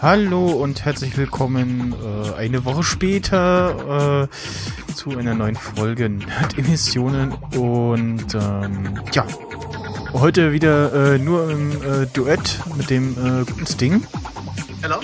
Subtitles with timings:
[0.00, 4.77] Hallo und herzlich willkommen äh, eine Woche später äh,
[5.10, 9.26] zu einer neuen Folge Nerd-Emissionen und ähm, ja,
[10.12, 14.06] heute wieder äh, nur im äh, Duett mit dem äh, guten Sting.
[14.82, 14.96] Hallo.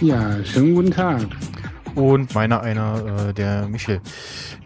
[0.00, 1.26] Ja, schönen guten Tag.
[1.94, 4.00] Und meiner einer, äh, der Michel.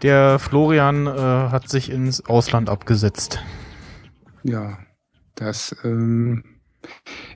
[0.01, 3.39] Der Florian äh, hat sich ins Ausland abgesetzt.
[4.43, 4.77] Ja,
[5.35, 6.61] das, ähm,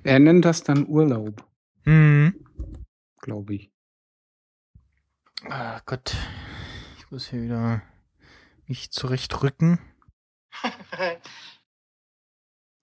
[0.04, 1.46] er nennt das dann Urlaub.
[1.84, 2.36] Mhm.
[3.22, 3.72] Glaube ich.
[5.50, 6.16] Ah Gott,
[7.08, 7.82] ich muss hier wieder
[8.66, 9.80] mich zurechtrücken.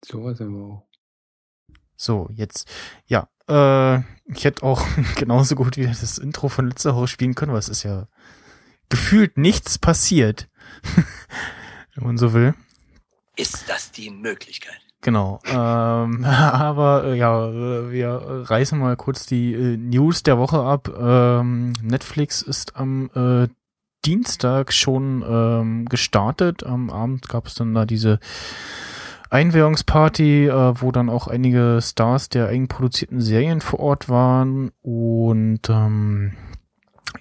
[0.03, 0.89] so was aber auch.
[1.95, 2.67] So, jetzt.
[3.05, 3.99] Ja, äh,
[4.33, 4.83] ich hätte auch
[5.17, 8.09] genauso gut wie das Intro von letzter Woche spielen können, weil es ist ja
[8.89, 10.49] gefühlt nichts passiert.
[11.95, 12.55] Wenn man so will.
[13.37, 14.81] Ist das die Möglichkeit?
[15.03, 15.39] Genau.
[15.45, 17.53] Ähm, aber äh, ja,
[17.91, 18.11] wir
[18.49, 20.89] reißen mal kurz die äh, News der Woche ab.
[20.89, 23.49] Ähm, Netflix ist am äh,
[24.05, 26.65] Dienstag schon ähm, gestartet.
[26.65, 28.21] Am Abend gab es dann da diese
[29.31, 34.71] Einweihungsparty, äh, wo dann auch einige Stars der eigenproduzierten Serien vor Ort waren.
[34.83, 36.35] Und ähm,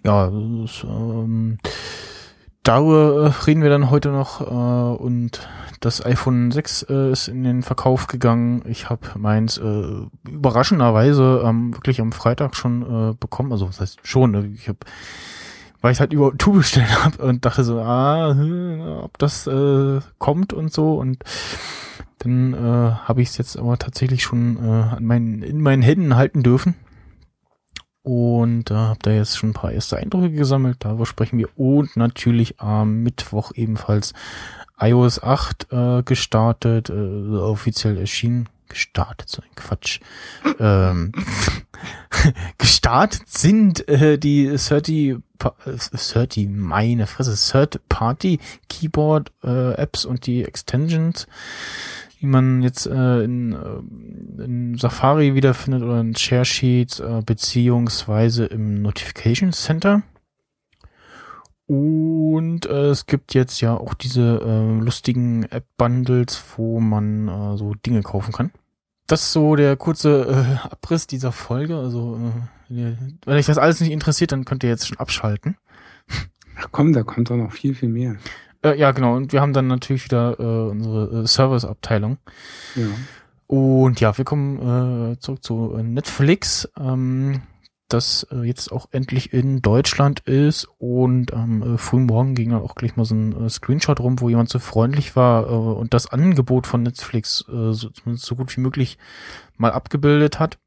[0.03, 1.57] ja, das, ähm,
[2.63, 5.47] darüber äh, reden wir dann heute noch äh, und
[5.79, 8.63] das iPhone 6 äh, ist in den Verkauf gegangen.
[8.67, 13.51] Ich habe meins äh, überraschenderweise ähm, wirklich am Freitag schon äh, bekommen.
[13.51, 14.51] Also was heißt schon, ne?
[14.53, 14.79] ich habe
[15.83, 19.99] weil ich halt über Tu bestellt habe und dachte so, ah, hm, ob das äh,
[20.17, 21.23] kommt und so und
[22.19, 26.15] dann äh, habe ich es jetzt aber tatsächlich schon äh, an meinen, in meinen Händen
[26.15, 26.75] halten dürfen
[28.01, 30.77] und äh, habe da jetzt schon ein paar erste Eindrücke gesammelt.
[30.79, 34.13] Darüber sprechen wir und natürlich am Mittwoch ebenfalls
[34.79, 38.47] iOS 8 äh, gestartet, äh, offiziell erschienen.
[38.67, 39.99] Gestartet, so ein Quatsch.
[40.59, 41.11] ähm,
[42.57, 50.43] gestartet sind äh, die 30, 30, meine Fresse, Third Party Keyboard äh, Apps und die
[50.43, 51.27] Extensions,
[52.21, 58.45] die man jetzt äh, in, äh, in Safari wiederfindet oder in Share Sheets äh, beziehungsweise
[58.45, 60.03] im Notification Center.
[61.73, 67.73] Und äh, es gibt jetzt ja auch diese äh, lustigen App-Bundles, wo man äh, so
[67.73, 68.51] Dinge kaufen kann.
[69.07, 70.21] Das ist so der kurze
[70.61, 71.75] äh, Abriss dieser Folge.
[71.75, 72.19] Also,
[72.69, 72.93] äh,
[73.25, 75.57] wenn euch das alles nicht interessiert, dann könnt ihr jetzt schon abschalten.
[76.59, 78.17] Ach komm, da kommt doch noch viel, viel mehr.
[78.63, 79.15] Äh, ja, genau.
[79.15, 82.19] Und wir haben dann natürlich wieder äh, unsere äh, Service-Abteilung.
[82.75, 82.85] Ja.
[83.47, 86.69] Und ja, wir kommen äh, zurück zu Netflix.
[86.79, 87.41] Ähm,
[87.93, 92.61] das äh, jetzt auch endlich in Deutschland ist und am äh, frühen Morgen ging dann
[92.61, 95.93] auch gleich mal so ein äh, Screenshot rum, wo jemand so freundlich war äh, und
[95.93, 98.97] das Angebot von Netflix äh, so, so gut wie möglich
[99.57, 100.57] mal abgebildet hat.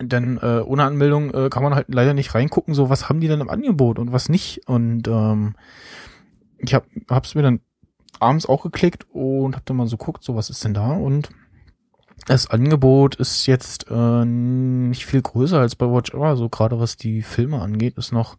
[0.00, 3.28] Denn äh, ohne Anmeldung äh, kann man halt leider nicht reingucken, so was haben die
[3.28, 4.66] denn im Angebot und was nicht.
[4.66, 5.54] Und ähm,
[6.58, 7.60] ich habe hab's mir dann
[8.18, 11.30] abends auch geklickt und hab dann mal so guckt, so was ist denn da und
[12.26, 16.96] das Angebot ist jetzt äh, nicht viel größer als bei Watch Ever, so gerade was
[16.96, 18.36] die Filme angeht, ist noch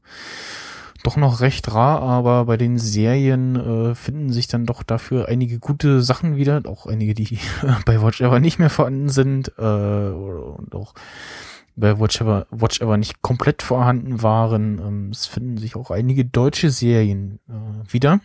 [1.04, 5.60] doch noch recht rar, aber bei den Serien äh, finden sich dann doch dafür einige
[5.60, 7.38] gute Sachen wieder, auch einige, die
[7.86, 10.96] bei Watch Ever nicht mehr vorhanden sind äh, und auch
[11.76, 14.80] bei Watch Ever, Watch Ever nicht komplett vorhanden waren.
[14.80, 18.20] Ähm, es finden sich auch einige deutsche Serien äh, wieder.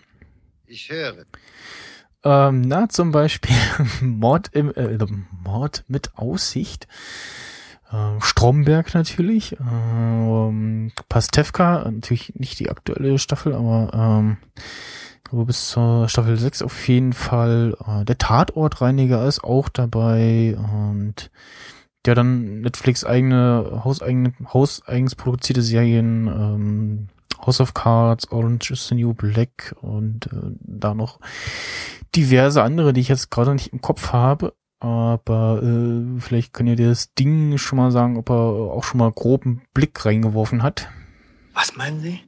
[0.66, 1.24] Ich höre.
[2.22, 3.56] Ähm, na, zum Beispiel
[4.02, 4.98] Mord, im, äh,
[5.42, 6.86] Mord mit Aussicht.
[7.90, 9.56] Äh, Stromberg natürlich.
[9.60, 14.36] Ähm, Pastewka, natürlich nicht die aktuelle Staffel, aber ähm,
[15.32, 17.76] aber bis zur Staffel 6 auf jeden Fall.
[17.86, 21.30] Äh, der Tatortreiniger ist auch dabei und
[22.04, 27.08] der dann Netflix eigene, hauseigene, hauseigens produzierte Serien, ähm,
[27.44, 31.20] House of Cards, Orange is the New Black und äh, da noch
[32.14, 34.54] diverse andere, die ich jetzt gerade nicht im Kopf habe.
[34.80, 38.98] Aber äh, vielleicht könnt ihr dir das Ding schon mal sagen, ob er auch schon
[38.98, 40.88] mal groben Blick reingeworfen hat.
[41.52, 42.20] Was meinen Sie?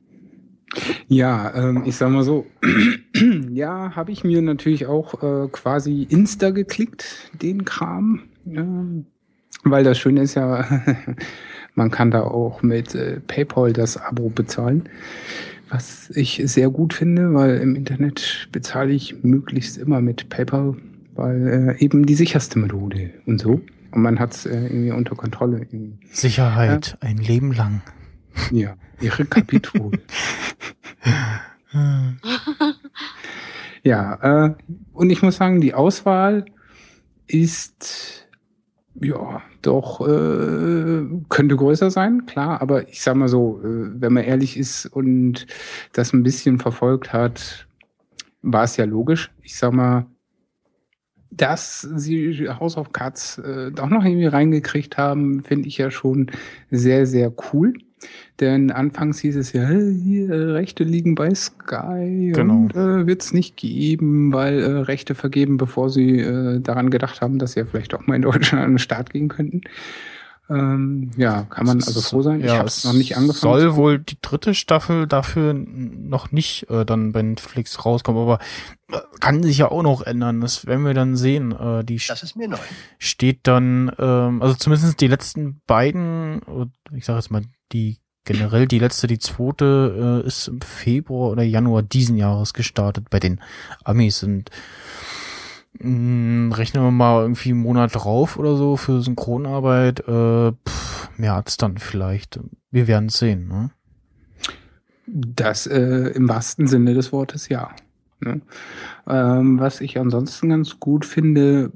[1.09, 2.47] Ja, ähm, ich sag mal so,
[3.51, 8.23] ja, habe ich mir natürlich auch äh, quasi Insta geklickt, den Kram.
[8.47, 9.07] Ähm,
[9.65, 10.65] weil das Schöne ist ja,
[11.75, 14.89] man kann da auch mit äh, PayPal das Abo bezahlen.
[15.69, 20.77] Was ich sehr gut finde, weil im Internet bezahle ich möglichst immer mit PayPal,
[21.15, 23.63] weil äh, eben die sicherste Methode und so.
[23.91, 25.59] Und man hat es äh, irgendwie unter Kontrolle.
[25.59, 25.99] Irgendwie.
[26.11, 27.81] Sicherheit, ein Leben lang.
[28.51, 29.93] Ja, ihre Kapitol.
[33.83, 34.55] ja, äh,
[34.93, 36.45] und ich muss sagen, die Auswahl
[37.27, 38.22] ist
[39.01, 44.25] ja doch äh, könnte größer sein, klar, aber ich sag mal so, äh, wenn man
[44.25, 45.47] ehrlich ist und
[45.93, 47.67] das ein bisschen verfolgt hat,
[48.43, 49.31] war es ja logisch.
[49.43, 50.07] Ich sag mal,
[51.31, 56.31] dass sie House of Cards äh, doch noch irgendwie reingekriegt haben, finde ich ja schon
[56.71, 57.73] sehr, sehr cool.
[58.41, 62.55] Denn anfangs hieß es ja, hier, äh, Rechte liegen bei Sky Genau.
[62.55, 67.21] und äh, wird es nicht geben, weil äh, Rechte vergeben, bevor sie äh, daran gedacht
[67.21, 69.63] haben, dass sie ja vielleicht auch mal in Deutschland an den Start gehen könnten.
[70.55, 72.41] Ähm, ja, kann man also froh sein.
[72.41, 73.41] ich Ja, habe es noch nicht angefangen.
[73.61, 78.39] Soll wohl die dritte Staffel dafür noch nicht äh, dann bei Netflix rauskommen, aber
[78.91, 80.41] äh, kann sich ja auch noch ändern.
[80.41, 81.53] Das werden wir dann sehen.
[81.53, 82.59] Äh, die Das ist mir neu.
[82.99, 88.69] steht dann, ähm, also zumindest die letzten beiden, äh, ich sage jetzt mal die generell
[88.69, 93.41] die letzte, die zweite äh, ist im Februar oder Januar diesen Jahres gestartet bei den
[93.85, 94.51] Amis und
[95.79, 101.57] mh, rechnen wir mal irgendwie einen Monat drauf oder so für Synchronarbeit, äh, pff, März
[101.57, 102.41] dann vielleicht.
[102.71, 103.71] Wir werden sehen, ne?
[105.07, 107.71] Das äh, im wahrsten Sinne des Wortes ja.
[108.21, 108.41] Ne?
[109.09, 111.73] Ähm, was ich ansonsten ganz gut finde,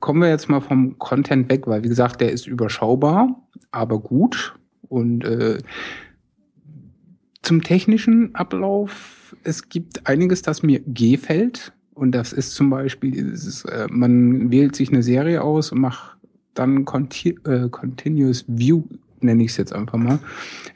[0.00, 4.54] kommen wir jetzt mal vom Content weg, weil wie gesagt, der ist überschaubar, aber gut.
[4.88, 5.58] Und äh,
[7.42, 11.72] zum technischen Ablauf, es gibt einiges, das mir gefällt.
[11.94, 16.16] Und das ist zum Beispiel, dieses, äh, man wählt sich eine Serie aus und macht
[16.54, 18.82] dann Conti äh, Continuous View,
[19.20, 20.18] nenne ich es jetzt einfach mal.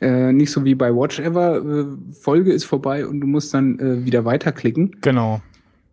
[0.01, 3.79] Äh, nicht so wie bei Watch Ever, äh, Folge ist vorbei und du musst dann
[3.79, 4.97] äh, wieder weiterklicken.
[5.01, 5.41] Genau.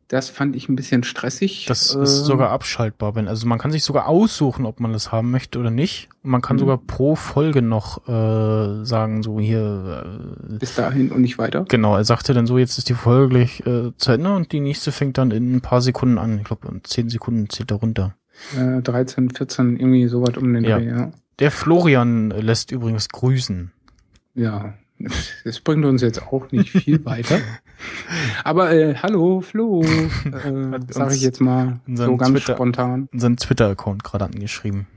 [0.08, 1.66] Das fand ich ein bisschen stressig.
[1.68, 5.12] Das äh, ist sogar abschaltbar, wenn, also man kann sich sogar aussuchen, ob man das
[5.12, 6.10] haben möchte oder nicht.
[6.22, 6.60] Und man kann Mhm.
[6.60, 10.06] sogar pro Folge noch äh, sagen, so hier,
[10.52, 11.66] äh, bis dahin und nicht weiter.
[11.68, 14.60] genau, er sagte dann so, jetzt ist die Folge gleich äh, zu Ende und die
[14.60, 16.38] nächste fängt dann in ein paar Sekunden an.
[16.38, 18.16] Ich glaube, in zehn Sekunden zählt er runter.
[18.56, 20.78] Äh, 13, 14, irgendwie sowas um den Ja.
[20.78, 21.12] Dreh, ja.
[21.40, 23.72] Der Florian lässt übrigens grüßen.
[24.36, 24.76] Ja,
[25.44, 27.40] das bringt uns jetzt auch nicht viel weiter.
[28.44, 33.10] Aber äh, hallo Flo, äh, Hat sag uns ich jetzt mal so ganz Twitter- spontan.
[33.12, 34.88] Unseren Twitter-Account gerade angeschrieben.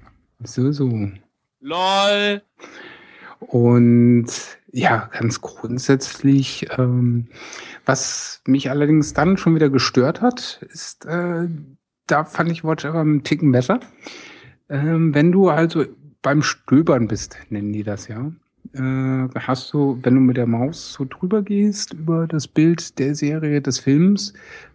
[0.43, 1.11] So, so.
[1.61, 2.43] LOL.
[3.41, 4.27] Und
[4.71, 7.29] ja, ganz grundsätzlich, ähm,
[7.87, 11.49] was mich allerdings dann schon wieder gestört hat, ist, äh,
[12.07, 13.81] da fand ich Watch Ever einen Ticken besser.
[14.69, 15.85] Ähm, wenn du also
[16.23, 18.33] beim Stöbern bist, nennen die das ja,
[18.75, 23.15] äh, hast du, wenn du mit der Maus so drüber gehst über das Bild der
[23.15, 24.35] Serie, des Films,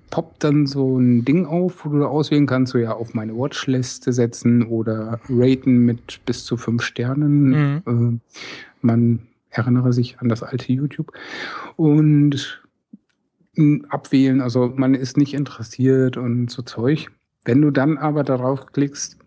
[0.10, 4.14] poppt dann so ein Ding auf, wo du auswählen kannst, so ja auf meine Watchliste
[4.14, 7.50] setzen oder raten mit bis zu fünf Sternen.
[7.50, 8.20] Mhm.
[8.22, 8.32] Äh,
[8.82, 9.20] man
[9.50, 11.12] erinnere sich an das alte YouTube
[11.76, 12.64] und
[13.56, 17.10] mh, abwählen, also man ist nicht interessiert und so Zeug.
[17.46, 19.18] Wenn du dann aber darauf klickst,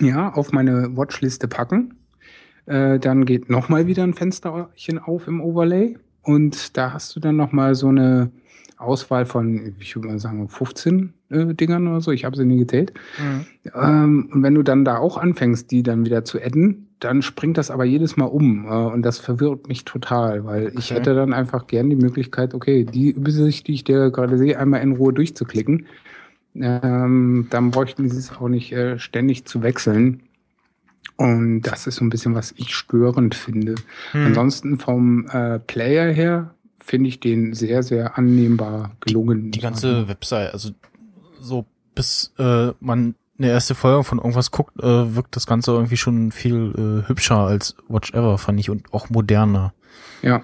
[0.00, 1.94] ja, auf meine Watchliste packen,
[2.66, 7.36] äh, dann geht nochmal wieder ein Fensterchen auf im Overlay und da hast du dann
[7.36, 8.30] nochmal so eine
[8.76, 12.10] Auswahl von, ich würde mal sagen, 15 äh, Dingern oder so.
[12.10, 12.92] Ich habe sie nie gezählt.
[13.18, 13.46] Mhm.
[13.74, 17.56] Ähm, und wenn du dann da auch anfängst, die dann wieder zu adden, dann springt
[17.58, 18.66] das aber jedes Mal um.
[18.66, 20.94] Äh, und das verwirrt mich total, weil ich Okay.
[20.94, 24.82] hätte dann einfach gern die Möglichkeit, okay, die Übersicht, die ich dir gerade sehe, einmal
[24.82, 25.86] in Ruhe durchzuklicken.
[26.56, 30.22] Ähm, dann bräuchten sie es auch nicht äh, ständig zu wechseln.
[31.16, 33.76] Und das ist so ein bisschen, was ich störend finde.
[34.12, 34.26] Hm.
[34.26, 36.54] Ansonsten vom äh, Player her
[36.84, 39.50] finde ich den sehr, sehr annehmbar gelungen.
[39.50, 40.70] die man ganze Website, also
[41.40, 45.96] so bis äh, man eine erste Folge von irgendwas guckt, äh, wirkt das Ganze irgendwie
[45.96, 49.72] schon viel äh, hübscher als Watch Ever, fand ich, und auch moderner.
[50.22, 50.42] Ja.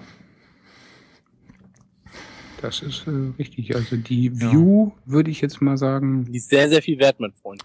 [2.61, 3.75] Das ist äh, richtig.
[3.75, 6.25] Also die View würde ich jetzt mal sagen.
[6.25, 7.63] Die ist sehr, sehr viel wert, mein Freund.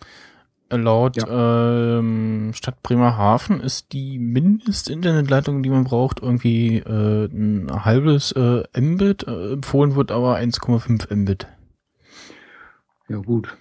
[0.68, 8.64] Laut ähm, Stadt Bremerhaven ist die Mindest-Internetleitung, die man braucht, irgendwie äh, ein halbes äh,
[8.76, 9.28] Mbit.
[9.28, 11.46] Äh, empfohlen wird aber 1,5 Mbit.
[13.08, 13.56] Ja gut.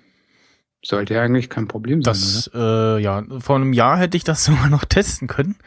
[0.83, 4.43] Sollte ja eigentlich kein Problem sein, Das, äh, ja, vor einem Jahr hätte ich das
[4.45, 5.57] sogar noch testen können.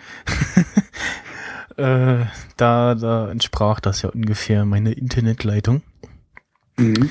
[1.76, 2.24] äh,
[2.56, 5.82] da, da entsprach das ja ungefähr meine Internetleitung.
[6.78, 7.08] oder?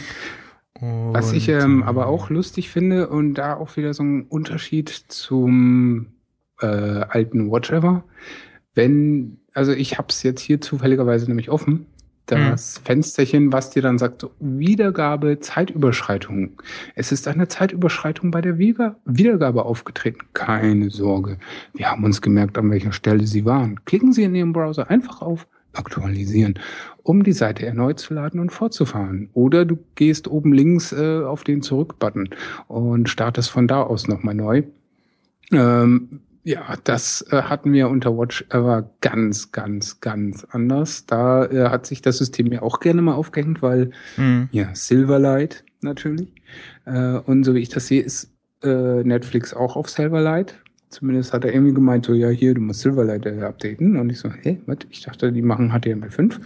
[0.81, 1.13] Mhm.
[1.13, 4.23] Was ich Und, ähm, äh, aber auch lustig finde und da auch wieder so ein
[4.23, 6.07] Unterschied zum
[6.61, 8.03] äh, alten Whatever.
[8.73, 11.87] Wenn, also ich habe es jetzt hier zufälligerweise nämlich offen.
[12.27, 16.61] Das Fensterchen, was dir dann sagt, Wiedergabe, Zeitüberschreitung.
[16.93, 20.19] Es ist eine Zeitüberschreitung bei der Wieder Wiedergabe aufgetreten.
[20.33, 21.37] Keine Sorge.
[21.73, 23.79] Wir haben uns gemerkt, an welcher Stelle Sie waren.
[23.85, 26.55] Klicken Sie in Ihrem Browser einfach auf Aktualisieren,
[27.03, 29.29] um die Seite erneut zu laden und fortzufahren.
[29.33, 32.29] Oder du gehst oben links äh, auf den Zurück-Button
[32.67, 34.63] und startest von da aus nochmal neu.
[35.51, 41.05] Ähm, ja, das äh, hatten wir unter Watch Ever ganz, ganz, ganz anders.
[41.05, 44.47] Da äh, hat sich das System ja auch gerne mal aufgehängt, weil Mhm.
[44.51, 46.33] ja, Silverlight natürlich.
[46.85, 48.31] Äh, und so wie ich das sehe, ist
[48.63, 50.55] äh, Netflix auch auf Silverlight.
[50.89, 53.97] Zumindest hat er irgendwie gemeint, so, ja, hier, du musst Silverlight äh, updaten.
[53.97, 54.77] Und ich so, hä, was?
[54.89, 56.39] Ich dachte, die machen HTML5.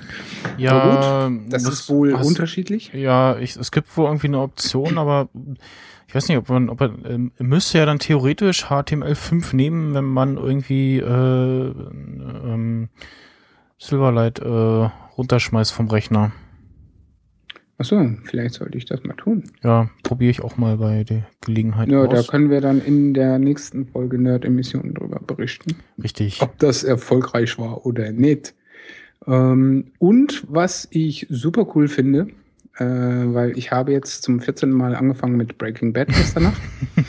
[0.57, 2.91] Ja, Aber Das was- ist wohl hast- unterschiedlich.
[2.93, 5.29] Ja, ich, es gibt wohl irgendwie eine Option, aber
[6.07, 10.05] ich weiß nicht, ob man, ob man ähm, müsste ja dann theoretisch HTML5 nehmen, wenn
[10.05, 12.89] man irgendwie äh, ähm,
[13.77, 14.47] Silverlight äh,
[15.17, 16.31] runterschmeißt vom Rechner.
[17.81, 19.43] Achso, vielleicht sollte ich das mal tun.
[19.63, 22.27] Ja, probiere ich auch mal bei der Gelegenheit Ja, da aus.
[22.27, 25.75] können wir dann in der nächsten Folge Nerd-Emissionen drüber berichten.
[26.01, 26.43] Richtig.
[26.43, 28.53] ob das erfolgreich war oder nicht.
[29.25, 32.27] Ähm, und was ich super cool finde,
[32.77, 34.69] äh, weil ich habe jetzt zum 14.
[34.69, 36.61] Mal angefangen mit Breaking Bad gestern Nacht.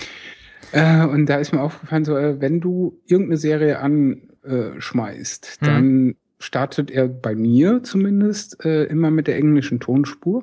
[0.73, 5.67] äh, und da ist mir aufgefallen, so, äh, wenn du irgendeine Serie anschmeißt, Hm.
[5.69, 10.43] dann startet er bei mir zumindest äh, immer mit der englischen Tonspur.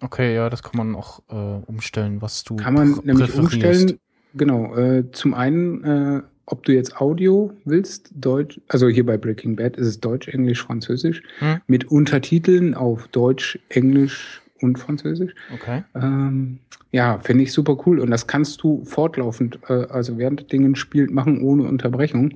[0.00, 1.34] Okay, ja, das kann man auch äh,
[1.66, 3.98] umstellen, was du Kann man nämlich umstellen.
[4.34, 4.76] Genau.
[4.76, 9.76] Äh, zum einen, äh, ob du jetzt Audio willst, Deutsch, also hier bei Breaking Bad
[9.76, 11.60] ist es Deutsch, Englisch, Französisch, Hm.
[11.66, 15.34] mit Untertiteln auf Deutsch, Englisch und Französisch.
[15.54, 15.84] Okay.
[15.94, 16.58] Ähm,
[16.90, 18.00] ja, finde ich super cool.
[18.00, 22.34] Und das kannst du fortlaufend, äh, also während das Ding spielt, machen ohne Unterbrechung.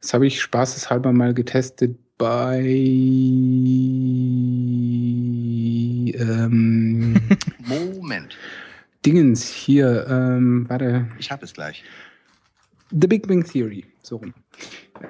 [0.00, 2.60] Das habe ich spaßeshalber mal getestet bei
[6.22, 7.16] ähm,
[7.58, 8.36] Moment.
[9.04, 11.84] Dingens hier, ähm, warte, Ich habe es gleich.
[12.90, 14.34] The Big Bang Theory, so rum.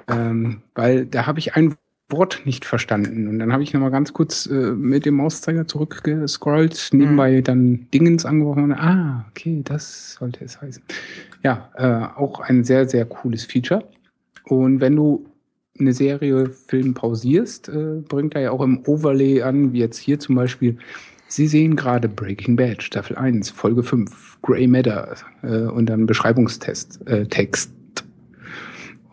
[0.07, 1.75] Ähm, weil da habe ich ein
[2.09, 3.27] Wort nicht verstanden.
[3.27, 8.25] Und dann habe ich nochmal ganz kurz äh, mit dem Mauszeiger zurückgescrollt, nebenbei dann Dingens
[8.25, 8.63] angeworfen.
[8.63, 10.83] Und, ah, okay, das sollte es heißen.
[11.43, 13.87] Ja, äh, auch ein sehr, sehr cooles Feature.
[14.45, 15.25] Und wenn du
[15.79, 20.19] eine Serie, Film pausierst, äh, bringt er ja auch im Overlay an, wie jetzt hier
[20.19, 20.77] zum Beispiel,
[21.27, 27.07] Sie sehen gerade Breaking Bad, Staffel 1, Folge 5, Grey Matter äh, und dann Beschreibungstest,
[27.07, 27.71] äh, Text.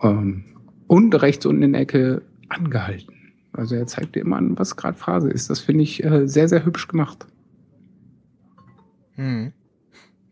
[0.02, 0.44] Ähm,
[0.86, 3.14] und rechts unten in der Ecke angehalten.
[3.52, 5.48] Also er zeigt dir immer an, was gerade Phase ist.
[5.48, 7.26] Das finde ich äh, sehr, sehr hübsch gemacht.
[9.14, 9.52] Hm.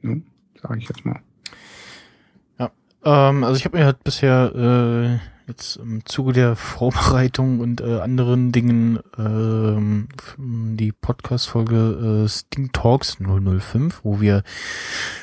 [0.03, 0.23] Ne?
[0.61, 1.21] Sage ich jetzt mal.
[3.05, 8.01] Ähm, also ich habe mir halt bisher äh, jetzt im Zuge der Vorbereitung und äh,
[8.01, 14.43] anderen Dingen ähm, die Podcast-Folge äh, Steam Talks 005, wo wir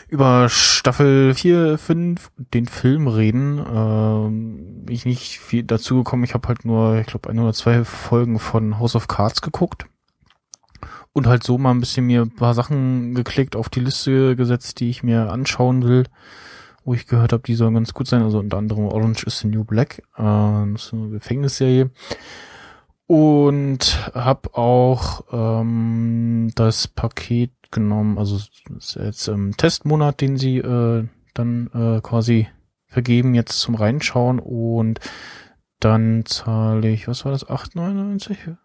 [0.07, 3.63] über Staffel 4, 5 und den Film reden.
[3.71, 6.23] Ähm, ich nicht viel dazu gekommen.
[6.23, 9.85] Ich habe halt nur, ich glaube, ein oder zwei Folgen von House of Cards geguckt.
[11.13, 14.79] Und halt so mal ein bisschen mir ein paar Sachen geklickt, auf die Liste gesetzt,
[14.81, 16.05] die ich mir anschauen will
[16.85, 18.21] wo ich gehört habe, die sollen ganz gut sein.
[18.21, 20.21] Also unter anderem Orange is the New Black, äh,
[20.73, 21.89] das ist eine Gefängnisserie.
[23.07, 28.37] Und habe auch ähm, das Paket genommen, also
[28.77, 32.47] ist jetzt im Testmonat, den sie äh, dann äh, quasi
[32.87, 34.39] vergeben, jetzt zum Reinschauen.
[34.39, 34.99] Und
[35.79, 38.57] dann zahle ich, was war das, 8,99?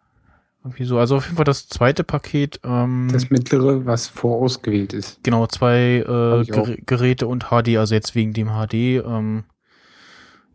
[0.63, 0.99] Irgendwie so.
[0.99, 2.61] Also auf jeden Fall das zweite Paket.
[2.65, 5.19] Ähm, Das mittlere, was vorausgewählt ist.
[5.23, 6.45] Genau, zwei äh.
[6.45, 8.75] Ger Geräte und HD, also jetzt wegen dem HD.
[8.75, 9.45] Ähm,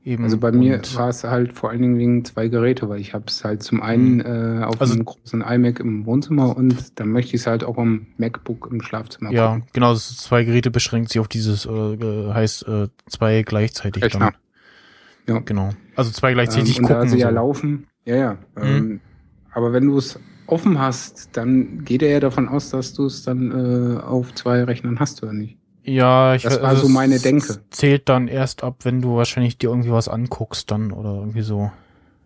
[0.03, 3.15] eben Also bei mir war es halt vor allen Dingen wegen zwei Geräte, weil ich
[3.15, 7.09] habe es halt zum einen äh, auf Also- einem großen iMac im Wohnzimmer und dann
[7.09, 9.63] möchte ich es halt auch am MacBook im Schlafzimmer ja, gucken.
[9.73, 14.33] genau, das zwei Geräte beschränkt sich auf dieses, äh, heißt äh, zwei gleichzeitig Rechner.
[15.25, 15.35] dann.
[15.35, 15.41] Ja.
[15.41, 15.71] Genau.
[15.95, 17.09] Also zwei gleichzeitig ähm, und da gucken.
[17.09, 17.33] sie ja so.
[17.35, 18.37] laufen, ja, ja.
[18.61, 18.99] Ähm,
[19.55, 23.23] aber wenn du es offen hast, dann geht er ja davon aus, dass du es
[23.23, 25.57] dann äh, auf zwei Rechnern hast, oder nicht?
[25.83, 27.59] Ja, ich Das war also so meine Denke.
[27.71, 31.71] Zählt dann erst ab, wenn du wahrscheinlich dir irgendwie was anguckst dann oder irgendwie so.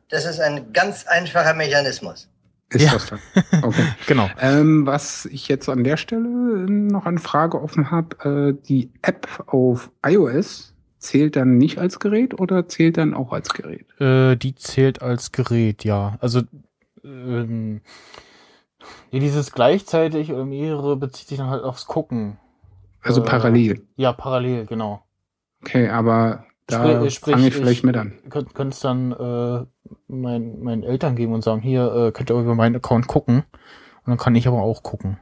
[0.09, 2.27] Das ist ein ganz einfacher Mechanismus.
[2.71, 2.93] Ist Ja.
[2.93, 3.19] das dann?
[3.63, 3.83] Okay.
[4.07, 4.29] Genau.
[4.39, 9.27] ähm, was ich jetzt an der Stelle noch an Frage offen habe, äh, die App
[9.47, 13.85] auf iOS zählt dann nicht als Gerät oder zählt dann auch als Gerät?
[13.99, 16.17] Äh, die zählt als Gerät, ja.
[16.21, 16.41] Also
[17.03, 17.81] ähm,
[19.11, 22.37] ja, dieses gleichzeitig oder mehrere bezieht sich dann halt aufs Gucken.
[23.01, 23.87] Also Äh, parallel.
[23.95, 25.03] Ja, parallel, genau.
[25.63, 28.13] Okay, aber Da Sprich- sprich, fange ich vielleicht mit an.
[28.29, 29.65] Könnt, könnt's dann äh,
[30.07, 33.37] mein, meinen Eltern geben und sagen, hier äh, könnt ihr über meinen Account gucken.
[33.37, 35.17] Und dann kann ich aber auch gucken.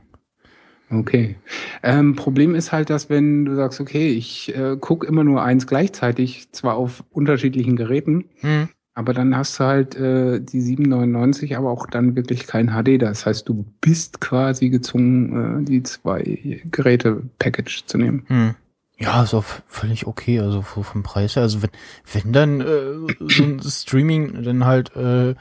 [0.90, 1.36] Okay.
[1.84, 5.68] Ähm, Problem ist halt, dass wenn du sagst, okay, ich äh, gucke immer nur eins
[5.68, 8.70] gleichzeitig, zwar auf unterschiedlichen Geräten, Hm.
[8.98, 13.00] Aber dann hast du halt äh, die 799, aber auch dann wirklich kein HD.
[13.00, 18.24] Das heißt, du bist quasi gezwungen, äh, die zwei Geräte Package zu nehmen.
[18.26, 18.56] Hm.
[18.98, 21.44] Ja, ist auch völlig okay, also vom Preis her.
[21.44, 21.70] Also wenn,
[22.12, 25.36] wenn dann äh, so ein Streaming dann halt äh,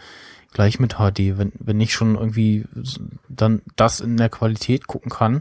[0.53, 2.67] gleich mit HD, wenn, wenn ich schon irgendwie
[3.31, 5.41] dann das in der Qualität gucken kann,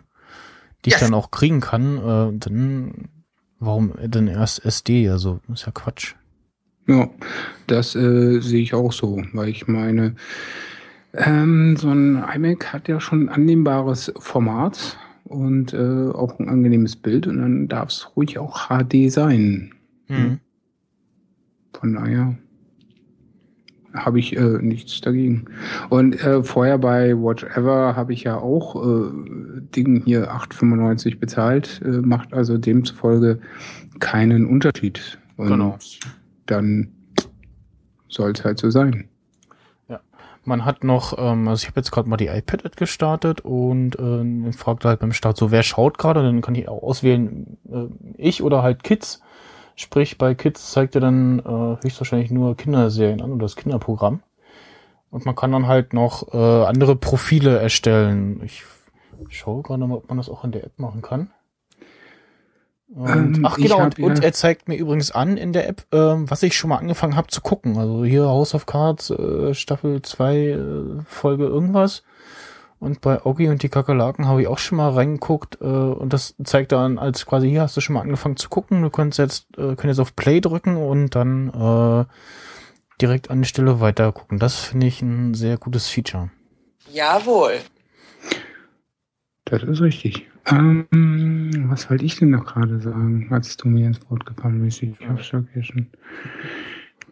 [0.85, 1.01] die ich Yes.
[1.01, 3.09] dann auch kriegen kann, äh, dann
[3.59, 5.09] warum denn erst SD?
[5.09, 6.15] Also ist ja Quatsch.
[6.87, 7.09] Ja,
[7.67, 10.15] das äh, sehe ich auch so, weil ich meine,
[11.13, 16.95] ähm, so ein iMac hat ja schon ein annehmbares Format und äh, auch ein angenehmes
[16.95, 19.73] Bild und dann darf es ruhig auch HD sein.
[20.07, 20.39] Hm.
[21.73, 22.37] Von daher
[23.93, 25.45] habe ich äh, nichts dagegen.
[25.89, 29.09] Und äh, vorher bei Watch Ever habe ich ja auch äh,
[29.75, 33.39] Ding hier 8,95 bezahlt, äh, macht also demzufolge
[33.99, 35.17] keinen Unterschied.
[35.37, 35.77] Und Genau.
[36.45, 36.91] Dann
[38.07, 39.09] soll es halt so sein.
[40.45, 44.51] Man hat noch, ähm, also ich habe jetzt gerade mal die iPad-App gestartet und äh,
[44.53, 46.21] fragt halt beim Start so, wer schaut gerade?
[46.21, 49.21] Dann kann ich auch auswählen, äh, ich oder halt Kids.
[49.75, 54.21] Sprich, bei Kids zeigt er dann äh, höchstwahrscheinlich nur Kinderserien an oder das Kinderprogramm.
[55.09, 58.41] Und man kann dann halt noch äh, andere Profile erstellen.
[58.43, 58.63] Ich
[59.29, 61.31] schaue gerade mal, ob man das auch in der App machen kann.
[62.95, 65.67] Und, Ähm, ach genau, hab und, und ja- er zeigt mir übrigens an in der
[65.67, 67.77] App, ähm, was ich schon mal angefangen habe zu gucken.
[67.77, 70.59] Also hier House of Cards, äh, Staffel 2, äh,
[71.05, 72.03] Folge irgendwas.
[72.79, 76.35] Und bei Oggi und die Kakerlaken habe ich auch schon mal reingeguckt äh, und das
[76.43, 78.81] zeigt dann als quasi hier hast du schon mal angefangen zu gucken.
[78.81, 82.05] Du kannst jetzt, äh, können jetzt auf Play drücken und dann äh,
[83.01, 84.39] direkt an die Stelle weiter gucken.
[84.39, 86.29] Das finde ich ein sehr gutes Feature.
[86.93, 87.55] Jawohl.
[89.45, 90.27] Das ist richtig.
[90.47, 94.83] Ähm, was wollte ich denn noch gerade sagen, als du mir ins Wort gefallen bist?
[94.83, 95.89] Ich hab's vergessen.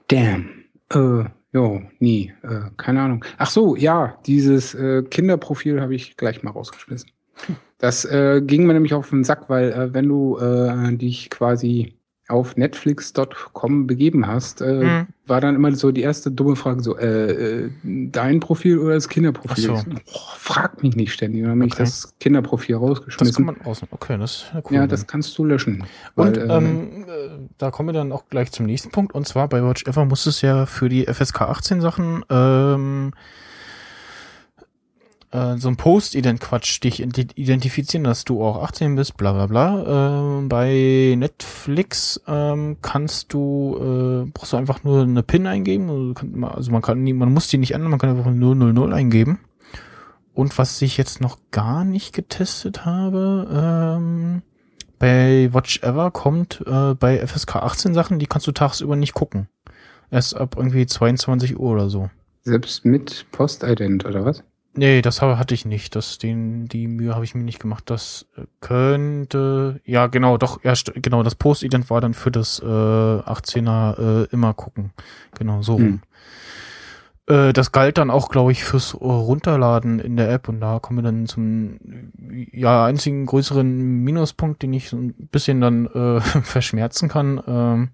[0.08, 0.50] Damn.
[0.94, 2.32] Äh, jo, nie.
[2.44, 3.26] Äh, keine Ahnung.
[3.38, 7.10] Ach so, ja, dieses äh, Kinderprofil habe ich gleich mal rausgeschmissen.
[7.80, 11.98] Das äh, ging mir nämlich auf den Sack, weil äh, wenn du äh, dich quasi
[12.30, 15.08] auf netflix.com begeben hast, äh, Hm.
[15.28, 19.10] war dann immer so die erste dumme Frage so, äh, äh, dein Profil oder das
[19.10, 19.64] Kinderprofil?
[19.64, 19.74] So.
[19.74, 21.42] Boah, frag mich nicht ständig.
[21.44, 23.46] Dann habe ich das Kinderprofil Das kann rausgeschmissen.
[23.46, 23.82] man aus.
[23.92, 24.76] Okay, das ist ja cool.
[24.78, 25.84] ja, das kannst du löschen.
[26.16, 29.14] Und weil, äh, ähm, äh, da kommen wir dann auch gleich zum nächsten Punkt.
[29.14, 33.12] Und zwar bei Watch Ever muss es ja für die FSK 18 Sachen ähm,
[35.34, 40.38] äh, so ein Post-Ident-Quatsch dich ident- identifizieren, dass du auch 18 bist, bla bla bla.
[40.40, 45.90] Ähm, bei Netflix ähm, kannst du, äh, brauchst du einfach nur eine PIN eingeben.
[45.90, 49.40] Also, also man kann nie, man muss die nicht ändern, man kann einfach 000 eingeben.
[50.34, 53.48] Und was ich jetzt noch gar nicht getestet habe,
[54.00, 54.42] ähm,
[55.00, 59.48] bei Watch Ever kommt äh, bei FSK 18 Sachen, die kannst du tagsüber nicht gucken.
[60.10, 62.10] Erst ab irgendwie 22 Uhr oder so.
[62.44, 64.44] selbst mit Postident oder was?
[64.76, 65.96] Nee, das habe, hatte ich nicht.
[65.96, 67.90] Das, den, die Mühe habe ich mir nicht gemacht.
[67.92, 72.60] Das äh, könnte, ja genau, doch, ja, st- genau, das Post-Ident war dann für das
[72.60, 74.92] äh, 18er äh, immer gucken.
[75.38, 76.02] Genau, so rum.
[77.28, 80.80] Äh, das galt dann auch, glaube ich, fürs äh, Runterladen in der App und da
[80.80, 81.80] kommen wir dann zum
[82.52, 87.90] ja einzigen größeren Minuspunkt, den ich so ein bisschen dann äh, verschmerzen kann, ähm,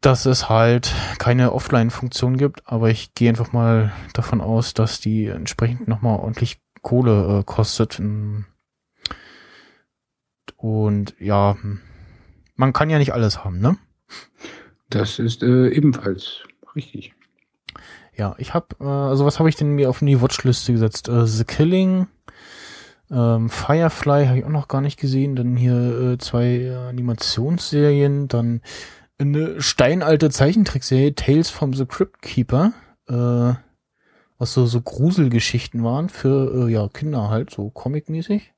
[0.00, 5.26] dass es halt keine Offline-Funktion gibt, aber ich gehe einfach mal davon aus, dass die
[5.26, 8.00] entsprechend nochmal ordentlich Kohle äh, kostet.
[10.56, 11.56] Und ja,
[12.54, 13.76] man kann ja nicht alles haben, ne?
[14.88, 17.12] Das ist äh, ebenfalls richtig.
[18.14, 21.08] Ja, ich habe, äh, also was habe ich denn mir auf die Watchliste gesetzt?
[21.08, 22.06] Äh, The Killing,
[23.10, 25.36] ähm, Firefly habe ich auch noch gar nicht gesehen.
[25.36, 28.60] Dann hier äh, zwei äh, Animationsserien, dann
[29.18, 32.72] eine steinalte Zeichentrickserie, Tales from the Crypt Keeper,
[33.08, 33.54] äh,
[34.38, 38.52] was so, so Gruselgeschichten waren für äh, ja, Kinder halt, so Comic-mäßig.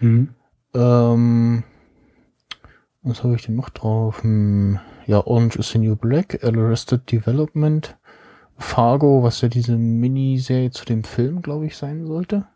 [0.00, 0.34] Mhm.
[0.74, 1.64] Ähm,
[3.02, 4.22] was habe ich denn noch drauf?
[4.22, 7.96] Hm, ja, Orange is the New Black, Arrested Development,
[8.56, 12.46] Fargo, was ja diese Miniserie zu dem Film, glaube ich, sein sollte.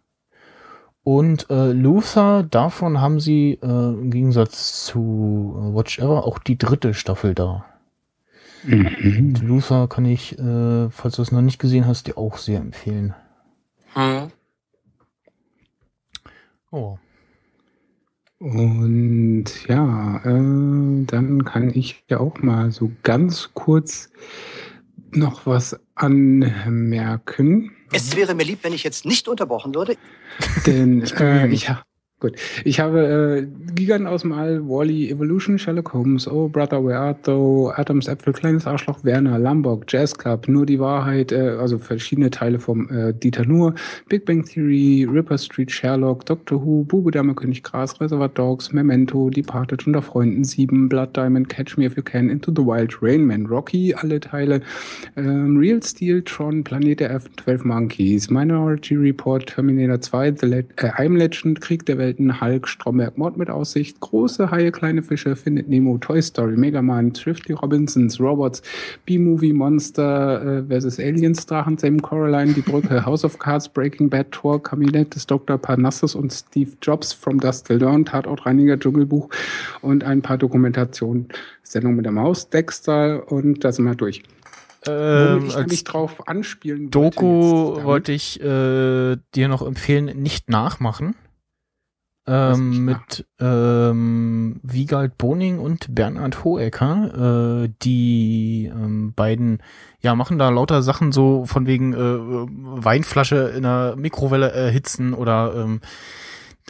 [1.05, 6.57] Und äh, Luther, davon haben sie äh, im Gegensatz zu äh, Watch Ever auch die
[6.57, 7.65] dritte Staffel da.
[8.65, 9.35] Mhm.
[9.43, 13.15] Luther kann ich, äh, falls du es noch nicht gesehen hast, dir auch sehr empfehlen.
[13.95, 14.31] Hm.
[16.71, 16.99] Oh.
[18.39, 24.11] Und ja, äh, dann kann ich ja auch mal so ganz kurz
[25.11, 27.73] noch was anmerken.
[27.93, 29.97] Es wäre mir lieb, wenn ich jetzt nicht unterbrochen würde.
[30.67, 31.71] Denn äh, ich,
[32.23, 32.37] gut.
[32.65, 37.27] ich habe äh, Giganten aus dem All, Wally, Evolution, Sherlock Holmes, Oh Brother, Where Art
[37.27, 42.31] Thou, Adams Äpfel, Kleines Arschloch, Werner, Lombok, Jazz Club, Nur die Wahrheit, äh, also verschiedene
[42.31, 43.75] Teile vom äh, Dieter Nuhr,
[44.09, 49.29] Big Bang Theory, Ripper Street, Sherlock, Doctor Who, Bube, Dame, König Gras, Reservoir Dogs, Memento,
[49.29, 53.27] Departed, Unter Freunden, Sieben, Blood Diamond, Catch Me If You Can, Into the Wild, Rain
[53.27, 54.61] Man, Rocky, alle Teile,
[55.17, 60.59] ähm, Real Steel, Tron, Planet der F, 12 Monkeys, Minority Report, Terminator 2, The Le
[60.77, 65.35] äh, I'm Legend, Krieg der Welten, Hulk, Stromberg, Mord mit Aussicht, Große Haie, kleine Fische,
[65.35, 68.63] Findet Nemo, Toy Story, Mega Man, Thrifty Robinsons, Robots,
[69.07, 70.99] B-Movie, Monster äh, vs.
[70.99, 75.57] Aliens, Drachen, Sam Coraline, Die Brücke, House of Cards, Breaking Bad, Tor, Kabinett des Dr.
[75.57, 79.31] Parnassus und Steve Jobs, From Dust Till Dawn, Tatortreiniger, Dschungelbuch
[79.81, 81.29] und ein paar Dokumentationen,
[81.63, 84.23] Sendung mit der Maus, Dexter und da sind wir durch.
[84.87, 91.15] Ähm, ich als drauf anspielen Doku wollte ich äh, dir noch empfehlen, nicht nachmachen.
[92.25, 97.65] Ähm, mit ähm, Wiegald Boning und Bernhard Hohecker.
[97.65, 99.61] Äh, die ähm, beiden
[100.01, 105.53] ja machen da lauter Sachen so von wegen äh, Weinflasche in der Mikrowelle erhitzen oder
[105.57, 105.81] ähm,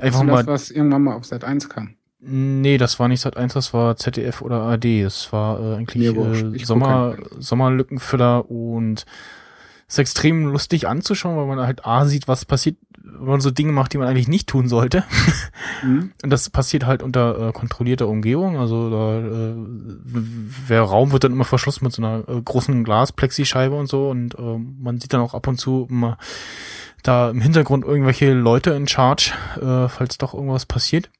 [0.01, 0.37] einfach Also mal.
[0.39, 1.97] das, was irgendwann mal auf Sat 1 kam.
[2.25, 5.03] Nee, das war nicht Sat 1, das war ZDF oder AD.
[5.03, 6.45] Das war äh, eigentlich wurscht.
[6.63, 9.05] äh, Sommer, Sommerlückenfüller und
[9.89, 13.73] ist extrem lustig anzuschauen, weil man halt A sieht, was passiert, wenn man so Dinge
[13.73, 15.05] macht, die man eigentlich nicht tun sollte.
[15.81, 16.13] Hm?
[16.23, 18.59] Und das passiert halt unter äh, kontrollierter Umgebung.
[18.59, 19.55] Also da, äh,
[20.69, 24.11] der Raum wird dann immer verschlossen mit so einer äh, großen Glasplexi-Scheibe und so.
[24.11, 26.19] Und äh, man sieht dann auch ab und zu immer
[27.03, 31.11] da im Hintergrund irgendwelche Leute in Charge, äh, falls doch irgendwas passiert.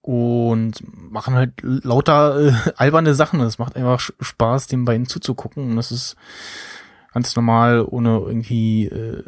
[0.00, 0.82] Und
[1.12, 3.40] machen halt lauter äh, alberne Sachen.
[3.40, 5.70] Es macht einfach Spaß, den beiden zuzugucken.
[5.70, 6.16] Und das ist
[7.12, 9.22] ganz normal, ohne irgendwie äh,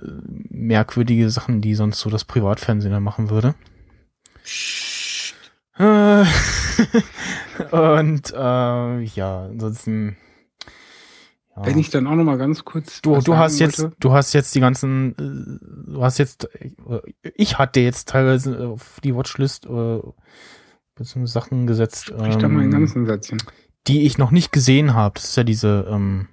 [0.51, 3.55] merkwürdige Sachen, die sonst so das Privatfernsehen dann machen würde.
[5.77, 6.25] Äh,
[7.71, 10.17] und äh, ja, ansonsten.
[11.57, 11.67] Ja.
[11.67, 13.01] Wenn ich dann auch noch mal ganz kurz.
[13.01, 13.97] du, du hast jetzt, wollte.
[14.01, 16.49] du hast jetzt die ganzen, äh, du hast jetzt,
[16.89, 17.01] äh,
[17.37, 20.01] ich hatte jetzt teilweise auf die Watchlist äh,
[20.95, 23.39] beziehungsweise Sachen gesetzt, Sprich da mal ähm, ganzen Sätzchen.
[23.87, 25.15] die ich noch nicht gesehen habe.
[25.15, 26.29] Das ist ja diese, ähm,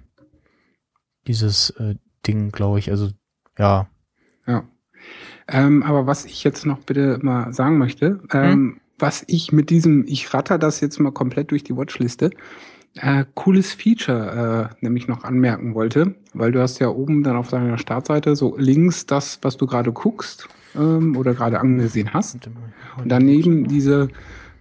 [1.26, 2.90] dieses äh, Ding, glaube ich.
[2.90, 3.10] Also
[3.58, 3.88] ja,
[4.46, 4.64] Ja.
[5.48, 10.04] Ähm, aber was ich jetzt noch bitte mal sagen möchte, ähm, was ich mit diesem,
[10.06, 12.30] ich ratter das jetzt mal komplett durch die Watchliste,
[12.94, 17.48] äh, cooles Feature äh, nämlich noch anmerken wollte, weil du hast ja oben dann auf
[17.48, 22.38] deiner Startseite so links das, was du gerade guckst ähm, oder gerade angesehen hast.
[22.98, 24.08] Und daneben diese,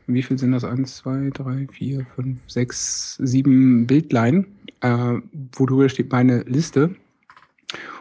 [0.08, 0.64] wie viel sind das?
[0.64, 4.48] Eins, zwei, drei, vier, fünf, sechs, sieben Bildlein,
[4.82, 5.16] äh,
[5.54, 6.96] wo drüber steht meine Liste.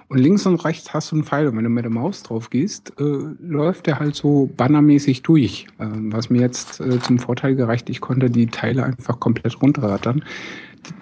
[0.09, 1.47] Und links und rechts hast du einen Pfeil.
[1.47, 3.05] Und wenn du mit der Maus drauf gehst, äh,
[3.41, 5.69] läuft der halt so bannermäßig durch.
[5.79, 10.25] Ähm, was mir jetzt äh, zum Vorteil gereicht, ich konnte die Teile einfach komplett runterrattern.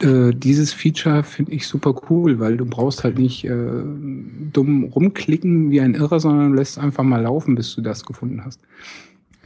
[0.03, 3.83] D- Äh, dieses Feature finde ich super cool, weil du brauchst halt nicht äh,
[4.53, 8.61] dumm rumklicken wie ein Irrer, sondern lässt einfach mal laufen, bis du das gefunden hast.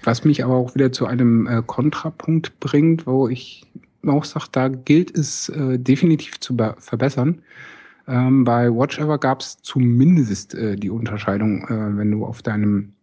[0.03, 3.65] Was mich aber auch wieder zu einem äh, Kontrapunkt bringt, wo ich
[4.07, 7.43] auch sage, da gilt es äh, definitiv zu be- verbessern.
[8.09, 12.95] Ähm, bei Watch Ever gab es zumindest äh, die Unterscheidung, äh, wenn du auf deinem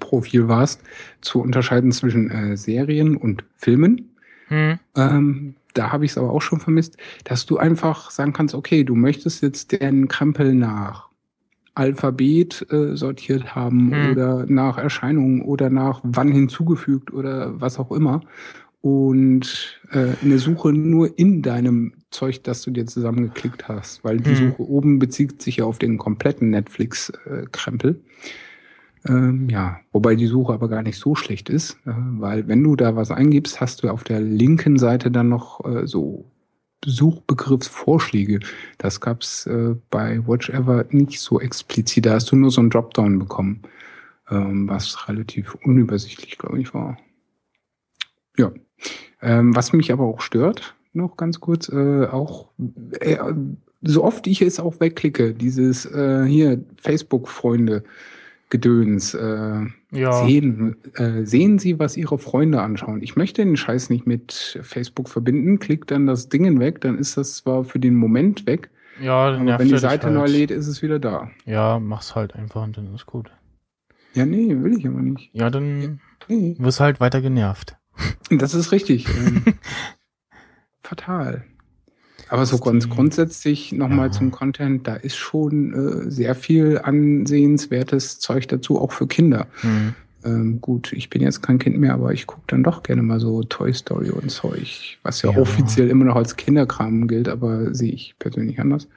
[0.00, 0.82] Profil warst,
[1.20, 4.10] zu unterscheiden zwischen äh, Serien und Filmen.
[4.48, 4.78] Hm.
[4.96, 8.84] Ähm, da habe ich es aber auch schon vermisst, dass du einfach sagen kannst, okay,
[8.84, 11.08] du möchtest jetzt den Krempel nach
[11.74, 14.12] Alphabet äh, sortiert haben Hm.
[14.12, 18.20] oder nach Erscheinungen oder nach wann hinzugefügt oder was auch immer.
[18.84, 24.36] Und äh, eine Suche nur in deinem Zeug, das du dir zusammengeklickt hast, weil die
[24.36, 24.50] Hm.
[24.50, 28.04] Suche oben bezieht sich ja auf den kompletten Netflix-Krempel.
[29.06, 32.76] Ähm, ja, wobei die Suche aber gar nicht so schlecht ist, äh, weil wenn du
[32.76, 36.26] da was eingibst, hast du auf der linken Seite dann noch äh, so
[36.84, 38.40] Suchbegriffsvorschläge.
[38.76, 42.04] Das gab's äh, bei Watch Ever nicht so explizit.
[42.04, 43.62] Da hast du nur so ein Dropdown bekommen,
[44.28, 46.98] ähm, was relativ unübersichtlich, glaube ich, war.
[48.36, 48.52] Ja.
[49.22, 52.48] Ähm, was mich aber auch stört, noch ganz kurz, äh, auch
[53.00, 53.16] äh,
[53.82, 57.84] so oft ich es auch wegklicke, dieses äh, hier Facebook-Freunde.
[58.50, 59.14] Gedöns.
[59.14, 60.24] Äh, Ja.
[60.26, 63.02] sehen, äh, sehen Sie, was Ihre Freunde anschauen.
[63.02, 65.58] Ich möchte den Scheiß nicht mit Facebook verbinden.
[65.58, 68.70] Klick dann das Ding weg, dann ist das zwar für den Moment weg,
[69.00, 70.14] Ja, aber wenn die Seite halt.
[70.16, 71.30] neu lädt, ist es wieder da.
[71.46, 73.30] Ja, mach's halt einfach und dann ist gut.
[74.12, 75.30] Ja, nee, will ich aber nicht.
[75.32, 76.54] Ja, dann Nee.
[76.58, 77.76] wirst halt weiter genervt.
[78.30, 79.06] Das ist richtig.
[79.08, 79.42] ähm,
[80.82, 81.44] fatal.
[82.28, 84.12] Aber so ganz grundsätzlich nochmal Ja.
[84.12, 89.46] zum Content, da ist schon äh, sehr viel ansehenswertes Zeug dazu, auch für Kinder.
[89.60, 89.94] Hm.
[90.24, 93.20] Ähm, gut, ich bin jetzt kein Kind mehr, aber ich gucke dann doch gerne mal
[93.20, 95.36] so Toy Story und Zeug, was ja, Ja.
[95.38, 98.88] offiziell immer noch als Kinderkram gilt, aber sehe ich persönlich anders.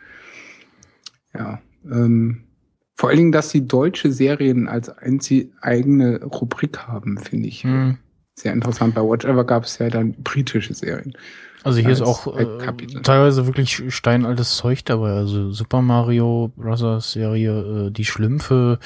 [1.33, 2.43] Ja, ähm,
[2.95, 4.89] vor allen Dingen, dass die deutsche Serien als
[5.61, 7.97] eigene Rubrik haben, finde ich Hm.
[8.37, 8.95] Sehr interessant.
[8.95, 11.13] Bei Whatever gab es ja dann britische Serien.
[11.63, 12.45] Also hier ist auch äh,
[13.01, 15.11] teilweise wirklich steinaltes Zeug dabei.
[15.11, 17.11] Also Super Mario Bros.
[17.11, 18.79] Serie, äh, die Schlümpfe.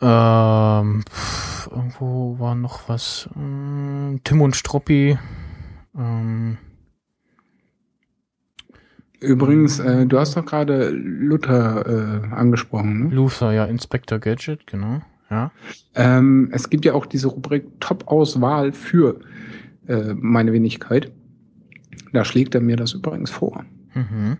[0.00, 3.28] Ähm, pff, irgendwo war noch was.
[3.36, 5.16] Ähm, Tim und Struppi.
[5.96, 6.58] Ähm,
[9.20, 13.08] Übrigens, äh, du hast doch gerade Luther äh, angesprochen.
[13.08, 13.14] Ne?
[13.14, 15.00] Luther, ja, Inspector Gadget, genau.
[15.30, 15.50] Ja.
[15.94, 19.20] Ähm, es gibt ja auch diese Rubrik Top-Auswahl für
[19.86, 21.12] äh, meine Wenigkeit.
[22.12, 23.64] Da schlägt er mir das übrigens vor.
[23.94, 24.38] Mhm.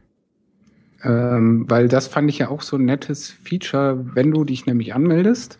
[1.03, 4.95] Ähm, weil das fand ich ja auch so ein nettes Feature, wenn du dich nämlich
[4.95, 5.59] anmeldest.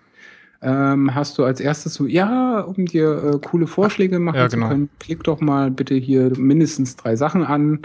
[0.61, 4.57] Ähm, hast du als erstes so, ja, um dir äh, coole Vorschläge machen Ja, zu
[4.57, 4.69] genau.
[4.69, 7.81] können, klick doch mal bitte hier mindestens drei Sachen an.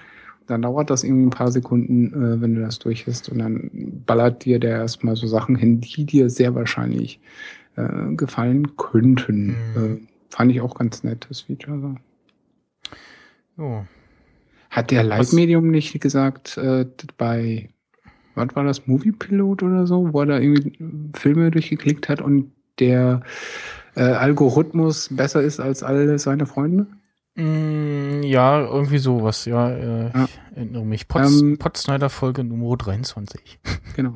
[0.47, 3.29] Dann dauert das irgendwie ein paar Sekunden, äh, wenn du das durch hast.
[3.29, 3.69] Und dann
[4.05, 7.19] ballert dir der erstmal so Sachen hin, die dir sehr wahrscheinlich
[7.75, 9.47] äh, gefallen könnten.
[9.47, 9.53] Mhm.
[9.75, 11.95] Äh, fand ich auch ganz nett, das Feature.
[13.57, 13.85] So.
[14.69, 16.85] Hat der Was- Live-Medium nicht gesagt, äh,
[17.17, 17.69] bei,
[18.35, 20.73] was war das, Movie Pilot oder so, wo er da irgendwie
[21.15, 23.21] Filme durchgeklickt hat und der
[23.95, 26.87] äh, Algorithmus besser ist als alle seine Freunde?
[27.35, 29.69] Mm, ja, irgendwie sowas, ja.
[29.71, 30.25] Äh, Ja.
[30.25, 31.07] Ich erinnere mich.
[31.07, 33.59] Potz, Ähm, Potsnyder Folge Nummer 23.
[33.95, 34.13] Genau.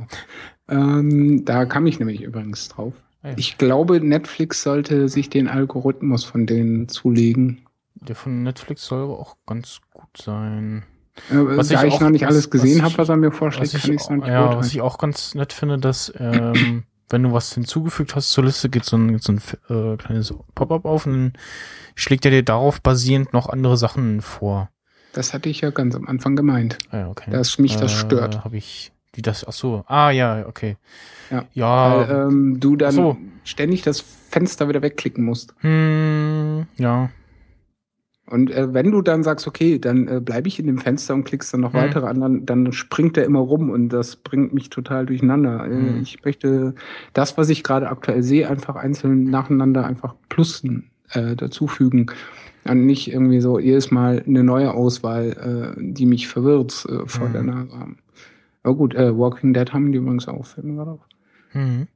[0.70, 2.94] Ähm, da kam ich nämlich übrigens drauf.
[3.24, 3.34] Ah ja.
[3.38, 7.62] Ich glaube, Netflix sollte sich den Algorithmus von denen zulegen.
[7.96, 10.84] Der von Netflix soll aber auch ganz gut sein.
[11.32, 13.32] Äh, Was da ich ich, noch nicht was- alles gesehen was habe, was er mir
[13.32, 14.72] Was vorschlägt, kann ich es noch nicht ja, was beurteilen.
[14.72, 18.86] ich auch ganz nett finde, dass ähm, wenn du was hinzugefügt hast zur Liste, geht
[18.86, 21.34] so ein, so ein äh, kleines Pop-up auf und dann
[21.96, 24.70] schlägt er dir darauf basierend noch andere Sachen vor.
[25.13, 27.32] Das hatte ich ja ganz am Anfang gemeint, Ah, ja, okay.
[27.32, 28.43] dass mich das stört.
[28.43, 29.48] Habe ich die das?
[29.48, 29.84] Ach so.
[29.88, 30.78] Ah ja, okay.
[31.32, 31.46] Ja.
[31.54, 32.08] Ja.
[32.08, 33.17] Weil ähm, du dann so.
[33.43, 35.56] ständig das Fenster wieder wegklicken musst.
[35.60, 37.10] hm, ja.
[38.30, 41.24] Und äh, wenn du dann sagst, okay, dann äh, bleibe ich in dem Fenster und
[41.24, 41.78] klickst dann noch Mhm.
[41.78, 45.66] weitere an, dann, dann springt der immer rum und das bringt mich total durcheinander.
[45.66, 46.02] Äh, Mhm.
[46.02, 46.76] Ich möchte
[47.13, 52.08] das, was ich gerade aktuell sehe, einfach einzeln nacheinander einfach Plussen äh, dazufügen.
[52.66, 57.30] Und nicht irgendwie so jedes Mal eine neue Auswahl, äh, die mich verwirrt, äh, vor
[57.30, 57.34] Mhm.
[57.34, 57.98] der Nase haben.
[58.63, 60.46] Aber gut, äh, Walking Dead haben die übrigens auch.
[60.46, 61.00] Fällt mir gerade auf.
[61.52, 61.88] Hm.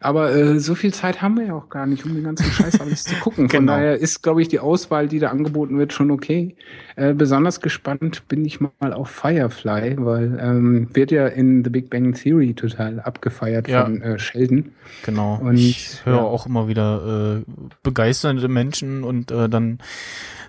[0.00, 2.80] Aber äh, so viel Zeit haben wir ja auch gar nicht, um den ganzen Scheiß
[2.80, 3.48] alles zu gucken.
[3.50, 3.72] Von Genau.
[3.72, 6.56] daher ist, glaube ich, die Auswahl, die da angeboten wird, schon okay.
[6.96, 11.88] Äh, besonders gespannt bin ich mal auf Firefly, weil ähm, wird ja in The Big
[11.90, 13.84] Bang Theory total abgefeiert Ja.
[13.84, 14.72] von äh, Sheldon.
[15.04, 15.38] Genau.
[15.42, 16.22] Und, ich höre ja.
[16.22, 19.78] auch immer wieder äh, begeisternde Menschen und äh, dann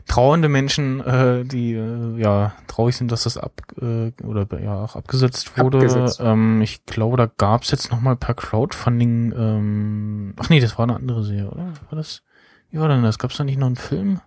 [0.07, 4.95] trauernde Menschen, äh, die äh, ja traurig sind, dass das ab äh, oder ja auch
[4.95, 5.77] abgesetzt wurde.
[5.77, 6.19] Abgesetzt.
[6.21, 9.33] Ähm, ich glaube, da gab's jetzt noch mal per Crowdfunding.
[9.35, 11.73] Ähm, ach nee, das war eine andere Serie, oder?
[11.89, 12.23] War das?
[12.69, 13.19] Wie war denn das?
[13.19, 14.19] Gab's da nicht noch einen Film?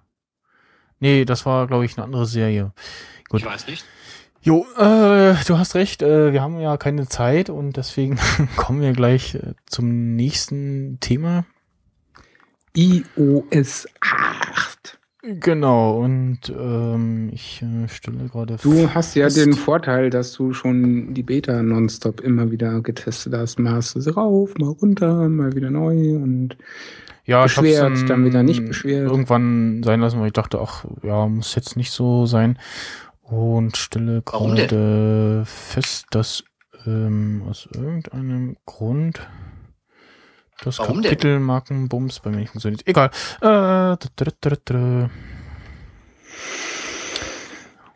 [0.98, 2.72] Nee, das war, glaube ich, eine andere Serie.
[3.28, 3.40] Gut.
[3.40, 3.84] Ich weiß nicht.
[4.46, 8.16] Jo, äh, du hast recht, äh, wir haben ja keine Zeit und deswegen
[8.56, 11.44] kommen wir gleich äh, zum nächsten Thema.
[12.74, 14.65] iOS 8.
[15.28, 21.14] Genau, und ähm, ich äh, stelle gerade Du hast ja den Vorteil, dass du schon
[21.14, 23.58] die Beta nonstop immer wieder getestet hast.
[23.58, 26.56] Mal hast du sie rauf, mal runter, mal wieder neu und
[27.24, 29.10] ja, ich hab's beschwert, dann wieder nicht beschwert.
[29.10, 32.58] Irgendwann sein lassen, weil ich dachte, ach ja, muss jetzt nicht so sein.
[33.22, 36.44] Und stelle gerade fest, dass
[36.86, 39.28] ähm, aus irgendeinem Grund
[40.62, 41.10] das Warum denn?
[41.10, 42.86] Kapitelmarkenbums bei mir nicht funktioniert.
[42.86, 43.10] Egal.
[43.40, 45.10] Äh, da, da, da, da.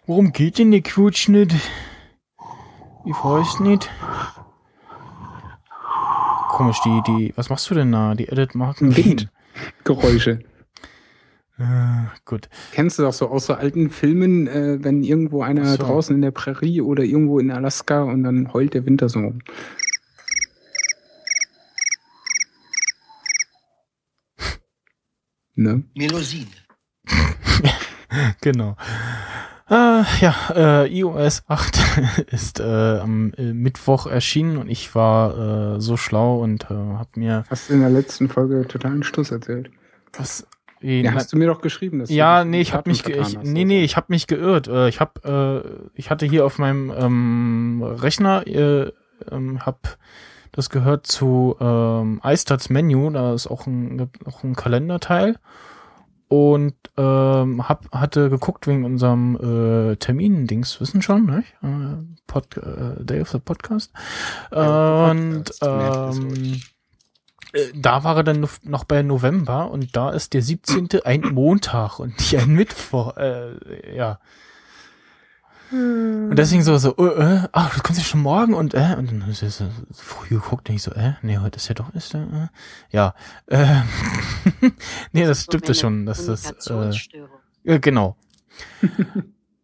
[0.07, 1.55] Worum geht denn der Quatsch nicht?
[3.05, 3.89] Ich weiß nicht.
[6.49, 8.15] Komisch, die, die, was machst du denn da?
[8.15, 8.97] Die Edit-Marken?
[8.97, 9.29] Wind.
[9.85, 10.41] Geräusche.
[11.59, 12.49] Äh, gut.
[12.73, 15.77] Kennst du doch so aus so alten Filmen, äh, wenn irgendwo einer so.
[15.77, 19.33] draußen in der Prärie oder irgendwo in Alaska und dann heult der Winter so
[25.61, 25.85] Ne?
[25.95, 26.47] Melusine.
[28.41, 28.77] Genau.
[29.69, 31.79] Äh, ja, äh, iOS 8
[32.33, 32.65] ist äh,
[32.99, 37.69] am äh, Mittwoch erschienen und ich war äh, so schlau und äh, hab mir Hast
[37.71, 39.71] du in der letzten Folge totalen Stuss erzählt.
[40.19, 40.45] was
[40.81, 43.07] Wie, Ja, hast du mir doch geschrieben, dass du ja, nee, ich habe Daten mich,
[43.07, 43.67] ich, hast, nee, also.
[43.69, 44.67] nee, ich habe mich geirrt.
[44.67, 48.91] Äh, Ich habe, äh, ich hatte hier auf meinem ähm, Rechner, äh,
[49.31, 49.99] ähm, hab
[50.53, 55.37] das gehört zu ähm, iStats Menu, da ist auch ein, auch ein Kalenderteil
[56.29, 59.37] und ähm, hab, hatte geguckt wegen unserem
[59.93, 61.45] äh, Termin-Dings, wissen schon, ne?
[61.63, 63.93] Äh, Pod, äh, Day of the Podcast.
[64.53, 66.61] Ja, und ähm,
[67.53, 70.89] äh, da war er dann noch- noch bei November und da ist der 17.
[71.05, 73.17] ein Montag und nicht ein Mittwoch.
[73.17, 74.21] Äh, ja.
[75.73, 79.11] Und deswegen so, so, äh, äh, ach, du kommst ja schon morgen und, äh, und
[79.13, 81.95] dann ist es so früh geguckt und ich so, äh, nee, heute ist ja doch,
[81.95, 82.27] ist, äh,
[82.91, 83.15] ja,
[83.47, 83.83] äh,
[85.13, 86.91] nee, das stimmt das schon, dass das, äh,
[87.65, 88.17] ja, genau.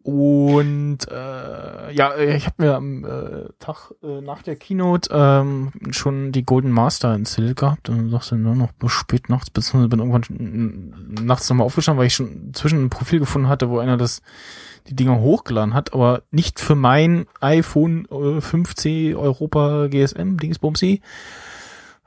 [0.06, 6.30] Und äh, ja, ich habe mir am äh, Tag äh, nach der Keynote ähm, schon
[6.30, 9.98] die Golden Master installiert gehabt und dann sagte nur noch bis spät nachts, beziehungsweise bin
[9.98, 14.22] irgendwann nachts nochmal aufgestanden, weil ich schon zwischen ein Profil gefunden hatte, wo einer das
[14.88, 21.00] die Dinger hochgeladen hat, aber nicht für mein iPhone äh, 5C Europa GSM Dingsbumsi.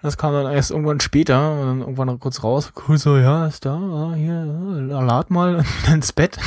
[0.01, 3.75] Das kam dann erst irgendwann später, dann irgendwann kurz raus, cool so, ja, ist da,
[3.75, 4.45] ah, hier,
[4.89, 6.37] ja, lad mal ins Bett.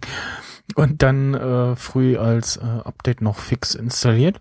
[0.74, 4.40] und dann äh, früh als äh, Update noch fix installiert.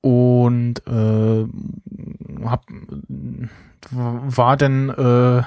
[0.00, 1.46] Und äh,
[2.44, 2.64] hab,
[3.90, 5.42] war dann äh,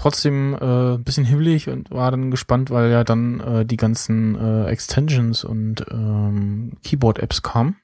[0.00, 4.66] trotzdem äh, bisschen hibbelig und war dann gespannt, weil ja dann äh, die ganzen äh,
[4.66, 7.76] Extensions und ähm, Keyboard-Apps kamen.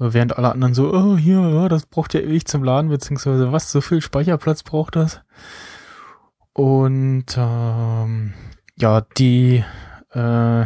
[0.00, 3.52] Äh, Während alle anderen so, oh, hier, ja, das braucht ja ewig zum Laden, beziehungsweise
[3.52, 5.20] was, so viel Speicherplatz braucht das?
[6.52, 8.34] Und ähm,
[8.76, 9.64] ja, die
[10.12, 10.62] äh,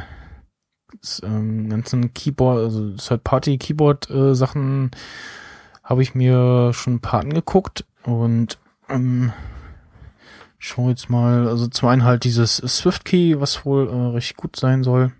[1.02, 4.90] s- ähm, ganzen Keyboard, also Third-Party-Keyboard-Sachen
[5.84, 8.58] habe ich mir schon ein paar angeguckt und
[8.88, 9.32] ähm,
[10.58, 14.82] schau jetzt mal, also zum einen halt dieses Swift-Key, was wohl äh, recht gut sein
[14.82, 15.12] soll.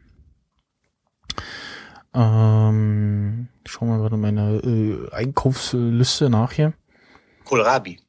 [2.15, 6.73] Ähm, schau mal gerade meine äh, Einkaufsliste nach hier.
[7.45, 8.01] Kohlrabi.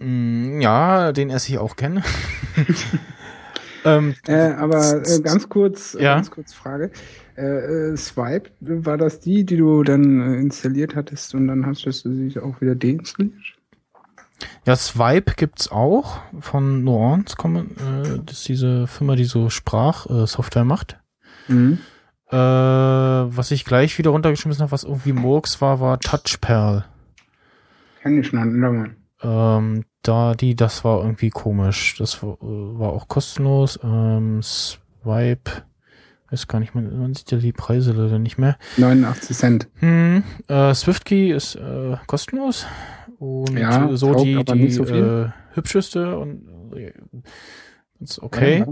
[0.00, 2.02] Mm, ja, den esse ich auch kenne.
[3.84, 6.14] ähm, Äh, aber äh, ganz kurz, äh, Ja.
[6.16, 6.90] ganz kurz Frage.
[7.36, 11.84] Äh, äh, Swipe, war das die, die du dann äh, installiert hattest und dann hast
[11.86, 13.57] du sie auch wieder deinstalliert?
[14.66, 20.62] Ja, Swipe gibt's auch von Nuance, kommen, äh, das ist diese Firma, die so Sprachsoftware
[20.62, 20.98] äh, macht.
[21.48, 21.78] Mhm.
[22.30, 26.84] Äh, was ich gleich wieder runtergeschmissen habe, was irgendwie Murks war, war Touchperl.
[28.02, 28.96] Kenn ich noch, Mann.
[29.22, 31.96] Ähm, da die, das war irgendwie komisch.
[31.98, 33.78] Das war, äh, war auch kostenlos.
[33.82, 35.50] Ähm, Swipe,
[36.30, 38.56] weiß gar nicht, man, man sieht ja die Preise leider nicht mehr.
[38.76, 39.68] 89 Cent.
[39.76, 42.66] Hm, äh, SwiftKey ist äh, kostenlos
[43.18, 44.84] und Ja, so taugt die, die so.
[44.84, 46.92] Äh, hübscheste und äh,
[48.00, 48.60] ist okay.
[48.60, 48.66] Ja,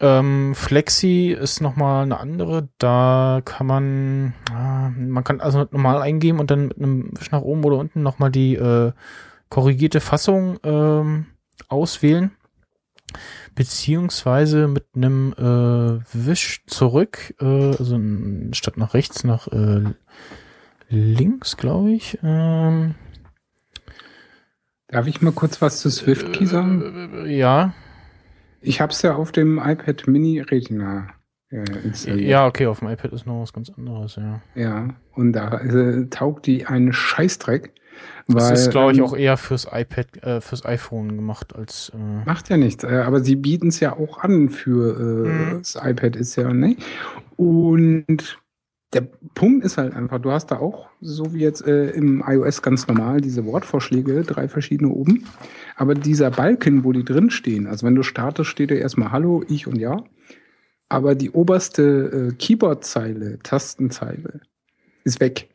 [0.00, 2.68] Ähm, Flexi ist nochmal eine andere.
[2.78, 7.42] Da kann man, ah, man kann also normal eingeben und dann mit einem Wisch nach
[7.42, 8.90] oben oder unten nochmal die äh,
[9.50, 11.26] korrigierte Fassung ähm,
[11.68, 12.32] auswählen.
[13.54, 17.44] Beziehungsweise mit einem äh, Wisch zurück, äh,
[17.76, 18.00] also
[18.52, 19.84] statt nach rechts, nach äh,
[20.88, 22.18] links, glaube ich.
[22.22, 22.94] Ähm,
[24.88, 27.24] Darf ich mal kurz was zu SwiftKey sagen?
[27.26, 27.74] äh, ja,
[28.60, 31.08] Ich habe es ja auf dem iPad Mini Retina
[31.50, 32.28] äh, installiert.
[32.28, 34.40] ja, okay, auf dem iPad ist noch was ganz anderes, ja.
[34.54, 37.72] Ja, und da äh, taugt die einen Scheißdreck.
[38.28, 41.92] Das weil, ist, glaube ich, ähm, auch eher fürs iPad, äh, fürs iPhone gemacht als.
[41.94, 45.58] Äh, Macht ja nichts, äh, aber sie bieten es ja auch an für äh, Mhm.
[45.58, 46.76] das iPad ist ja, ne?
[47.36, 48.38] Und
[48.94, 49.02] der
[49.34, 52.86] Punkt ist halt einfach, du hast da auch, so wie jetzt äh, im iOS ganz
[52.86, 55.26] normal, diese Wortvorschläge, drei verschiedene oben.
[55.76, 59.42] Aber dieser Balken, wo die drin stehen, also wenn du startest, steht da erstmal Hallo,
[59.48, 60.04] ich und ja.
[60.88, 64.40] Aber die oberste äh, Keyboard-Zeile, Tastenzeile,
[65.02, 65.48] ist weg.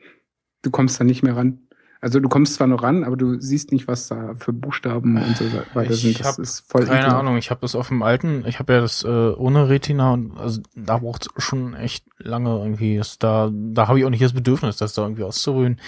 [0.62, 1.60] Du kommst da nicht mehr ran.
[2.02, 5.36] Also du kommst zwar noch ran, aber du siehst nicht, was da für Buchstaben und
[5.36, 6.20] so weiter Ich sind.
[6.22, 7.14] Das ist voll keine.
[7.14, 10.38] Ahnung, ich habe das auf dem alten, ich habe ja das äh, ohne Retina und
[10.38, 12.98] also da braucht schon echt lange irgendwie.
[12.98, 15.80] Das, da da habe ich auch nicht das Bedürfnis, das da irgendwie auszurühren.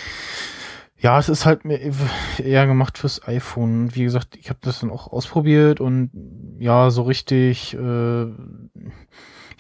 [1.00, 1.62] Ja, es ist halt
[2.38, 3.96] eher gemacht fürs iPhone.
[3.96, 6.12] Wie gesagt, ich habe das dann auch ausprobiert und
[6.60, 7.74] ja, so richtig.
[7.74, 8.28] Äh,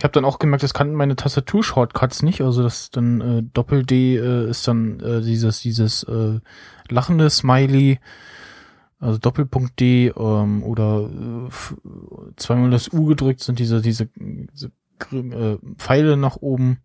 [0.02, 2.41] ich habe dann auch gemerkt, das kannten meine Tastatur-Shortcuts nicht.
[2.41, 6.39] Also das dann äh, Doppel-D äh, ist dann äh, dieses dieses äh,
[6.89, 7.99] lachende Smiley,
[8.97, 14.72] also Doppelpunkt D ähm, oder äh, zweimal das U gedrückt sind diese diese, diese
[15.12, 16.80] äh, Pfeile nach oben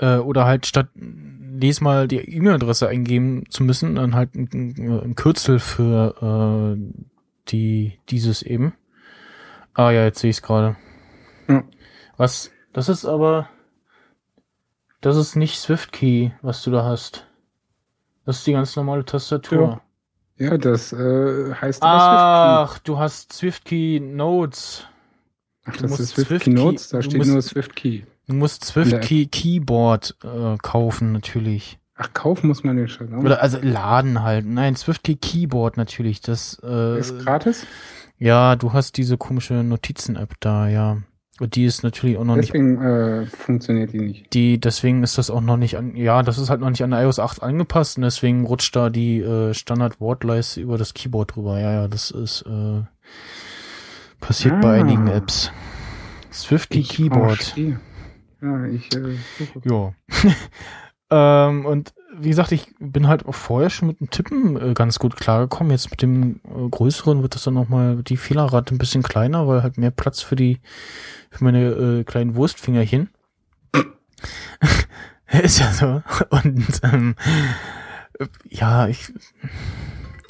[0.00, 5.00] äh, oder halt statt jedes Mal die E-Mail-Adresse eingeben zu müssen, dann halt ein, ein,
[5.04, 7.02] ein Kürzel für äh,
[7.46, 8.72] die dieses eben.
[9.72, 10.74] Ah ja, jetzt sehe ich es gerade.
[11.50, 11.64] Ja.
[12.16, 12.50] Was?
[12.72, 13.48] Das ist aber
[15.00, 17.26] das ist nicht SwiftKey, was du da hast.
[18.26, 19.80] Das ist die ganz normale Tastatur.
[20.36, 24.86] Ja, das äh, heißt aber Ach, du hast SwiftKey Notes.
[25.64, 28.02] Ach, du das ist Swift Swift Key Key- Notes, da steht musst- nur Swift Key.
[28.26, 31.78] Du musst SwiftKey Keyboard äh, kaufen natürlich.
[31.96, 33.10] Ach, kaufen muss man den schon.
[33.10, 33.18] ne?
[33.18, 34.46] Oder also laden halt.
[34.46, 36.20] Nein, SwiftKey Keyboard natürlich.
[36.20, 37.66] Das äh, ist gratis?
[38.18, 40.98] ja, du hast diese komische Notizen-App da, ja.
[41.46, 44.34] Die ist natürlich auch noch nicht Deswegen äh, funktioniert die nicht.
[44.34, 46.92] die, deswegen ist das auch noch nicht an, ja, das ist halt noch nicht an
[46.92, 51.58] iOS 8 angepasst und deswegen rutscht da die äh, Standard-Wortleiste über das Keyboard drüber.
[51.58, 52.82] Ja, ja, das ist äh,
[54.20, 54.80] passiert bei Ah.
[54.82, 55.50] einigen Apps.
[56.32, 57.56] SwiftKey Ich Keyboard.
[57.56, 59.60] Ja, ich äh, suche.
[59.64, 59.92] Ja.
[61.48, 64.98] ähm, und wie gesagt, ich bin halt auch vorher schon mit dem Tippen äh, ganz
[64.98, 65.70] gut klargekommen.
[65.70, 69.62] Jetzt mit dem äh, größeren wird das dann nochmal die Fehlerrate ein bisschen kleiner, weil
[69.62, 70.60] halt mehr Platz für die
[71.30, 73.10] für meine äh, kleinen Wurstfingerchen.
[75.42, 76.02] Ist ja so.
[76.30, 77.14] Und ähm,
[78.18, 79.12] äh, ja, ich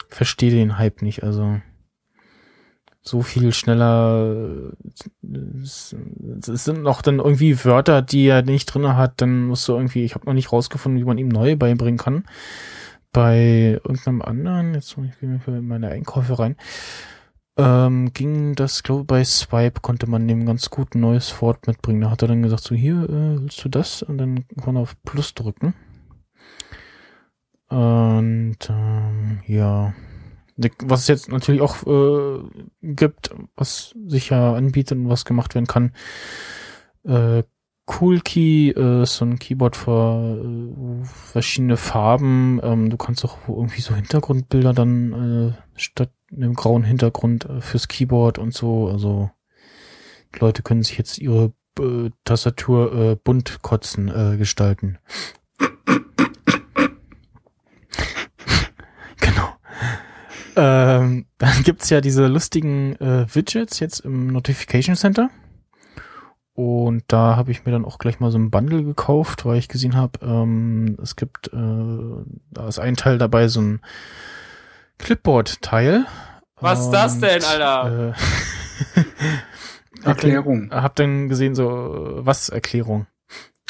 [0.09, 1.23] verstehe den Hype nicht.
[1.23, 1.61] Also
[3.03, 4.73] so viel schneller.
[5.23, 5.95] äh, Es,
[6.65, 9.21] sind noch dann irgendwie Wörter, die er nicht drinne hat.
[9.21, 12.25] Dann musst du irgendwie, ich habe noch nicht rausgefunden, wie man ihm neu beibringen kann.
[13.13, 16.57] Bei irgendeinem anderen, jetzt muss ich in meine Einkäufe rein,
[17.57, 22.01] ähm, ging das, glaube bei Swipe konnte man dem ganz gut ein neues Wort mitbringen.
[22.01, 24.03] Da hat er dann gesagt, so hier, äh, willst du das?
[24.03, 25.75] Und dann kann man auf Plus drücken.
[27.69, 29.93] Und ähm, ja,
[30.83, 32.41] was es jetzt natürlich auch äh,
[32.83, 35.93] gibt, was sich ja anbietet und was gemacht werden kann.
[37.05, 37.43] Äh,
[37.91, 42.61] Cool Key äh, ist so ein Keyboard für äh, verschiedene Farben.
[42.63, 47.89] Ähm, du kannst auch irgendwie so Hintergrundbilder dann äh, statt einem grauen Hintergrund äh, fürs
[47.89, 48.89] Keyboard und so.
[48.89, 49.31] Also
[50.39, 54.99] Leute können sich jetzt ihre äh, Tastatur äh, bunt kotzen äh, gestalten.
[59.21, 59.49] genau.
[60.61, 65.31] Ähm, dann gibt's ja diese lustigen äh, Widgets jetzt im Notification Center.
[66.53, 69.69] Und da habe ich mir dann auch gleich mal so ein Bundle gekauft, weil ich
[69.69, 73.81] gesehen habe, ähm, es gibt, äh, da ist ein Teil dabei, so ein
[74.99, 76.05] Clipboard-Teil.
[76.61, 78.11] Was ist das denn, Alter?
[78.11, 78.93] Äh,
[80.05, 80.69] hab Erklärung.
[80.69, 83.07] Dann, hab dann gesehen, so, was Erklärung?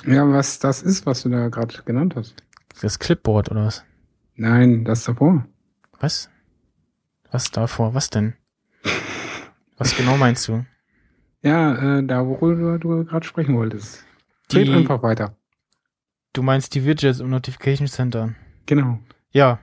[0.05, 2.43] Ja, was das ist, was du da gerade genannt hast.
[2.81, 3.85] Das Clipboard oder was?
[4.35, 5.45] Nein, das davor.
[6.01, 6.31] Was?
[7.31, 7.95] Was davor?
[7.95, 8.35] Was denn?
[9.77, 10.65] Was genau meinst du?
[11.43, 14.05] Ja, äh, da worüber du gerade sprechen wolltest.
[14.53, 15.37] Red Die- einfach weiter.
[16.33, 18.35] Du meinst die Widgets im Notification Center?
[18.67, 19.01] Genau.
[19.33, 19.59] Ja.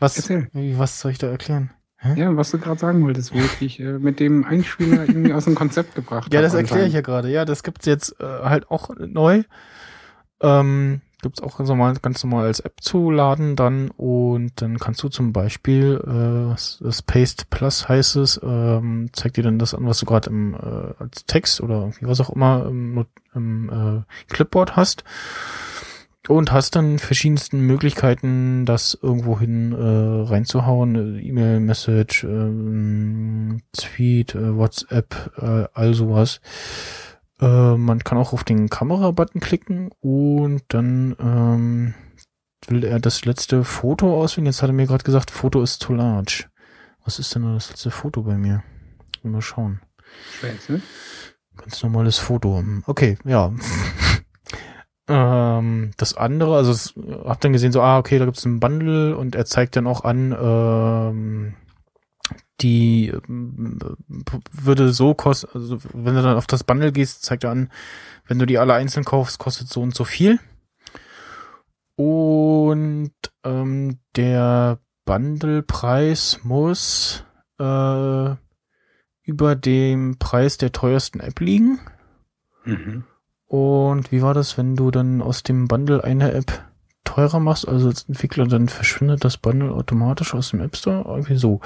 [0.00, 0.48] Was, Erzähl.
[0.52, 1.70] was soll ich da erklären?
[2.14, 5.44] Ja, was du gerade sagen wolltest, wo ich dich äh, mit dem Einspieler irgendwie aus
[5.46, 7.28] dem Konzept gebracht Ja, hab das erkläre ich ja gerade.
[7.28, 9.42] Ja, das gibt's jetzt äh, halt auch neu.
[10.40, 13.90] Ähm, gibt's auch ganz normal, ganz normal als App zu laden dann.
[13.96, 19.42] Und dann kannst du zum Beispiel äh, das- Paste Plus heißt es, ähm, zeigt dir
[19.44, 23.04] dann das an, was du gerade im äh, als Text oder was auch immer im,
[23.34, 25.04] im äh, Clipboard hast.
[26.28, 34.54] Und hast dann verschiedensten Möglichkeiten, das irgendwohin äh, reinzuhauen, äh, E-Mail, Message, ähm, Tweet, äh,
[34.54, 36.42] WhatsApp, äh, all sowas.
[37.40, 41.94] Äh, man kann auch auf den Kamera-Button klicken und dann ähm,
[42.66, 44.46] will er das letzte Foto auswählen.
[44.46, 46.46] Jetzt hat er mir gerade gesagt, Foto ist too large.
[47.04, 48.62] Was ist denn das letzte Foto bei mir?
[49.22, 49.80] Mal schauen.
[50.40, 50.80] Scheiße.
[51.56, 52.62] Ganz normales Foto.
[52.86, 53.52] Okay, ja.
[55.08, 56.92] ähm, das andere, also
[57.24, 60.04] hab dann gesehen, so, ah, okay, da gibt's ein Bundle und er zeigt dann auch
[60.04, 61.54] an, ähm,
[62.60, 63.78] die ähm,
[64.50, 67.70] würde so kosten, also wenn du dann auf das Bundle gehst, zeigt er an,
[68.26, 70.38] wenn du die alle einzeln kaufst, kostet so und so viel.
[71.96, 73.12] Und
[73.44, 77.24] ähm, der Bundlepreis muss
[77.58, 78.34] äh,
[79.22, 81.80] über dem Preis der teuersten App liegen.
[82.64, 83.04] Mhm.
[83.46, 86.64] Und wie war das, wenn du dann aus dem Bundle eine App
[87.04, 91.04] teurer machst, also als Entwickler, dann verschwindet das Bundle automatisch aus dem App Store?
[91.06, 91.60] Irgendwie so.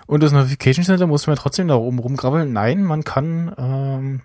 [0.06, 2.52] und das Notification Center muss man trotzdem da oben rumgrabbeln.
[2.52, 4.22] Nein, man kann ähm,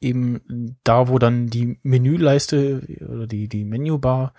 [0.00, 4.32] eben da, wo dann die Menüleiste oder die, die Menübar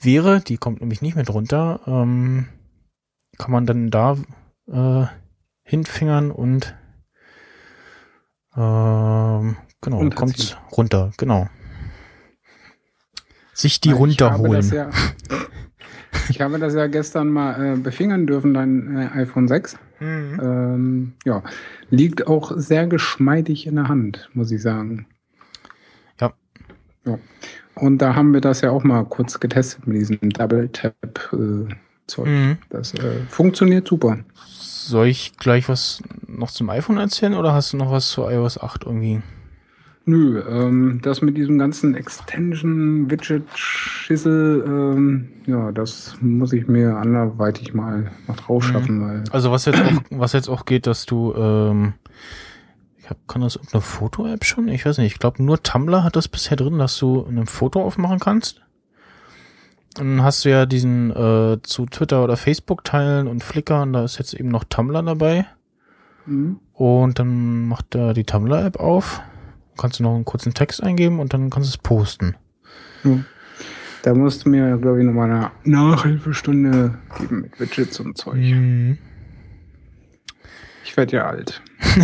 [0.00, 2.48] wäre, die kommt nämlich nicht mehr drunter, ähm,
[3.36, 4.16] kann man dann da
[4.70, 5.06] äh,
[5.62, 6.74] hinfingern und
[8.56, 11.48] ähm, genau, dann kommt's runter, genau.
[13.56, 14.60] Sich die Weil ich habe runterholen.
[14.60, 14.90] das ja-
[16.28, 19.78] Ich habe das ja gestern mal äh, befingern dürfen, dein äh, iPhone 6.
[20.00, 20.40] Mhm.
[20.42, 21.42] Ähm, ja,
[21.88, 25.06] liegt auch sehr geschmeidig in der Hand, muss ich sagen.
[26.20, 26.34] Ja.
[27.06, 27.18] ja.
[27.76, 32.26] Und da haben wir das ja auch mal kurz getestet mit diesem Double-Tap-Zeug.
[32.26, 32.58] Mhm.
[32.70, 34.18] Das äh, funktioniert super.
[34.44, 38.58] Soll ich gleich was noch zum iPhone erzählen oder hast du noch was zu iOS
[38.60, 39.22] 8 irgendwie?
[40.08, 48.12] Nö, ähm, das mit diesem ganzen Extension-Widget-Schissel, ähm, ja, das muss ich mir anderweitig mal
[48.28, 51.94] noch drauf schaffen, weil Also was jetzt auch, was jetzt auch geht, dass du, ähm,
[52.98, 54.68] ich hab, kann das irgendeine Foto-App schon?
[54.68, 55.12] Ich weiß nicht.
[55.12, 58.62] Ich glaube nur Tumblr hat das bisher drin, dass du ein Foto aufmachen kannst.
[59.94, 64.04] Dann hast du ja diesen äh, zu Twitter oder Facebook teilen und Flickr und da
[64.04, 65.46] ist jetzt eben noch Tumblr dabei.
[66.26, 66.60] Mhm.
[66.74, 69.20] Und dann macht er die Tumblr-App auf.
[69.76, 72.36] Kannst du noch einen kurzen Text eingeben und dann kannst du es posten.
[74.02, 78.36] Da musst du mir, glaube ich, nochmal eine Nachhilfestunde geben mit Widgets und Zeug.
[78.36, 78.98] Mhm.
[80.84, 81.62] Ich werde ja alt.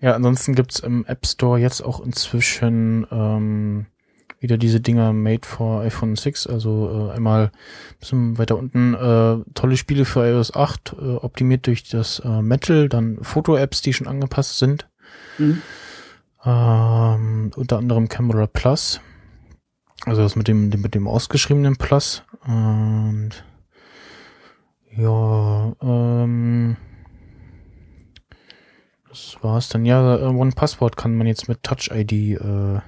[0.00, 3.86] Ja, ansonsten gibt's im App Store jetzt auch inzwischen ähm,
[4.38, 9.38] wieder diese Dinger made for iPhone 6, also äh, einmal ein bisschen weiter unten äh,
[9.54, 14.06] tolle Spiele für iOS 8, äh, optimiert durch das äh, Metal, dann Foto-Apps, die schon
[14.06, 14.88] angepasst sind,
[15.38, 15.62] Mhm.
[16.46, 19.00] Ähm, unter anderem Camera Plus,
[20.04, 23.44] also das mit dem, mit dem ausgeschriebenen Plus und
[24.96, 26.76] ja, ähm,
[29.08, 29.84] das war's dann.
[29.84, 32.80] Ja, äh, One Password kann man jetzt mit Touch ID äh,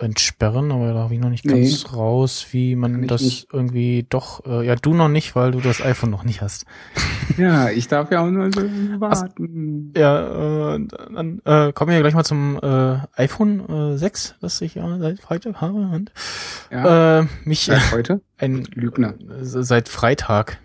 [0.00, 1.62] entsperren, aber da habe ich noch nicht Nee.
[1.62, 3.48] ganz raus, wie man das nicht.
[3.52, 4.44] irgendwie doch.
[4.44, 6.66] Äh, ja, du noch nicht, weil du das iPhone noch nicht hast.
[7.38, 8.60] Ja, ich darf ja auch nur so
[9.00, 9.92] warten.
[9.96, 14.74] Ja, äh, dann äh, kommen wir gleich mal zum äh, iPhone äh, 6, das ich
[14.76, 16.12] ja seit Freitag habe und
[16.70, 18.20] Ja, äh, mich seit heute?
[18.38, 19.14] ein Lügner.
[19.40, 20.58] seit Freitag.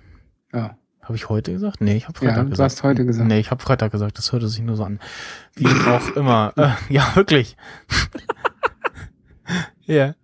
[0.53, 0.75] Ja.
[1.01, 1.81] Habe ich heute gesagt?
[1.81, 2.71] Nee, ich habe Freitag Ja, du gesagt.
[2.71, 3.27] hast heute gesagt.
[3.27, 4.19] Nee, ich habe Freitag gesagt.
[4.19, 4.99] Das hörte sich nur so an.
[5.55, 6.53] Wie auch immer.
[6.57, 7.57] Äh, ja, wirklich.
[9.89, 10.15] Ja.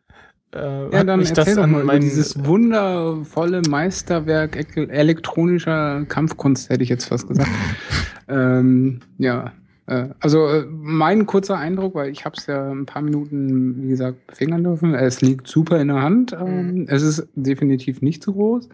[0.53, 6.89] Äh, Ja, dann erzähl doch mal über dieses wundervolle Meisterwerk ek- elektronischer Kampfkunst, hätte ich
[6.89, 7.49] jetzt fast gesagt.
[8.29, 9.51] ähm, ja,
[9.87, 13.89] äh, also äh, mein kurzer Eindruck, weil ich habe es ja ein paar Minuten, wie
[13.89, 14.93] gesagt, fingern dürfen.
[14.93, 16.31] Es liegt super in der Hand.
[16.33, 18.69] Ähm, Es ist definitiv nicht zu groß.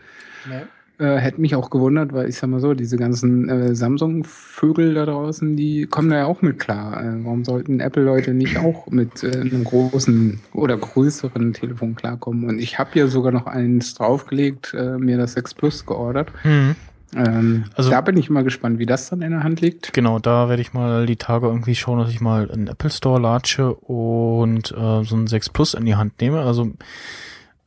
[0.49, 0.61] Nee.
[1.01, 5.05] Äh, hätte mich auch gewundert, weil ich sag mal so, diese ganzen äh, Samsung-Vögel da
[5.07, 7.03] draußen, die kommen da ja auch mit klar.
[7.03, 12.47] Äh, warum sollten Apple-Leute nicht auch mit äh, einem großen oder größeren Telefon klarkommen?
[12.47, 16.31] Und ich habe ja sogar noch eins draufgelegt, äh, mir das 6 Plus geordert.
[16.43, 16.75] Hm.
[17.15, 19.93] Ähm, Also- da bin ich mal gespannt, wie das dann in der Hand liegt.
[19.93, 23.19] Genau, da werde ich mal die Tage irgendwie schauen, dass ich mal einen Apple Store
[23.19, 26.41] latsche und äh, so ein 6 Plus in die Hand nehme.
[26.41, 26.69] Also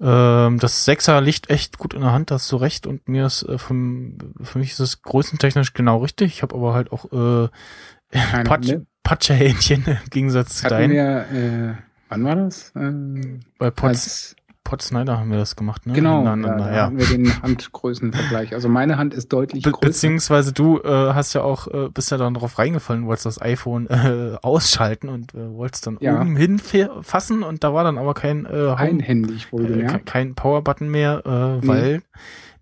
[0.01, 2.87] ähm, das 6er liegt echt gut in der Hand, da hast du recht.
[2.87, 6.33] Und mir ist äh, vom, für mich ist es größentechnisch genau richtig.
[6.35, 7.49] Ich habe aber halt auch äh,
[8.45, 8.87] Patsch, Hände.
[9.03, 10.93] Patschehähnchen im Gegensatz zu deinen.
[10.93, 11.75] wir, äh,
[12.09, 12.73] wann war das?
[12.77, 15.93] Äh, Bei Pots Pod Snyder haben wir das gemacht, ne?
[15.93, 18.55] Genau, ja, Hintereinander, da haben wir den Handgrößenvergleich.
[18.55, 19.87] Also meine Hand ist deutlich Be größer.
[19.87, 23.87] beziehungsweise du äh, hast ja auch, äh, bist ja dann drauf reingefallen, wolltest das iPhone
[23.89, 26.19] äh, ausschalten und äh, wolltest dann Ja.
[26.21, 30.07] oben hinfassen und da war dann aber kein äh, Home, Einhändig äh, wohlgemerkt.
[30.07, 32.03] kein Power-Button mehr, äh, weil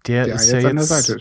[0.08, 1.20] der, der ist jetzt ja an der jetzt Seite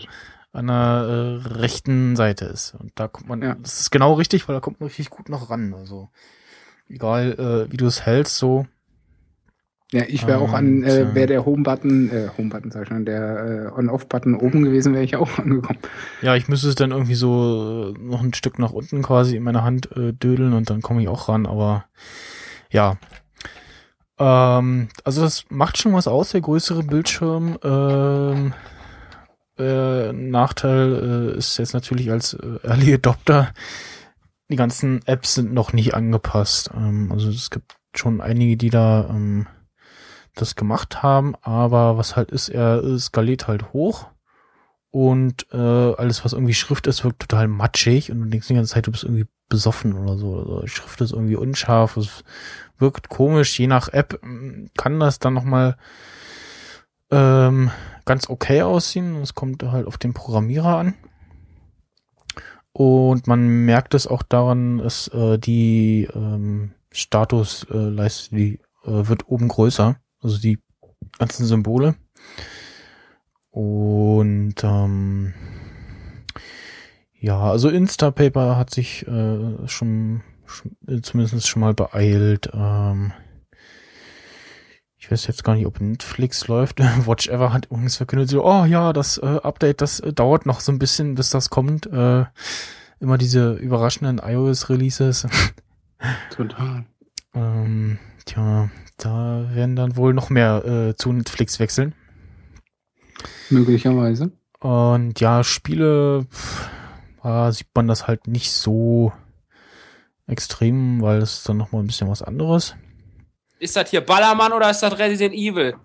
[0.54, 2.74] an der äh, rechten Seite ist.
[2.78, 3.54] Und da kommt man, Ja.
[3.62, 5.72] das ist genau richtig, weil da kommt man richtig gut noch ran.
[5.72, 6.10] Also
[6.90, 8.66] egal, äh, wie du es hältst, so.
[9.92, 12.88] Ja, ich wäre auch an, Und, äh, äh, wäre der Home-Button, äh, Home-Button sag ich
[12.88, 15.78] schon, der äh, On-Off-Button oben gewesen, wäre ich auch angekommen.
[16.22, 19.42] Ja, ich müsste es dann irgendwie so äh, noch ein Stück nach unten quasi in
[19.42, 21.84] meiner Hand äh, dödeln und dann komme ich auch ran, aber
[22.70, 22.96] ja.
[24.18, 27.58] Ähm, also das macht schon was aus, der größere Bildschirm.
[27.62, 28.54] Ähm,
[29.58, 33.52] äh, Nachteil äh, ist jetzt natürlich als äh, Early Adopter,
[34.48, 36.70] die ganzen Apps sind noch nicht angepasst.
[36.74, 39.46] Ähm, also es gibt schon einige, die da ähm,
[40.34, 44.06] das gemacht haben, aber was halt ist, er skaliert halt hoch
[44.90, 48.74] und äh, alles, was irgendwie Schrift ist, wirkt total matschig und du denkst die ganze
[48.74, 50.38] Zeit, du bist irgendwie besoffen oder so.
[50.38, 52.24] Also Schrift ist irgendwie unscharf, es
[52.78, 55.76] wirkt komisch, je nach App ähm, kann das dann nochmal
[57.10, 57.70] ähm,
[58.04, 59.16] ganz okay aussehen.
[59.22, 60.94] Es kommt halt auf den Programmierer an.
[62.72, 69.48] Und man merkt es auch daran, dass äh, die ähm, Statusleiste, die äh, wird oben
[69.48, 70.58] größer, also die
[71.18, 71.94] ganzen Symbole.
[73.50, 75.34] Und ähm,
[77.18, 82.50] ja, also Instapaper hat sich äh, schon, schon äh, zumindest schon mal beeilt.
[82.54, 83.12] Ähm,
[84.96, 86.80] ich weiß jetzt gar nicht, ob Netflix läuft.
[87.06, 90.60] Watch Ever hat übrigens verkündet, so, oh ja, das äh, Update, das äh, dauert noch
[90.60, 91.86] so ein bisschen, bis das kommt.
[91.86, 92.24] Äh,
[93.00, 95.26] immer diese überraschenden iOS-Releases.
[96.34, 96.84] Total.
[97.34, 98.70] ähm, tja,
[99.04, 101.94] da werden dann wohl noch mehr äh, zu Netflix wechseln.
[103.50, 104.32] Möglicherweise.
[104.60, 106.70] Und ja, Spiele pff,
[107.22, 109.12] da sieht man das halt nicht so
[110.26, 112.76] extrem, weil es ist dann noch mal ein bisschen was anderes.
[113.58, 115.74] Ist das hier Ballermann oder ist das Resident Evil?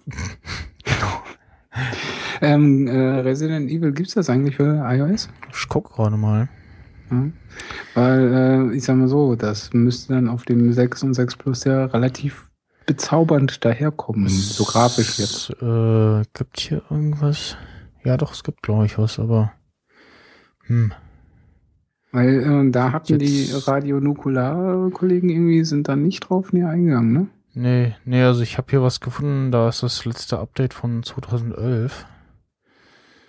[2.41, 5.30] Ähm, äh, Resident Evil gibt's das eigentlich für iOS?
[5.51, 6.49] Ich guck gerade mal.
[7.11, 7.30] Ja.
[7.93, 8.34] Weil,
[8.72, 11.86] äh, ich sag mal so, das müsste dann auf dem 6 und 6 Plus ja
[11.86, 12.49] relativ
[12.88, 15.52] bezaubernd daherkommen, so grafisch jetzt.
[15.62, 17.56] Äh, gibt hier irgendwas?
[18.04, 19.52] Ja, doch, es gibt, glaube ich, was, aber
[20.66, 20.92] hm.
[22.12, 27.28] Weil äh, da hatten die Radio Nukular-Kollegen irgendwie, sind da nicht drauf näher eingegangen, ne?
[27.54, 32.06] Nee, nee, also ich habe hier was gefunden, da ist das letzte Update von 2011.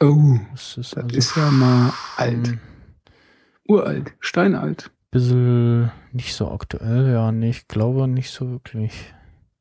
[0.00, 2.46] Oh, Das ist das also ist ja mal alt.
[2.46, 2.60] schon
[3.66, 4.90] Uralt, steinalt.
[5.10, 9.12] bisschen nicht so aktuell, ja, nee, ich glaube nicht so wirklich.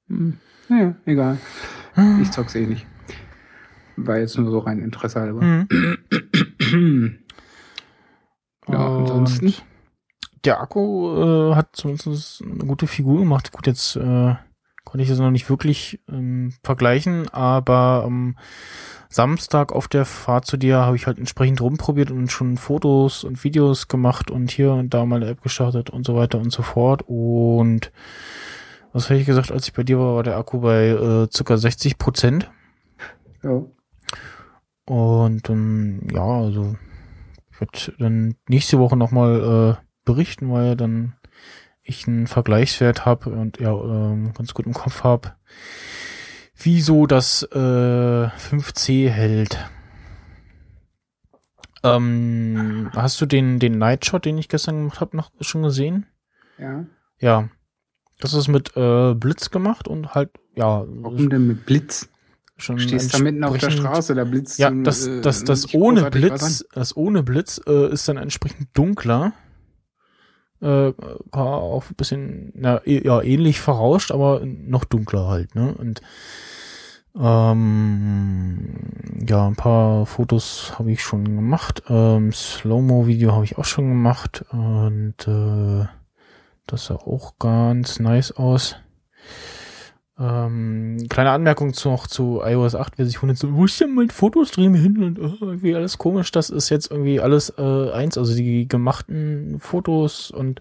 [0.07, 0.37] Hm.
[0.69, 1.37] Naja, egal.
[2.21, 2.85] Ich zock's eh nicht.
[3.95, 5.41] War jetzt nur so rein Interesse halber.
[5.41, 7.19] Hm.
[8.69, 9.53] Ja, ansonsten?
[10.43, 13.51] Der Akku äh, hat zumindest eine gute Figur gemacht.
[13.51, 14.35] Gut, jetzt äh,
[14.83, 18.37] konnte ich das noch nicht wirklich ähm, vergleichen, aber am
[19.09, 23.43] Samstag auf der Fahrt zu dir habe ich halt entsprechend rumprobiert und schon Fotos und
[23.43, 26.61] Videos gemacht und hier und da mal eine App gestartet und so weiter und so
[26.61, 27.03] fort.
[27.07, 27.91] Und
[28.97, 31.55] was hätte ich gesagt, als ich bei dir war, war der Akku bei äh, circa
[31.55, 32.49] 60 Prozent.
[33.43, 33.63] Ja.
[34.85, 36.75] Und ähm, ja, also
[37.51, 41.13] ich werde dann nächste Woche nochmal äh, berichten, weil dann
[41.83, 45.35] ich einen Vergleichswert habe und ja ähm, ganz gut im Kopf habe,
[46.55, 49.59] wieso das äh, 5C hält.
[51.83, 56.07] Ähm, hast du den, den Nightshot, den ich gestern gemacht habe, noch schon gesehen?
[56.57, 56.85] ja.
[57.19, 57.49] Ja.
[58.19, 62.09] Das ist mit äh, Blitz gemacht und halt, ja, Warum denn mit Blitz?
[62.59, 65.63] schon Stehst da mitten auf der Straße, da blitzt Ja, so, das, äh, das, das
[65.63, 69.33] nicht ohne Blitz, das ohne Blitz äh, ist dann entsprechend dunkler.
[70.59, 70.91] Äh,
[71.31, 75.71] auch ein bisschen, na, eh- ja, ähnlich verrauscht, aber noch dunkler halt, ne?
[75.75, 76.01] Und
[77.15, 78.73] ähm,
[79.27, 81.83] ja, ein paar Fotos habe ich schon gemacht.
[81.89, 84.45] Ähm, Slow-Mo-Video habe ich auch schon gemacht.
[84.51, 85.85] Und äh,
[86.67, 88.75] das sah auch ganz nice aus.
[90.19, 93.93] Ähm, kleine Anmerkung zu, noch zu iOS 8, wer sich wundert, so, wo ist denn
[93.93, 98.17] mein Fotostream hin und oh, irgendwie alles komisch, das ist jetzt irgendwie alles äh, eins,
[98.17, 100.59] also die gemachten Fotos und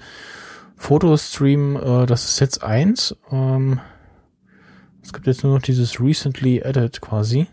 [0.77, 3.17] Fotostream, äh, das ist jetzt eins.
[3.31, 3.81] Ähm,
[5.03, 7.47] es gibt jetzt nur noch dieses recently added quasi.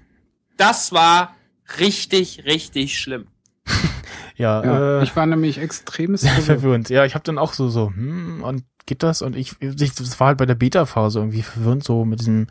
[0.58, 1.36] Das war
[1.80, 3.28] richtig, richtig schlimm.
[4.36, 6.90] Ja, Ja, äh, ich war nämlich extrem sehr verwirrend.
[6.90, 9.22] Ja, ich habe dann auch so so, hm, und geht das?
[9.22, 12.48] Und ich, ich das war halt bei der Beta-Phase irgendwie verwirrend so mit diesem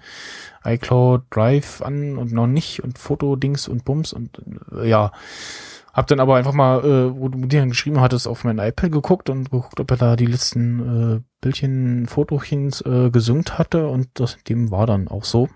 [0.64, 5.12] iCloud Drive an und noch nicht und Fotodings und Bums und äh, ja.
[5.93, 8.91] Hab dann aber einfach mal, äh, wo du dir dann geschrieben hattest, auf mein iPad
[8.91, 14.09] geguckt und geguckt, ob er da die letzten äh, Bildchen, Fotochens äh, gesynkt hatte und
[14.14, 15.51] das dem war dann auch so.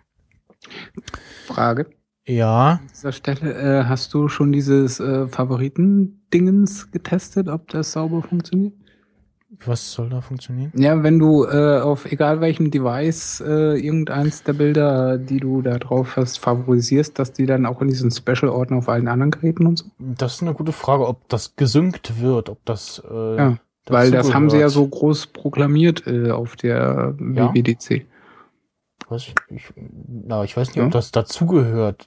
[1.46, 1.86] Frage.
[2.26, 8.22] Ja, An dieser Stelle, äh, hast du schon dieses äh, Favoriten-Dingens getestet, ob das sauber
[8.22, 8.72] funktioniert?
[9.64, 10.72] was soll da funktionieren?
[10.76, 15.78] Ja, wenn du äh, auf egal welchem Device äh, irgendeins der Bilder, die du da
[15.78, 19.78] drauf hast, favorisierst, dass die dann auch in diesen Special-Ordner auf allen anderen Geräten und
[19.78, 19.86] so?
[19.98, 23.56] Das ist eine gute Frage, ob das gesynkt wird, ob das äh, Ja,
[23.86, 27.54] Weil das haben sie ja so groß proklamiert äh, auf der Ja?
[27.54, 28.04] WWDC.
[29.08, 29.26] Was?
[29.48, 30.86] Ich, na, ich weiß nicht, Ja?
[30.86, 32.06] ob das dazugehört.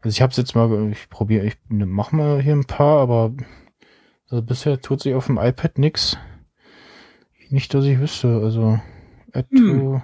[0.00, 3.32] Also ich habe jetzt mal, ich probiere, ich ne, mach mal hier ein paar, aber
[4.28, 6.16] also bisher tut sich auf dem iPad nix.
[7.50, 8.40] Nicht, dass ich wüsste.
[8.42, 8.80] Also
[9.32, 10.02] Add Hm.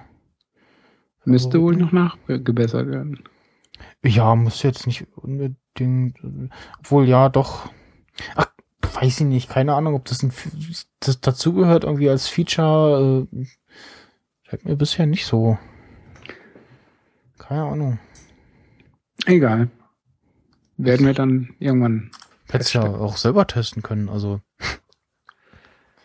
[1.25, 3.23] Müsste wohl noch nachgebessert werden.
[4.03, 6.17] Ja, muss jetzt nicht unbedingt.
[6.23, 6.49] äh,
[6.79, 7.69] Obwohl ja, doch.
[8.35, 8.47] Ach,
[8.93, 9.49] weiß ich nicht.
[9.49, 10.33] Keine Ahnung, ob das, ein,
[10.99, 13.27] das dazugehört irgendwie als Feature.
[13.31, 13.45] Äh,
[14.53, 15.57] scheint mir bisher nicht so.
[17.39, 17.99] Keine Ahnung.
[19.25, 19.69] Egal.
[20.77, 22.11] Werden wir dann irgendwann.
[22.51, 24.09] Hättest ja auch selber testen können.
[24.09, 24.41] Also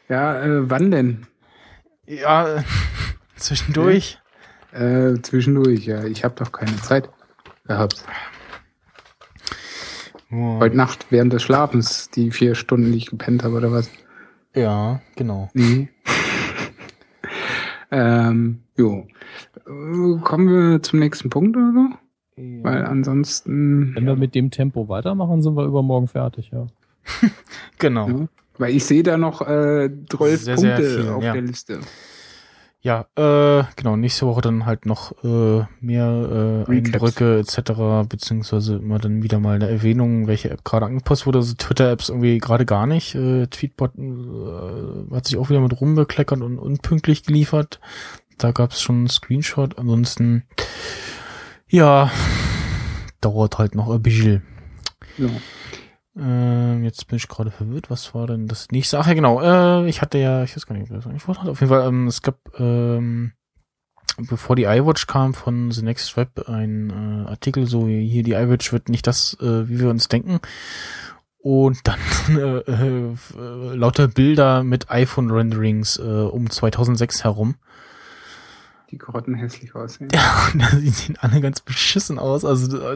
[0.09, 1.27] Ja, äh, wann denn?
[2.07, 2.63] ja, äh,
[3.37, 4.19] zwischendurch.
[4.73, 6.05] Äh, zwischendurch, ja.
[6.05, 7.11] Ich habe doch keine Zeit
[7.67, 8.03] gehabt.
[10.31, 13.91] Ja, Heute Nacht während des Schlafens, die vier Stunden, die ich gepennt habe, oder was?
[14.55, 15.51] ja, genau.
[15.53, 15.89] Nee.
[17.91, 19.07] Ähm, jo.
[19.67, 21.89] Äh, Kommen wir zum nächsten Punkt oder so?
[22.63, 26.67] Weil ansonsten, Wenn wir mit dem Tempo weitermachen, sind wir übermorgen fertig, ja.
[27.79, 28.09] Genau.
[28.09, 28.29] Ja.
[28.59, 31.33] weil ich sehe da noch äh, 12 Sehr, sehr Punkte viel, auf ja.
[31.33, 31.81] der Liste.
[32.81, 36.71] Ja, äh, genau, nächste Woche dann halt noch äh, mehr äh.
[36.71, 41.39] Eindrücke etc., beziehungsweise immer dann wieder mal eine Erwähnung, welche App gerade angepasst wurde.
[41.39, 43.17] Also Twitter-Apps irgendwie gerade gar nicht.
[43.17, 47.81] Äh, Tweetbot äh, hat sich auch wieder mit rumbekleckert und unpünktlich geliefert.
[48.39, 49.77] Da gab es schon einen Screenshot.
[49.77, 50.45] Ansonsten,
[51.69, 52.13] ja,
[53.21, 54.45] dauert halt noch ein bisschen.
[55.17, 55.27] Ja.
[56.21, 57.91] Ähm, jetzt bin ich gerade verwirrt.
[57.91, 58.99] Was war denn das nächste?
[58.99, 59.41] Ach ja, genau.
[59.41, 61.43] Äh, ich hatte ja, ich weiß gar nicht, was ich wollte.
[61.43, 63.33] Auf jeden Fall, ähm, es gab, ähm,
[64.17, 68.73] bevor die iWatch kam von The Next Web, ein äh, Artikel, so hier die iWatch
[68.73, 70.41] wird nicht das, äh, wie wir uns denken.
[71.39, 71.99] Und dann
[72.37, 77.55] äh, äh, lauter Bilder mit iPhone-Renderings äh, um 2006 herum.
[78.91, 80.09] Die grottenhässlich aussehen.
[80.15, 80.49] Ja,
[80.81, 82.45] die sehen alle ganz beschissen aus.
[82.45, 82.95] Also, äh,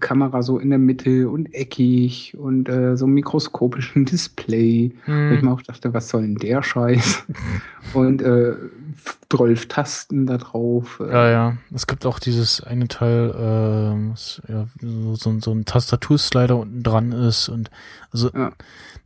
[0.00, 4.92] Kamera so in der Mitte und eckig und äh, so einem mikroskopischen Display.
[5.06, 7.24] Wo ich hm, mir auch dachte, was soll denn der Scheiß?
[7.94, 8.54] Und äh,
[9.30, 11.00] 12 Tasten da drauf.
[11.00, 11.56] Äh, ja, ja.
[11.74, 13.32] Es gibt auch dieses eine Teil,
[14.10, 17.70] was, ja, so, so, ein Tastaturslider unten dran ist und
[18.10, 18.52] also Ja.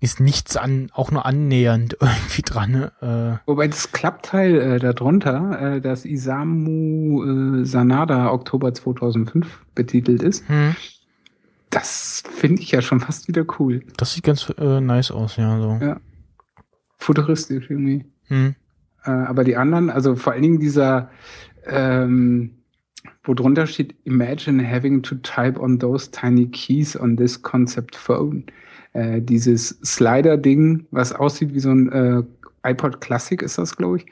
[0.00, 2.90] ist nichts an, auch nur annähernd irgendwie dran.
[3.00, 10.48] Äh, Wobei das Klappteil äh, darunter, äh, das Isamu äh, Sanada Oktober 2005 betitelt ist,
[10.48, 10.74] hm,
[11.70, 13.82] das finde ich ja schon fast wieder cool.
[13.96, 15.58] das sieht ganz äh, nice aus, ja.
[15.60, 15.78] So.
[15.84, 16.00] Ja.
[16.98, 18.04] Futuristisch irgendwie.
[18.28, 18.54] Hm.
[19.06, 21.10] Äh, aber die anderen, also vor allen Dingen dieser,
[21.66, 22.50] ähm,
[23.22, 28.44] wo drunter steht, Imagine having to type on those tiny keys on this concept phone.
[28.92, 32.22] Äh, dieses Slider-Ding, was aussieht wie so ein äh,
[32.70, 34.06] iPod Classic ist das, glaube ich,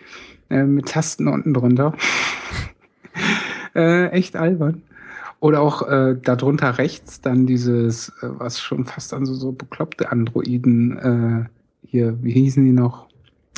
[0.51, 1.95] äh, mit Tasten unten drunter.
[3.75, 4.83] äh, echt albern.
[5.41, 10.11] Oder auch äh, darunter rechts dann dieses, äh, was schon fast an so, so bekloppte
[10.11, 11.49] Androiden äh,
[11.87, 13.09] hier, wie hießen die noch,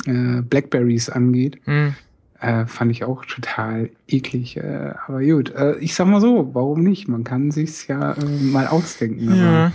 [0.07, 1.59] äh, Blackberries angeht.
[1.65, 1.93] Hm.
[2.39, 4.57] Äh, fand ich auch total eklig.
[4.57, 7.07] Äh, aber gut, äh, ich sag mal so, warum nicht?
[7.07, 9.29] Man kann sich's ja äh, mal ausdenken.
[9.29, 9.71] Aber Ja.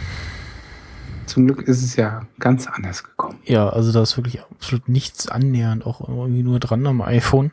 [1.27, 3.39] zum Glück ist es ja ganz anders gekommen.
[3.45, 7.51] Ja, also da ist wirklich absolut nichts annähernd, auch irgendwie nur dran am iPhone.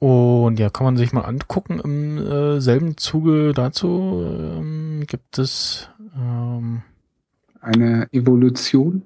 [0.00, 1.80] Und ja, kann man sich mal angucken.
[1.80, 6.82] Im äh, selben Zuge dazu ähm, gibt es ähm,
[7.60, 9.02] eine Evolution.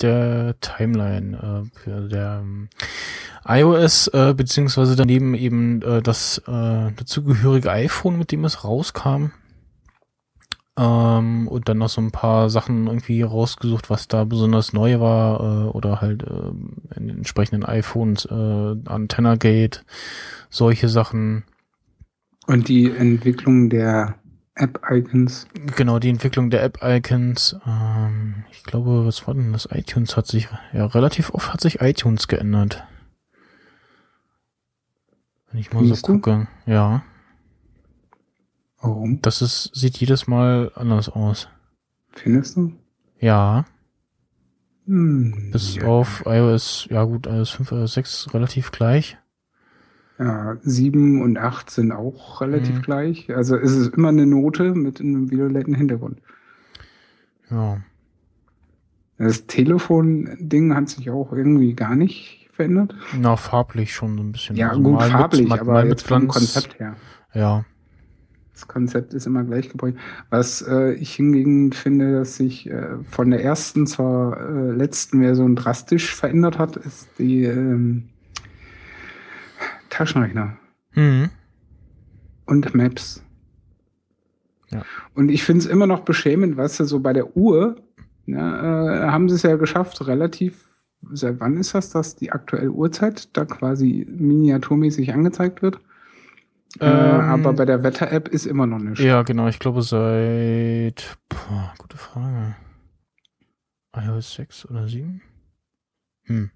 [0.00, 1.36] Der Timeline
[1.72, 2.68] äh, für der ähm,
[3.46, 9.30] iOS äh, beziehungsweise daneben eben äh, das äh, dazugehörige iPhone, mit dem es rauskam.
[10.76, 15.40] Ähm, und dann noch so ein paar Sachen irgendwie rausgesucht, was da besonders neu war
[15.40, 19.84] äh, oder halt äh, in den entsprechenden iPhones, äh, Antenna Gate,
[20.50, 21.44] solche Sachen.
[22.46, 24.16] Und die Entwicklung der
[24.56, 25.46] App-Icons.
[25.76, 27.56] Genau, die Entwicklung der App-Icons.
[27.66, 29.68] Ähm, ich glaube, was war denn das?
[29.70, 32.84] iTunes hat sich, ja, relativ oft hat sich iTunes geändert.
[35.50, 36.18] Wenn ich mal Findest so du?
[36.20, 36.48] gucke.
[36.66, 37.02] Ja,
[38.80, 39.20] Warum?
[39.22, 41.48] das ist, sieht jedes Mal anders aus.
[42.12, 42.72] Findest du?
[43.18, 43.64] Ja,
[44.86, 45.84] Hm, ist ja.
[45.86, 49.16] auf iOS, ja gut, iOS 5, iOS 6 relativ gleich.
[50.18, 52.82] Ja, 7 und 8 sind auch relativ Mhm.
[52.82, 53.34] gleich.
[53.34, 56.18] Also es ist immer eine Note mit einem violetten Hintergrund.
[57.50, 57.78] Ja.
[59.18, 62.94] Das Telefon-Ding hat sich auch irgendwie gar nicht verändert.
[63.18, 64.56] Na, farblich schon so ein bisschen.
[64.56, 66.28] Ja, Also gut, mit- farblich, mal- aber jetzt vom.
[66.28, 66.94] Konzept her.
[67.32, 67.64] Ja.
[68.52, 69.98] Das Konzept ist immer gleich geblieben.
[70.30, 75.56] Was äh, ich hingegen finde, dass sich äh, von der ersten zur äh, letzten Version
[75.56, 78.10] drastisch verändert hat, ist die ähm,
[79.94, 80.56] Taschenrechner
[80.94, 81.30] Mhm.
[82.46, 83.22] und Maps.
[84.70, 84.82] Ja.
[85.14, 87.76] Und ich finde es immer noch beschämend, weißt du, so bei der Uhr
[88.26, 90.64] ne, äh, haben sie es ja geschafft, relativ,
[91.12, 95.76] seit wann ist das, dass die aktuelle Uhrzeit da quasi miniaturmäßig angezeigt wird?
[96.80, 98.98] äh, Ähm, aber bei der Wetter-App ist immer noch nicht.
[99.00, 102.56] Ja, genau, ich glaube seit, boah, gute Frage.
[103.96, 105.20] iOS 6 oder 7?
[106.24, 106.50] Hm.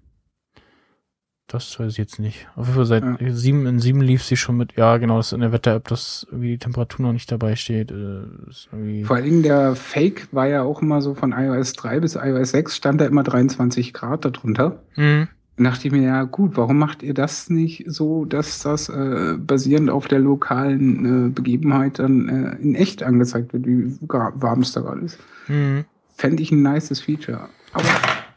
[1.51, 2.47] Das weiß ich jetzt nicht.
[2.55, 3.17] Auf jeden Fall seit Ja.
[3.31, 6.27] 7, in 7 lief sie schon mit, ja genau, das ist in der Wetter-App, dass
[6.29, 7.89] irgendwie die Temperatur noch nicht dabei steht.
[7.91, 12.15] Äh, Vor allen Dingen der Fake war ja auch immer so von iOS 3 bis
[12.15, 14.83] iOS 6 stand da immer 23 Grad darunter.
[14.93, 15.27] hm.
[15.57, 19.33] Dann dachte ich mir, ja gut, warum macht ihr das nicht so, dass das äh,
[19.37, 24.71] basierend auf der lokalen äh, Begebenheit dann äh, in echt angezeigt wird, wie warm es
[24.71, 25.17] da gerade ist?
[25.47, 25.83] Hm.
[26.15, 27.49] Fände ich ein nices Feature.
[27.73, 27.83] Aber,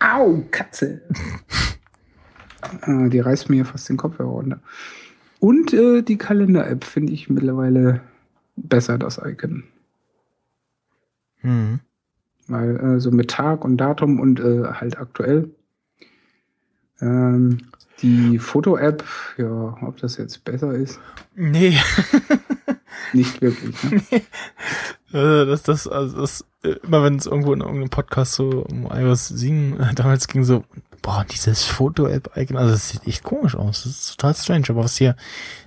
[0.01, 1.03] au, Katze!
[2.87, 4.61] äh, die reißt mir fast den Kopf herunter.
[5.41, 8.01] Und äh, die Kalender-App finde ich mittlerweile
[8.57, 9.65] besser, das Icon.
[11.41, 11.81] Hm.
[12.49, 15.51] Weil äh, so mit Tag und Datum und äh, halt aktuell.
[17.01, 17.59] Ähm,
[18.01, 19.05] die Foto-App,
[19.39, 21.01] ja, ob das jetzt besser ist,
[21.35, 21.79] Nee.
[23.13, 23.77] nicht wirklich.
[23.85, 24.23] Ne?
[25.13, 28.87] Äh, das, das, also das, äh, immer wenn es irgendwo in irgendeinem Podcast so um
[28.91, 30.65] iOS 7 äh, damals ging, so,
[31.03, 33.83] boah, dieses Foto-App-Icon, also das sieht echt komisch aus.
[33.83, 34.67] Das ist total strange.
[34.69, 35.17] Aber was hier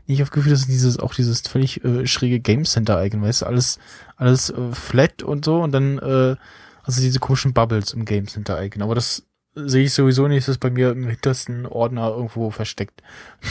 [0.07, 3.79] nicht aufgeführt ist, ist dieses, auch dieses völlig äh, schräge Game Center-Icon, weißt du, alles,
[4.15, 6.35] alles äh, flat und so und dann, äh,
[6.83, 8.81] also diese komischen Bubbles im Game Center-Icon.
[8.81, 9.23] Aber das
[9.55, 13.01] sehe ich sowieso nicht, das ist bei mir im hintersten Ordner irgendwo versteckt.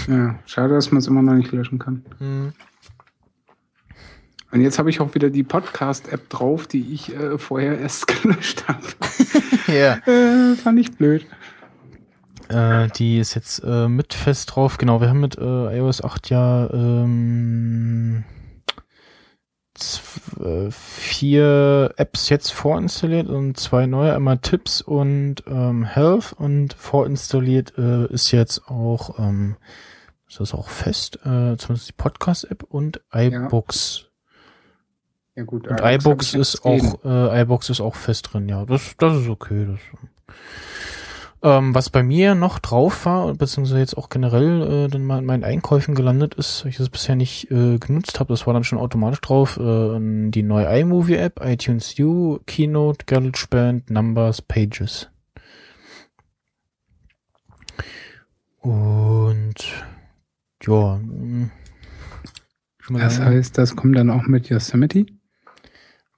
[0.08, 2.04] Ja, schade, dass man es immer noch nicht löschen kann.
[2.18, 2.52] Hm.
[4.52, 8.66] Und jetzt habe ich auch wieder die Podcast-App drauf, die ich äh, vorher erst gelöscht
[8.68, 8.80] habe.
[9.66, 9.94] Ja.
[10.06, 11.26] äh, fand ich blöd.
[12.48, 14.78] Äh, die ist jetzt äh, mit fest drauf.
[14.78, 18.24] Genau, wir haben mit äh, iOS 8 ja ähm,
[20.38, 27.74] äh, vier Apps jetzt vorinstalliert und zwei neue, einmal Tipps und ähm, Health und vorinstalliert
[27.78, 29.56] äh, ist jetzt auch, ähm,
[30.28, 34.06] ist das auch fest, äh, zumindest die Podcast-App und iBooks.
[35.34, 35.66] Ja gut.
[35.66, 38.64] Und iBooks ist auch, äh, iBooks ist auch fest drin, ja.
[38.64, 39.66] Das, das ist okay.
[39.66, 39.80] Das,
[41.44, 45.26] ähm, was bei mir noch drauf war, beziehungsweise jetzt auch generell äh, dann mal in
[45.26, 48.64] meinen Einkäufen gelandet ist, weil ich das bisher nicht äh, genutzt habe, das war dann
[48.64, 55.10] schon automatisch drauf, äh, die neue iMovie-App, iTunes U, Keynote, GarageBand, Numbers, Pages.
[58.60, 59.54] Und
[60.62, 60.98] ja,
[62.88, 65.04] mal Das heißt, das kommt dann auch mit Yosemite,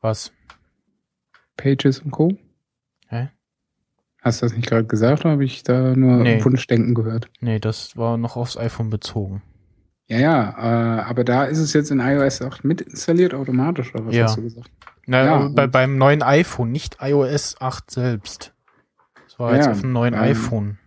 [0.00, 0.30] was?
[1.56, 2.38] Pages und Co.
[4.26, 6.44] Hast du das nicht gerade gesagt oder habe ich da nur Nee.
[6.44, 7.30] Wunschdenken gehört?
[7.40, 9.40] Nee, das war noch aufs iPhone bezogen.
[10.08, 10.50] Ja, ja,
[10.98, 14.24] äh, aber da ist es jetzt in iOS 8 mit installiert automatisch, oder was Ja.
[14.24, 14.68] hast du gesagt?
[15.06, 18.52] Na, Ja, bei, und- beim neuen iPhone, nicht iOS 8 selbst.
[19.26, 20.78] Das war jetzt Ja, auf dem neuen ähm, iPhone.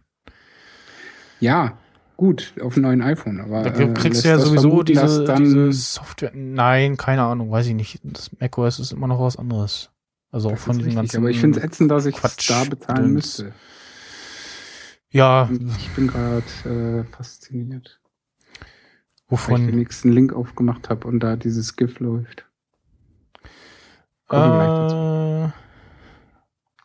[1.39, 1.77] Ja,
[2.17, 6.31] gut, auf dem neuen iPhone, aber Da äh, kriegst du ja sowieso diese, diese Software.
[6.33, 7.99] Nein, keine Ahnung, weiß ich nicht.
[8.03, 9.91] Das macOS ist immer noch was anderes.
[10.31, 11.17] Also auch das von richtig, ganzen.
[11.17, 13.13] aber ich finde es ätzend, dass ich Quatsch da bezahlen Gedöns.
[13.13, 13.53] müsste.
[15.11, 17.99] Ja, Und Ich bin gerade äh, fasziniert,
[19.27, 19.65] weil ich den wovon?
[19.75, 22.45] nächsten Link aufgemacht habe und da dieses GIF läuft.
[24.29, 25.49] Äh,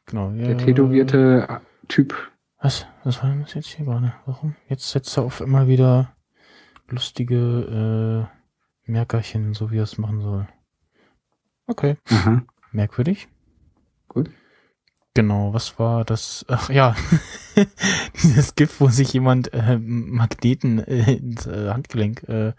[0.07, 0.31] Genau.
[0.33, 0.55] Der ja.
[0.57, 2.15] tätowierte äh, Typ.
[2.61, 2.87] Was?
[3.05, 4.15] Was war denn das jetzt hier gerade?
[4.27, 4.55] Warum?
[4.69, 6.15] Jetzt setzt er auf immer wieder
[6.89, 8.29] lustige
[8.87, 10.47] äh, Merkerchen, so wie er es machen soll.
[11.67, 11.97] Okay.
[12.11, 12.43] Aha.
[12.73, 13.29] Merkwürdig.
[15.15, 16.45] Genau, was war das?
[16.49, 16.97] Ach ja,
[18.23, 22.53] dieses Gift, wo sich jemand äh, Magneten äh, ins äh, Handgelenk äh,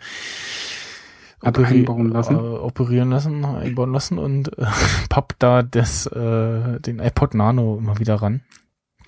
[1.42, 2.36] operi- einbauen lassen.
[2.36, 4.66] Äh, operieren lassen, einbauen lassen und äh,
[5.10, 8.42] pappt da das, äh, den iPod Nano immer wieder ran.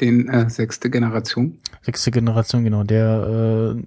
[0.02, 1.60] Den äh, sechste Generation.
[1.82, 3.84] Sechste Generation, genau, der äh,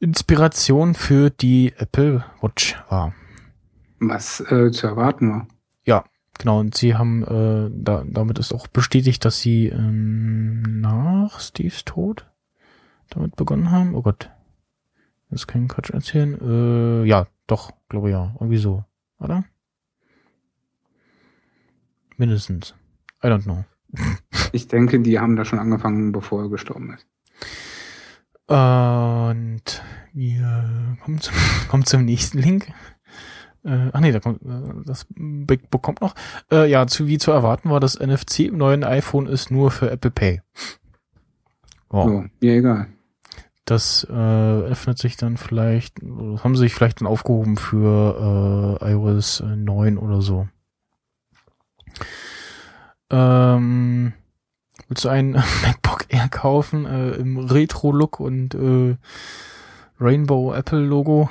[0.00, 3.12] Inspiration für die Apple Watch war.
[4.00, 5.46] Was äh, zu erwarten war.
[6.38, 11.84] Genau, und sie haben, äh, da, damit ist auch bestätigt, dass sie ähm, nach Steves
[11.84, 12.26] Tod
[13.10, 13.94] damit begonnen haben.
[13.94, 14.30] Oh Gott.
[15.30, 16.38] Das kann ich Quatsch erzählen.
[16.40, 18.34] Äh, ja, doch, glaube ja.
[18.34, 18.84] Irgendwie so.
[19.18, 19.44] Oder?
[22.16, 22.74] Mindestens.
[23.22, 23.64] I don't know.
[24.50, 27.06] Ich denke, die haben da schon angefangen, bevor er gestorben ist.
[28.46, 29.82] Und
[30.14, 31.34] wir kommen zum,
[31.68, 32.72] kommen zum nächsten Link.
[33.64, 36.14] Äh, ach nee, da kommt, äh, das Big Book kommt noch.
[36.50, 39.90] Äh, ja, zu, wie zu erwarten war, das NFC im neuen iPhone ist nur für
[39.90, 40.42] Apple Pay.
[41.90, 42.08] Wow.
[42.08, 42.88] So, mir egal.
[43.64, 49.42] Das äh, öffnet sich dann vielleicht, haben sie sich vielleicht dann aufgehoben für äh, iOS
[49.42, 50.48] 9 oder so.
[53.10, 54.14] Ähm,
[54.88, 55.32] willst du einen
[55.62, 58.96] MacBook Air kaufen äh, im Retro-Look und äh,
[60.00, 61.28] Rainbow Apple Logo?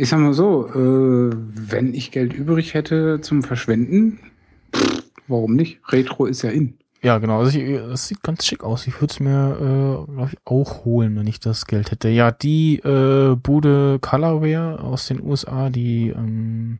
[0.00, 4.18] Ich sag mal so, äh, wenn ich Geld übrig hätte zum Verschwenden,
[5.28, 5.78] warum nicht?
[5.92, 6.78] Retro ist ja in.
[7.02, 7.40] Ja, genau.
[7.40, 8.86] Also ich, das sieht ganz schick aus.
[8.86, 12.08] Ich würde es mir, äh, glaube ich, auch holen, wenn ich das Geld hätte.
[12.08, 16.78] Ja, die äh, Bude Colorware aus den USA, die ähm,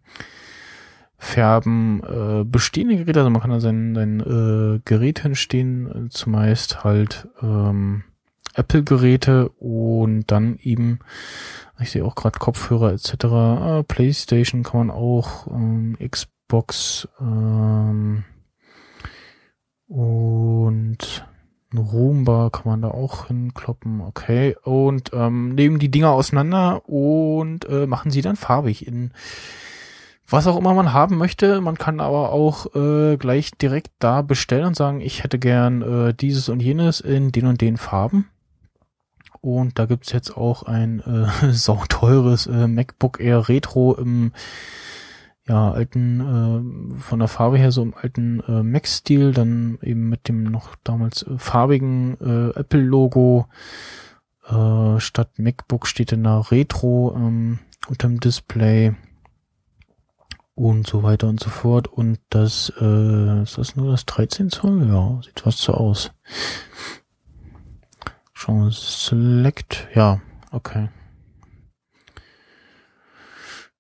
[1.18, 3.18] färben äh, bestehende Geräte.
[3.21, 8.05] Also man kann da sein, sein äh, Gerät hinstehen, äh, zumeist halt ähm,
[8.55, 11.01] Apple-Geräte und dann eben,
[11.81, 13.12] ich sehe auch gerade Kopfhörer etc.
[13.24, 18.24] Äh, PlayStation kann man auch, ähm, Xbox, ähm,
[19.91, 21.26] und
[21.76, 24.57] Roomba kann man da auch hinkloppen, okay.
[24.62, 29.11] Und ähm, nehmen die Dinger auseinander und äh, machen sie dann farbig in
[30.28, 31.61] was auch immer man haben möchte.
[31.61, 36.14] Man kann aber auch äh, gleich direkt da bestellen und sagen, ich hätte gern äh,
[36.14, 38.28] dieses und jenes in den und den Farben.
[39.41, 44.32] Und da gibt's jetzt auch ein äh, sauteures äh, MacBook Air Retro im
[45.49, 46.20] ja, alten,
[46.97, 50.76] äh, von der Farbe her so im alten äh, Mac-Stil, dann eben mit dem noch
[50.84, 53.47] damals äh, farbigen äh, Apple-Logo.
[54.47, 58.95] Äh, statt MacBook steht dann da Retro ähm, unterm Display
[60.55, 61.88] und so weiter und so fort.
[61.88, 64.86] Und das, äh, ist das nur das 13 Zoll?
[64.86, 66.12] Ja, sieht fast so aus.
[68.47, 70.20] Wir, Select, ja,
[70.51, 70.88] okay.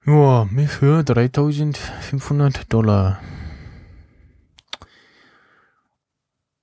[0.04, 3.20] Ja, mir für 3500 Dollar.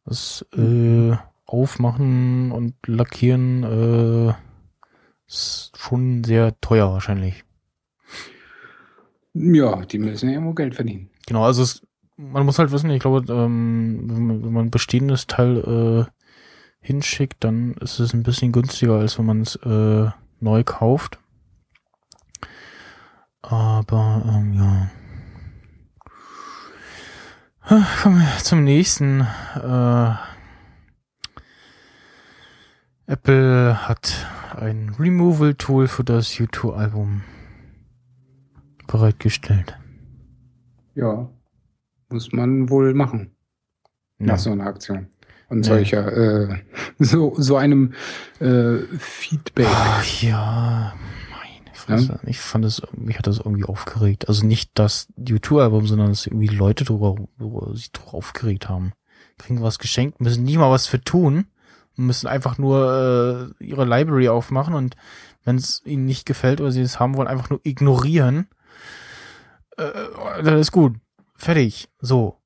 [0.06, 4.34] Das äh, Aufmachen und Lackieren äh,
[5.28, 7.46] ist schon sehr teuer wahrscheinlich.
[9.34, 11.10] Ja, die müssen ja irgendwo Geld verdienen.
[11.26, 11.86] Genau, also es,
[12.16, 16.17] man muss halt wissen, ich glaube, ähm, wenn, man, wenn man ein bestehendes Teil äh,
[16.80, 20.10] hinschickt, dann ist es ein bisschen günstiger, als wenn man es äh,
[20.40, 21.20] neu kauft.
[23.42, 24.90] Aber ähm, ja.
[28.02, 29.22] Kommen wir zum nächsten.
[29.56, 30.14] Äh,
[33.08, 37.24] Apple hat ein Removal-Tool für das U2-Album
[38.88, 39.78] bereitgestellt.
[40.96, 41.30] Ja,
[42.10, 43.36] muss man wohl machen.
[44.20, 44.28] Ja.
[44.28, 45.08] Nach so einer Aktion.
[45.50, 45.68] Und Nee.
[45.68, 46.58] solcher, äh,
[47.00, 47.94] so, so einem
[48.40, 49.68] äh, Feedback.
[49.70, 50.94] Ach, ja,
[51.32, 52.20] meine Fresse.
[52.26, 54.28] Ich fand es, mich hat das irgendwie aufgeregt.
[54.28, 58.94] Also nicht das U2-Album, sondern dass irgendwie Leute drüber, drüber, sich drüber aufgeregt haben.
[59.38, 61.46] Kriegen was geschenkt, müssen nicht mal was für tun,
[61.96, 64.96] müssen einfach nur äh, ihre Library aufmachen und
[65.44, 68.48] wenn es ihnen nicht gefällt oder sie es haben wollen, einfach nur ignorieren.
[69.78, 69.92] Äh,
[70.44, 70.96] dann ist gut.
[71.36, 71.88] Fertig.
[72.00, 72.38] So.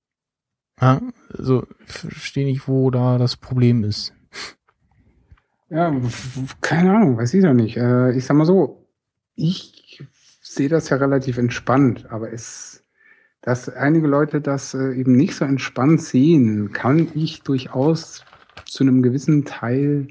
[0.81, 0.99] Ja,
[1.37, 4.13] also, verstehe nicht, wo da das Problem ist.
[5.69, 5.93] Ja,
[6.59, 7.77] keine Ahnung, weiß ich doch nicht.
[7.77, 8.87] Äh, ich sag mal so,
[9.35, 10.03] ich
[10.41, 12.83] sehe das ja relativ entspannt, aber es,
[13.41, 18.25] dass einige Leute das äh, eben nicht so entspannt sehen, kann ich durchaus
[18.65, 20.07] zu einem gewissen Teil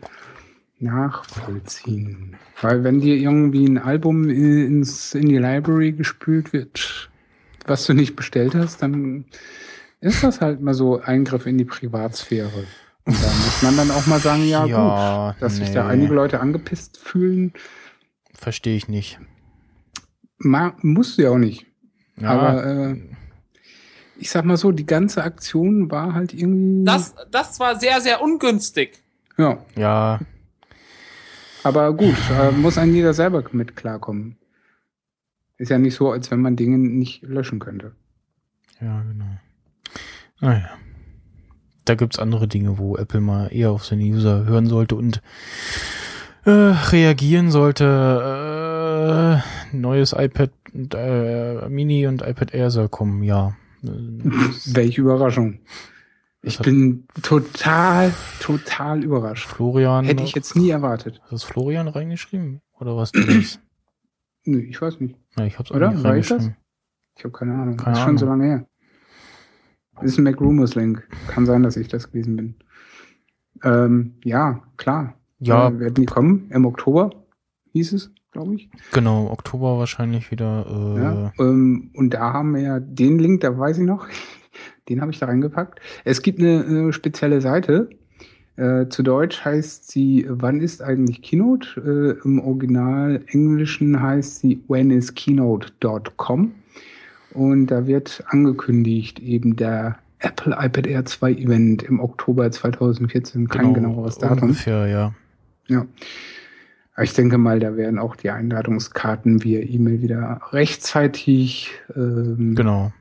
[0.79, 2.37] nachvollziehen.
[2.62, 7.11] Weil wenn dir irgendwie ein Album ins, in die Library gespült wird,
[7.66, 9.27] was du nicht bestellt hast, dann
[10.01, 12.65] ist das halt mal so Eingriff in die Privatsphäre.
[13.05, 15.75] Und da muss man dann auch mal sagen, ja, Ja, gut, dass sich nee.
[15.75, 17.53] da einige Leute angepisst fühlen,
[18.35, 19.19] Verstehe ich nicht.
[20.39, 21.67] ma, musst du ja auch nicht.
[22.17, 22.97] Ja, Aber äh,
[24.17, 26.85] ich sag mal so, die ganze Aktion war halt irgendwie.
[26.85, 29.03] Das, das war sehr, sehr ungünstig.
[29.37, 30.21] Ja, ja,
[31.63, 34.37] aber gut, äh, muss ein jeder selber mit klarkommen.
[35.59, 37.93] Ist ja nicht so, als wenn man Dinge nicht löschen könnte.
[38.81, 39.39] ja, genau.
[40.41, 40.68] Naja.
[41.84, 45.22] Da gibt's andere Dinge, wo Apple mal eher auf seine User hören sollte und
[46.45, 49.43] äh, reagieren sollte.
[49.72, 53.57] Äh, neues iPad und, äh, Mini und iPad Air soll kommen, ja.
[53.82, 55.61] Welche Überraschung.
[56.43, 59.47] Ich hat- bin total, total überrascht.
[59.47, 60.05] Florian.
[60.07, 61.18] Hätte ich jetzt nie erwartet.
[61.22, 62.61] Hast du das Florian reingeschrieben?
[62.78, 63.59] Oder was du das?
[64.45, 65.16] Nö, ich weiß nicht.
[65.38, 65.91] Ja, ich hab's auch Oder?
[65.91, 66.30] nicht War ich das?
[66.43, 66.57] reingeschrieben.
[67.18, 67.76] Ich habe keine Ahnung.
[67.76, 68.41] Keine ist schon so Ahnung.
[68.41, 68.66] lange her.
[70.03, 71.07] Ist ein MacRumors-Link.
[71.29, 72.55] Kann sein, dass ich das gewesen bin.
[73.65, 75.15] Ähm, ja, klar.
[75.39, 76.47] Ja, Äh, werden die kommen?
[76.51, 77.11] Im Oktober
[77.73, 78.71] hieß es, glaube ich.
[78.93, 80.67] genau, Oktober wahrscheinlich wieder.
[80.69, 84.07] Äh, Ja, ähm, und da haben wir ja den Link, da weiß ich noch,
[84.89, 85.81] den habe ich da reingepackt.
[86.05, 87.91] Es gibt eine, eine spezielle Seite.
[88.57, 92.19] Äh, zu Deutsch heißt sie Wann ist eigentlich Keynote?
[92.23, 96.53] Äh, Im Original Englischen heißt sie whenisKeynote.com.
[97.33, 103.49] Und da wird angekündigt, eben der Apple iPad Air 2 Event im Oktober 2014.
[103.49, 104.49] Kein genau, genaueres Datum.
[104.51, 105.14] Ungefähr, ja.
[105.68, 105.87] Ja.
[106.95, 112.93] Aber ich denke mal, da werden auch die Einladungskarten via E-Mail wieder rechtzeitig ähm, Genau.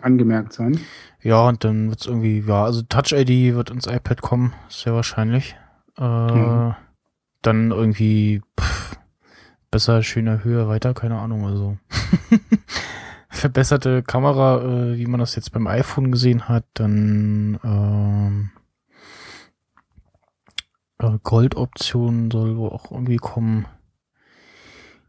[0.00, 0.80] angemerkt sein.
[1.22, 5.54] Ja, und dann wird's irgendwie, ja, also Touch ID wird ins iPad kommen, sehr wahrscheinlich.
[5.98, 6.74] Äh, Mhm.
[7.42, 8.96] Dann irgendwie pff,
[9.70, 11.76] besser, schöner, höher, weiter, keine Ahnung, also.
[13.42, 18.50] Verbesserte Kamera, äh, wie man das jetzt beim iPhone gesehen hat, dann ähm,
[20.98, 23.66] äh, Goldoption soll wohl auch irgendwie kommen.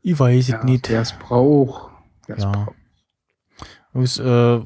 [0.01, 0.89] Ich weiß Ja, es nicht.
[0.89, 1.91] wer es braucht.
[2.27, 2.51] Ja.
[2.51, 2.75] braucht.
[3.93, 4.61] Was, äh,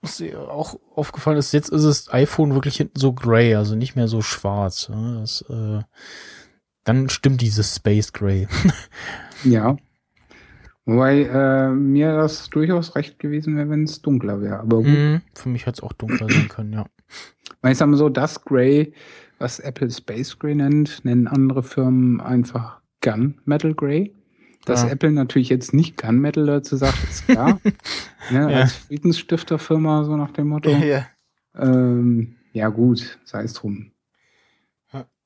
[0.00, 4.06] was auch aufgefallen ist, jetzt ist das iPhone wirklich hinten so grey, also nicht mehr
[4.06, 4.88] so schwarz.
[4.92, 5.82] Ja, das, äh,
[6.84, 8.46] dann stimmt dieses Space Gray.
[9.42, 9.76] Ja.
[10.86, 14.60] Wobei äh, mir das durchaus recht gewesen wäre, wenn es dunkler wäre.
[14.60, 15.20] Aber gut, Mhm.
[15.34, 16.86] Für mich hätte es auch dunkler sein können, ja.
[17.62, 18.92] weil ich sag mal so, das Gray,
[19.38, 24.14] was Apple Space Gray nennt, nennen andere Firmen einfach Gunmetal Gray.
[24.66, 24.90] Dass Ja.
[24.90, 27.58] Apple natürlich jetzt nicht Gunmetal dazu sagt, ist klar.
[28.30, 28.60] ne, Ja.
[28.60, 30.68] Als Friedensstifterfirma, so nach dem Motto.
[30.70, 31.06] ja.
[31.54, 33.90] Ähm, ja, gut, sei es drum.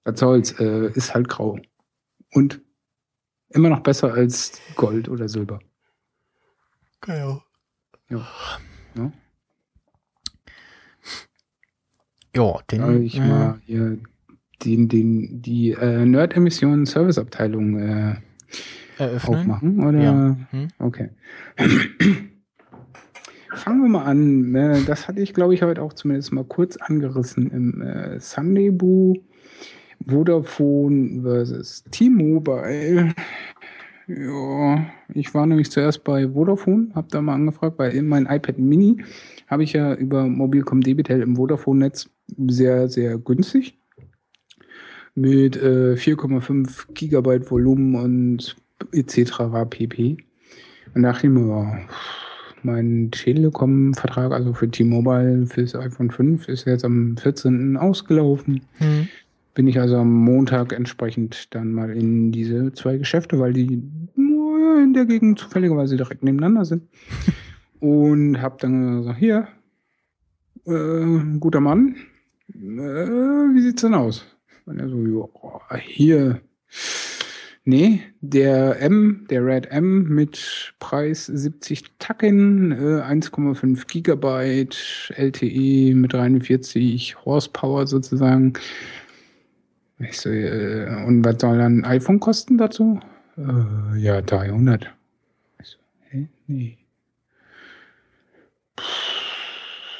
[0.05, 1.59] Was soll's, äh, ist halt grau.
[2.33, 2.61] Und
[3.51, 5.59] immer noch besser als Gold oder Silber.
[7.01, 7.43] Genau.
[8.11, 8.27] Ja.
[8.97, 9.13] Ja.
[12.35, 12.81] Ja, den.
[12.81, 13.99] Soll ich äh, mal hier
[14.65, 18.17] den, den, die äh, Nerd-Emissionen Serviceabteilung äh,
[18.99, 19.37] eröffnen.
[19.39, 19.85] aufmachen?
[19.85, 20.01] Oder?
[20.01, 20.37] Ja.
[20.51, 20.69] Hm?
[20.79, 21.11] Okay.
[23.55, 24.55] Fangen wir mal an.
[24.55, 28.71] Äh, Das hatte ich, glaube ich, heute auch zumindest mal kurz angerissen im äh, Sunday
[28.71, 29.15] Boo.
[30.07, 33.15] Vodafone versus T-Mobile.
[34.09, 38.59] Ja, ich war nämlich zuerst bei Vodafone, habe da mal angefragt, weil in mein iPad
[38.59, 39.05] Mini
[39.49, 42.09] habe ich ja über Mobilcom Debitel im Vodafone-Netz
[42.47, 43.79] sehr, sehr günstig.
[45.15, 48.57] Mit äh, 4,5 Gigabyte Volumen und
[48.93, 49.41] etc.
[49.41, 50.17] war pp.
[50.95, 51.87] Und dachte ich mir,
[52.63, 57.77] mein Telekom-Vertrag, also für T-Mobile fürs iPhone 5, ist jetzt am 14.
[57.77, 58.63] ausgelaufen.
[58.79, 59.09] Hm.
[59.59, 63.83] Bin ich also am Montag entsprechend dann mal in diese zwei Geschäfte, weil die
[64.15, 66.85] in der Gegend zufälligerweise direkt nebeneinander sind.
[67.81, 69.49] Und habe dann gesagt, hier,
[70.65, 71.97] äh, guter Mann,
[72.55, 74.25] äh, wie sieht's denn aus?
[74.65, 76.41] Und er so, ja, hier,
[77.65, 86.13] nee, der M, der Red M mit Preis 70 Tacken, äh, 1,5 Gigabyte, LTE mit
[86.13, 88.53] 43 Horsepower sozusagen.
[89.99, 93.01] Ich so, äh, und was soll dann ein iPhone kosten dazu?
[93.37, 94.93] Äh, ja, 300.
[95.61, 95.79] Ich so,
[96.11, 96.29] hä?
[96.47, 96.79] Nee.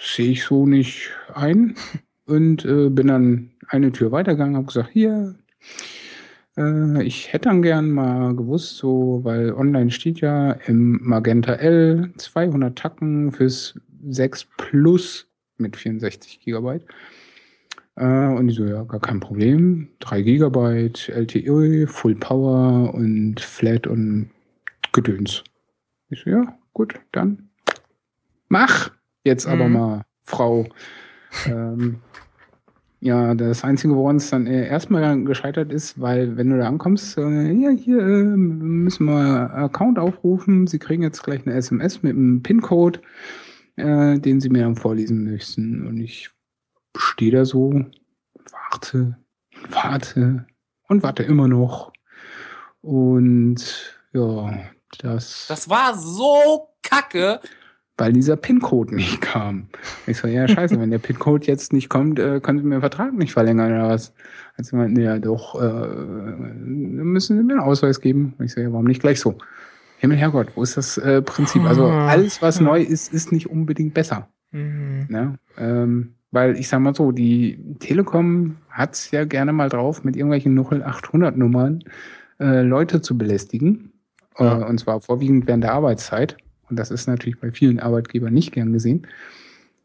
[0.03, 1.75] Sehe ich so nicht ein.
[2.27, 5.35] Und äh, bin dann eine Tür weitergegangen, habe gesagt, hier,
[6.57, 12.13] äh, ich hätte dann gern mal gewusst, so, weil online steht ja im Magenta L
[12.17, 15.27] 200 Tacken fürs 6 Plus
[15.57, 16.85] mit 64 Gigabyte.
[17.99, 19.89] Äh, und ich so, ja, gar kein Problem.
[19.99, 24.31] 3 Gigabyte, LTE, Full Power und Flat und
[24.93, 25.43] Gedöns.
[26.11, 27.49] Ich so, ja, gut, dann
[28.49, 28.91] mach.
[29.25, 29.73] Jetzt aber Mhm.
[29.75, 30.67] mal Frau.
[31.47, 31.97] Ähm,
[33.01, 37.19] ja, das Einzige, woran es dann äh, erstmal gescheitert ist, weil wenn du da ankommst,
[37.19, 40.67] äh, ja, hier äh, müssen wir Account aufrufen.
[40.67, 43.01] Sie kriegen jetzt gleich eine SMS mit einem PIN-Code,
[43.77, 45.87] äh, den Sie mir dann vorlesen möchten.
[45.87, 46.31] Und ich
[46.97, 47.85] stehe da so,
[48.71, 49.17] warte,
[49.71, 50.47] warte
[50.89, 51.93] und warte immer noch.
[52.81, 53.57] Und
[54.13, 54.59] ja,
[54.99, 57.41] das, Das war so kacke.
[57.97, 59.69] weil dieser PIN-Code nicht kam.
[60.07, 62.81] Ich so, ja, scheiße, wenn der PIN-Code jetzt nicht kommt, äh, können Sie mir den
[62.81, 64.15] Vertrag nicht verlängern oder was?
[64.57, 68.35] Also meinten, ja doch, äh, müssen Sie mir einen Ausweis geben.
[68.43, 69.37] Ich so, ja, warum nicht gleich so?
[69.99, 71.65] Himmel, Herrgott, wo ist das äh, Prinzip?
[71.65, 74.29] Also alles, was neu ist, ist nicht unbedingt besser.
[74.53, 75.07] Mhm.
[75.09, 75.39] Ne?
[75.59, 80.59] Ähm, weil ich sag mal so, die Telekom hat's ja gerne mal drauf, mit irgendwelchen
[80.59, 81.85] 0800 Nummern
[82.39, 83.93] äh, Leute zu belästigen.
[84.39, 84.61] Ja.
[84.61, 86.37] Äh, und zwar vorwiegend während der Arbeitszeit.
[86.69, 89.07] Und das ist natürlich bei vielen Arbeitgebern nicht gern gesehen.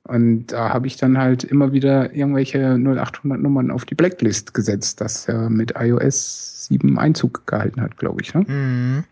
[0.06, 5.00] Und da habe ich dann halt immer wieder irgendwelche 0800 Nummern auf die Blacklist gesetzt,
[5.00, 8.34] das ja mit iOS 7 Einzug gehalten hat, glaube ich.
[8.34, 8.46] Ne?
[8.46, 9.04] Mhm.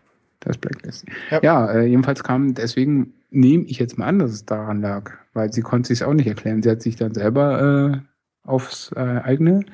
[0.44, 1.06] Das Blacklist.
[1.30, 1.40] Ja.
[1.42, 5.52] Ja, äh, jedenfalls kam, deswegen nehme ich jetzt mal an, dass es daran lag, weil
[5.52, 6.62] sie konnte sich auch nicht erklären.
[6.62, 9.64] Sie hat sich dann selber äh, aufs äh, eigene,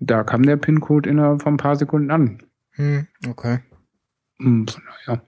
[0.00, 2.38] da kam der PIN-Code innerhalb von ein paar Sekunden an.
[2.76, 3.06] Mhm.
[3.28, 3.60] Okay.
[4.40, 5.22] Hm, daher.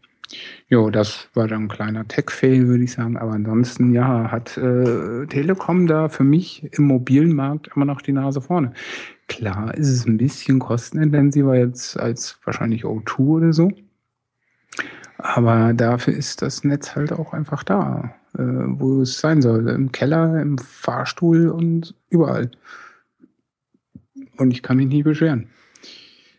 [0.68, 3.18] Jo, das war dann ein kleiner Tech-Fail, würde ich sagen.
[3.18, 8.12] Aber ansonsten, ja, hat äh, Telekom da für mich im mobilen Markt immer noch die
[8.12, 8.72] Nase vorne.
[9.28, 13.70] Klar ist es ein bisschen kostenintensiver jetzt als wahrscheinlich O2 oder so.
[15.22, 19.68] Aber dafür ist das Netz halt auch einfach da, äh, wo es sein soll.
[19.68, 22.50] Im Keller, im Fahrstuhl und überall.
[24.36, 25.48] Und ich kann mich nie beschweren.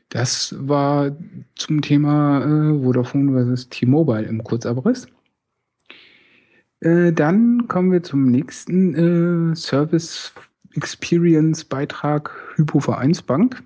[0.10, 1.16] Das war
[1.56, 5.08] zum Thema äh, Vodafone versus T-Mobile im Kurzabriss.
[6.82, 10.34] Äh, dann kommen wir zum nächsten äh, Service
[10.74, 13.64] Experience Beitrag Hypo Vereinsbank,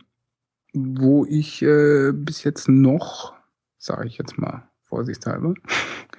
[0.73, 3.33] wo ich äh, bis jetzt noch,
[3.79, 5.53] sage ich jetzt mal vorsichtshalber,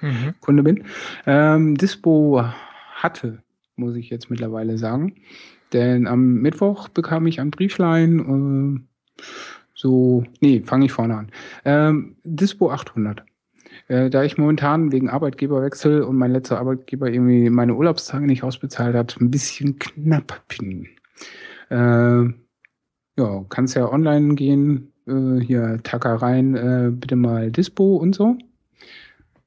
[0.01, 0.33] Mhm.
[0.39, 0.85] Kunde bin.
[1.25, 2.43] Ähm, Dispo
[2.93, 3.43] hatte,
[3.75, 5.15] muss ich jetzt mittlerweile sagen.
[5.73, 8.85] Denn am Mittwoch bekam ich ein Brieflein,
[9.17, 9.23] äh,
[9.75, 11.31] so, nee, fange ich vorne an.
[11.63, 13.23] Ähm, Dispo 800.
[13.87, 18.95] Äh, da ich momentan wegen Arbeitgeberwechsel und mein letzter Arbeitgeber irgendwie meine Urlaubstage nicht ausbezahlt
[18.95, 20.87] hat, ein bisschen knapp bin.
[21.69, 22.33] Äh,
[23.17, 28.37] ja, kannst ja online gehen, äh, hier Tacker rein, äh, bitte mal Dispo und so.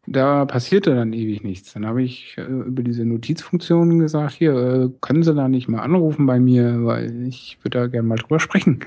[0.07, 1.73] Da passierte dann ewig nichts.
[1.75, 5.81] Dann habe ich äh, über diese Notizfunktion gesagt, hier, äh, können Sie da nicht mal
[5.81, 8.81] anrufen bei mir, weil ich würde da gerne mal drüber sprechen.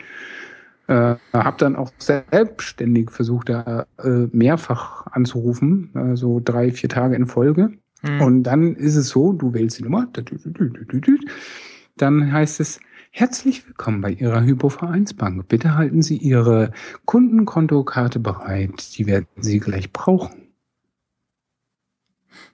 [0.87, 7.15] Äh, habe dann auch selbstständig versucht, da äh, mehrfach anzurufen, äh, so drei, vier Tage
[7.15, 7.71] in Folge.
[8.03, 8.21] Mhm.
[8.21, 10.07] Und dann ist es so, du wählst die Nummer,
[11.97, 12.79] dann heißt es,
[13.09, 15.47] herzlich willkommen bei Ihrer Hypovereinsbank.
[15.47, 16.71] Bitte halten Sie Ihre
[17.05, 20.44] Kundenkontokarte bereit, die werden Sie gleich brauchen.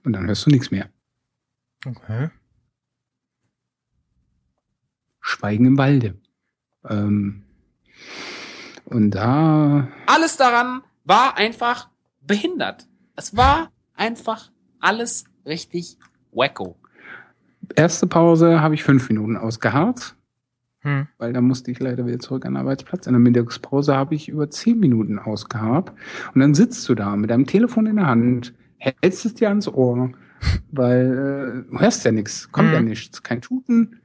[0.03, 0.89] Und dann hörst du nichts mehr.
[1.85, 2.29] Okay.
[5.19, 6.15] Schweigen im Walde.
[6.87, 7.43] Ähm,
[8.85, 11.89] und da, Alles daran war einfach
[12.21, 12.87] behindert.
[13.15, 15.97] Es war einfach alles richtig
[16.31, 16.77] wacko.
[17.75, 20.15] erste Pause habe ich fünf Minuten ausgeharrt,
[20.83, 21.07] Hm.
[21.19, 23.05] weil dann musste ich leider wieder zurück an den Arbeitsplatz.
[23.05, 25.93] In der Mittagspause habe ich über zehn Minuten ausgeharrt.
[26.33, 29.67] Und dann sitzt du da mit deinem Telefon in der Hand, hältst es dir ans
[29.67, 30.11] Ohr,
[30.71, 32.73] weil äh, du hörst ja nichts, kommt Mhm.
[32.73, 33.21] ja nichts.
[33.23, 33.97] Kein Tuten,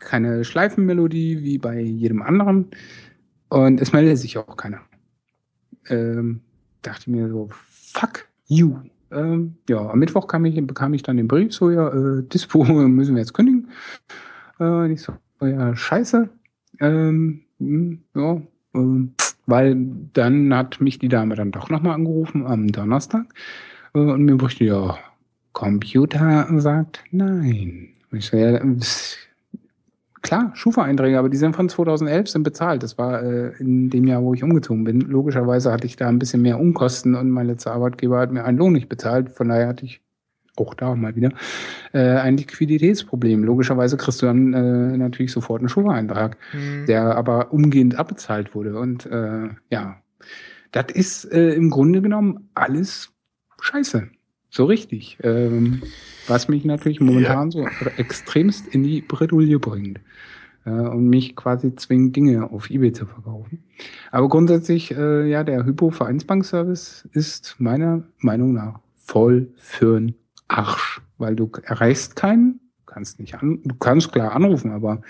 [0.00, 2.66] keine Schleifenmelodie wie bei jedem anderen.
[3.48, 4.80] Und es meldet sich auch keiner.
[5.88, 6.40] Ähm,
[6.82, 8.78] dachte mir so, fuck you.
[9.12, 12.64] Ähm, ja, am Mittwoch kam ich, bekam ich dann den Brief, so ja, äh, Dispo
[12.88, 13.68] müssen wir jetzt kündigen.
[14.58, 16.28] Äh, und ich so, ja, scheiße.
[16.80, 18.42] Ähm, hm, ja,
[18.74, 19.14] ähm,
[19.46, 19.76] weil
[20.12, 23.26] dann hat mich die Dame dann doch nochmal angerufen am Donnerstag
[24.00, 24.98] und mir bräuchte ja,
[25.52, 27.88] Computer sagt nein.
[28.10, 28.60] Und ich so, ja,
[30.22, 32.82] klar, Schufa-Einträge, aber die sind von 2011, sind bezahlt.
[32.82, 35.00] Das war äh, in dem Jahr, wo ich umgezogen bin.
[35.00, 38.58] Logischerweise hatte ich da ein bisschen mehr Unkosten und mein letzter Arbeitgeber hat mir einen
[38.58, 39.30] Lohn nicht bezahlt.
[39.30, 40.00] Von daher hatte ich
[40.56, 41.30] auch da mal wieder
[41.92, 43.44] äh, ein Liquiditätsproblem.
[43.44, 46.86] Logischerweise kriegst du dann äh, natürlich sofort einen Schufa-Eintrag, Mhm.
[46.86, 48.78] der aber umgehend abbezahlt wurde.
[48.78, 49.96] Und äh, ja,
[50.72, 53.12] das ist äh, im Grunde genommen alles
[53.66, 54.08] scheiße.
[54.50, 55.18] So richtig.
[55.22, 55.82] Ähm,
[56.28, 57.66] was mich natürlich momentan so
[57.96, 60.00] extremst in die Bredouille bringt.
[60.64, 63.62] Äh, und mich quasi zwingt, Dinge auf Ebay zu verkaufen.
[64.10, 70.14] Aber grundsätzlich, äh, ja, der Hypo-Vereinsbankservice ist meiner Meinung nach voll für'n
[70.48, 71.00] Arsch.
[71.18, 75.02] Weil du erreichst keinen, kannst nicht an, du kannst klar anrufen, aber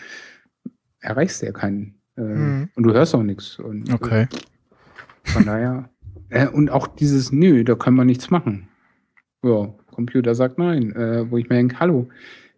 [1.00, 1.94] erreichst ja keinen.
[2.16, 2.68] Äh, Mhm.
[2.74, 3.58] Und du hörst auch nichts.
[3.58, 4.22] Und, Okay.
[4.22, 5.90] Äh, von daher.
[6.28, 8.68] Äh, und auch dieses, nö, da können wir nichts machen.
[9.42, 10.92] Ja, Computer sagt nein.
[10.94, 12.08] Äh, wo ich mir denke, hallo,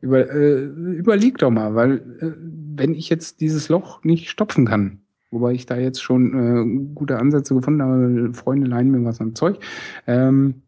[0.00, 2.32] über, äh, überleg doch mal, weil äh,
[2.76, 5.00] wenn ich jetzt dieses Loch nicht stopfen kann,
[5.30, 9.34] wobei ich da jetzt schon äh, gute Ansätze gefunden habe, Freunde leihen mir was am
[9.34, 9.58] Zeug,
[10.06, 10.62] ähm,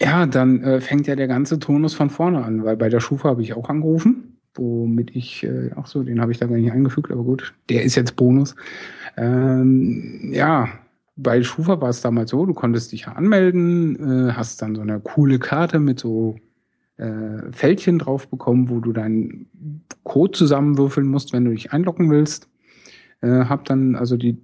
[0.00, 3.28] ja, dann äh, fängt ja der ganze Tonus von vorne an, weil bei der Schufa
[3.28, 6.72] habe ich auch angerufen, womit ich, äh, ach so, den habe ich da gar nicht
[6.72, 8.56] eingefügt, aber gut, der ist jetzt Bonus.
[9.16, 10.68] Ähm, ja,
[11.16, 13.96] bei Schufa war es damals so, du konntest dich ja anmelden,
[14.28, 16.36] äh, hast dann so eine coole Karte mit so
[16.96, 19.46] äh, Fältchen drauf bekommen, wo du deinen
[20.02, 22.48] Code zusammenwürfeln musst, wenn du dich einloggen willst.
[23.20, 24.38] Äh, hab dann also die,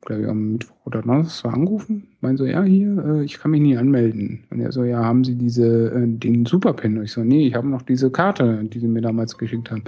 [0.00, 2.08] glaube ich, am Mittwoch oder Donnerstag angerufen.
[2.20, 4.44] Meinen so, ja, hier, äh, ich kann mich nie anmelden.
[4.50, 6.98] Und er so, ja, haben Sie diese, äh, den Superpin?
[6.98, 9.84] Und ich so, nee, ich habe noch diese Karte, die Sie mir damals geschickt haben.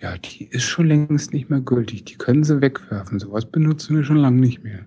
[0.00, 2.04] Ja, die ist schon längst nicht mehr gültig.
[2.04, 3.20] Die können Sie wegwerfen.
[3.20, 4.86] Sowas benutzen wir schon lange nicht mehr.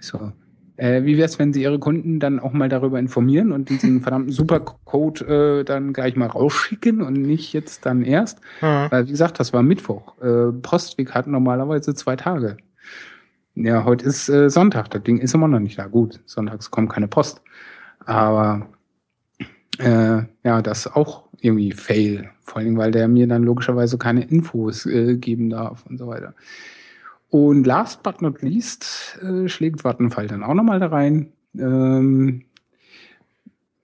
[0.00, 0.32] So,
[0.78, 4.32] äh, wie wär's, wenn Sie Ihre Kunden dann auch mal darüber informieren und diesen verdammten
[4.32, 8.40] Supercode äh, dann gleich mal rausschicken und nicht jetzt dann erst?
[8.62, 8.90] Ja.
[8.90, 10.16] Weil, wie gesagt, das war Mittwoch.
[10.22, 12.56] Äh, Postweg hat normalerweise zwei Tage.
[13.56, 14.90] Ja, heute ist äh, Sonntag.
[14.90, 15.88] Das Ding ist immer noch nicht da.
[15.88, 17.42] Gut, sonntags kommt keine Post.
[18.06, 18.68] Aber
[19.78, 22.30] äh, ja, das ist auch irgendwie Fail.
[22.42, 26.34] Vor allem, weil der mir dann logischerweise keine Infos äh, geben darf und so weiter.
[27.30, 31.32] Und last but not least äh, schlägt Vattenfall dann auch nochmal da rein.
[31.56, 32.44] Ähm,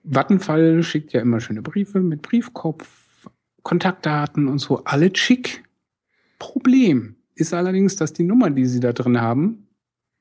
[0.02, 3.28] Vattenfall schickt ja immer schöne Briefe mit Briefkopf,
[3.62, 5.64] Kontaktdaten und so, alle schick.
[6.38, 9.66] Problem ist allerdings, dass die Nummer, die sie da drin haben,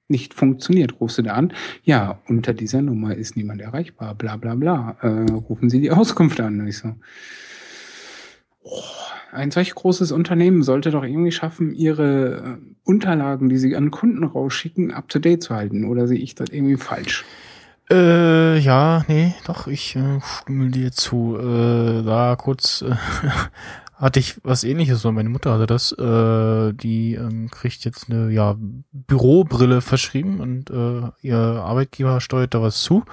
[0.08, 1.00] nicht funktioniert.
[1.00, 1.54] Rufst du da an?
[1.84, 4.98] Ja, unter dieser Nummer ist niemand erreichbar, bla bla bla.
[5.02, 6.60] Äh, rufen Sie die Auskunft an.
[6.60, 6.95] Und ich so,
[8.64, 8.82] oh,
[9.34, 14.24] ein solch großes Unternehmen sollte doch irgendwie schaffen, ihre äh, Unterlagen, die sie an Kunden
[14.24, 15.86] rausschicken, up to date zu halten.
[15.86, 17.26] Oder sehe ich das irgendwie falsch?
[17.90, 21.38] Äh, ja, nee, doch, ich äh, stimme dir zu.
[21.38, 22.96] Äh, da kurz äh,
[23.96, 25.92] hatte ich was ähnliches, weil meine Mutter hatte das.
[25.92, 28.56] Äh, die ähm, kriegt jetzt eine ja,
[28.92, 33.04] Bürobrille verschrieben und äh, ihr Arbeitgeber steuert da was zu.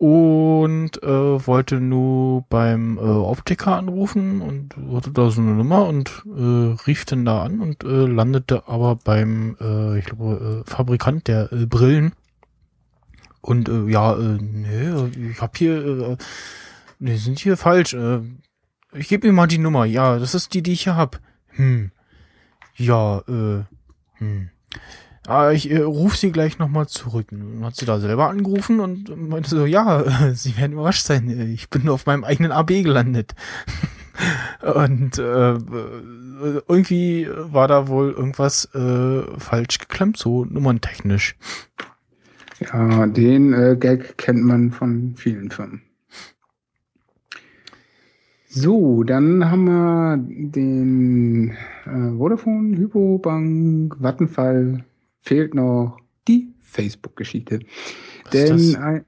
[0.00, 6.24] Und äh, wollte nur beim äh, Optiker anrufen und hatte da so eine Nummer und
[6.24, 11.28] äh, rief dann da an und äh, landete aber beim, äh, ich glaube, äh, Fabrikant
[11.28, 12.12] der äh, Brillen.
[13.42, 16.16] Und äh, ja, äh, nee, ich hab hier, äh,
[16.98, 17.92] nee, sind hier falsch.
[17.92, 18.20] Äh,
[18.94, 19.84] ich gebe mir mal die Nummer.
[19.84, 21.20] Ja, das ist die, die ich hier hab.
[21.48, 21.90] Hm.
[22.74, 23.64] Ja, äh,
[24.14, 24.48] hm.
[25.30, 27.28] Ah, ich äh, rufe sie gleich nochmal zurück.
[27.30, 31.52] Dann hat sie da selber angerufen und meinte so, ja, äh, sie werden überrascht sein.
[31.54, 33.36] Ich bin auf meinem eigenen AB gelandet.
[34.60, 35.56] und äh,
[36.66, 41.36] irgendwie war da wohl irgendwas äh, falsch geklemmt, so nummerntechnisch.
[42.58, 45.82] Ja, den äh, Gag kennt man von vielen Firmen.
[48.48, 51.50] So, dann haben wir den
[51.86, 54.84] äh, Vodafone, Hypobank, Vattenfall,
[55.20, 55.98] fehlt noch
[56.28, 57.60] die Facebook-Geschichte.
[58.24, 58.82] Was Denn ist das?
[58.82, 59.04] ein,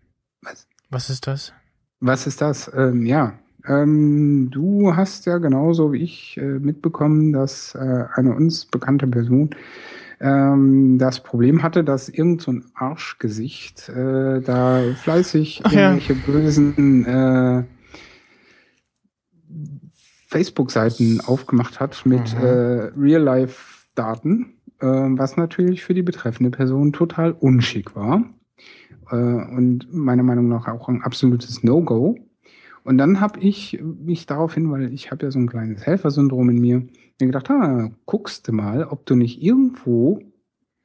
[0.90, 1.52] Was ist das?
[2.00, 2.70] was ist das?
[2.74, 8.66] Ähm, ja, ähm, du hast ja genauso wie ich äh, mitbekommen, dass äh, eine uns
[8.66, 9.50] bekannte Person
[10.20, 15.92] ähm, das Problem hatte, dass irgend so ein Arschgesicht äh, da fleißig Ach ja.
[15.92, 17.64] irgendwelche bösen äh,
[20.28, 22.40] Facebook-Seiten aufgemacht hat mit Mhm.
[22.44, 24.54] äh, Real-Life-Daten,
[24.86, 28.24] was natürlich für die betreffende Person total unschick war
[29.10, 32.16] äh, und meiner Meinung nach auch ein absolutes No-Go.
[32.84, 36.60] Und dann habe ich mich daraufhin, weil ich habe ja so ein kleines Helfersyndrom in
[36.60, 36.78] mir,
[37.20, 40.20] mir gedacht, ah, guckst du mal, ob du nicht irgendwo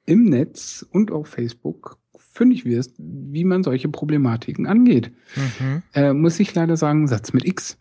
[0.05, 5.11] im Netz und auf Facebook fündig wirst, wie man solche Problematiken angeht.
[5.35, 5.81] Mhm.
[5.93, 7.77] Äh, muss ich leider sagen, Satz mit X.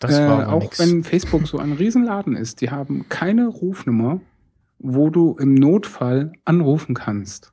[0.00, 0.78] Das äh, war aber auch nix.
[0.78, 4.20] wenn Facebook so ein Riesenladen ist, die haben keine Rufnummer,
[4.82, 7.52] wo du im Notfall anrufen kannst.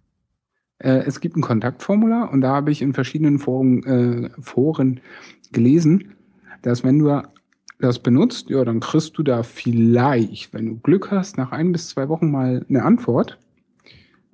[0.80, 5.02] Äh, es gibt ein Kontaktformular und da habe ich in verschiedenen Foren, äh, Foren
[5.52, 6.16] gelesen,
[6.62, 7.22] dass wenn du
[7.80, 11.90] das benutzt, ja, dann kriegst du da vielleicht, wenn du Glück hast, nach ein bis
[11.90, 13.40] zwei Wochen mal eine Antwort.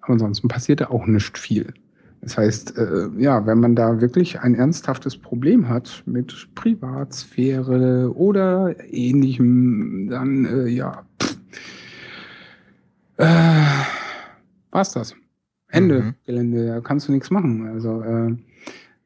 [0.02, 1.74] Aber ansonsten passiert da auch nicht viel.
[2.22, 8.76] Das heißt, äh, ja, wenn man da wirklich ein ernsthaftes Problem hat mit Privatsphäre oder
[8.92, 11.05] ähnlichem, dann äh, ja,
[13.18, 13.26] äh,
[14.72, 15.16] war's das.
[15.68, 16.14] Ende Mhm.
[16.26, 17.68] Gelände, da kannst du nichts machen.
[17.68, 18.36] Also äh,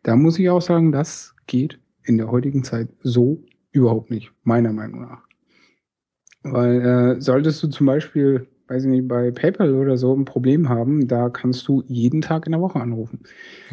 [0.03, 4.73] da muss ich auch sagen, das geht in der heutigen Zeit so überhaupt nicht, meiner
[4.73, 5.21] Meinung nach.
[6.43, 6.81] Weil
[7.17, 11.07] äh, solltest du zum Beispiel, weiß ich nicht, bei PayPal oder so ein Problem haben,
[11.07, 13.21] da kannst du jeden Tag in der Woche anrufen.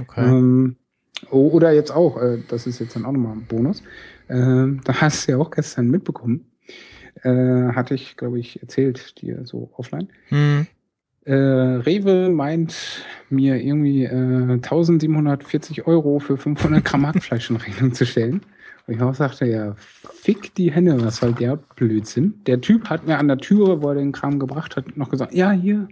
[0.01, 0.29] Okay.
[0.29, 0.77] Ähm,
[1.31, 3.83] oder jetzt auch, äh, das ist jetzt dann auch nochmal ein Bonus.
[4.29, 6.45] Ähm, da hast du ja auch gestern mitbekommen.
[7.23, 10.09] Äh, hatte ich, glaube ich, erzählt dir so offline.
[10.29, 10.67] Hm.
[11.25, 18.07] Äh, Rewe meint mir irgendwie äh, 1740 Euro für 500 Gramm Hackfleisch in Rechnung zu
[18.07, 18.43] stellen.
[18.87, 22.35] Und ich auch sagte, ja, fick die Henne, was soll der Blödsinn?
[22.47, 25.35] Der Typ hat mir an der Türe, wo er den Kram gebracht hat, noch gesagt,
[25.35, 25.89] ja, hier,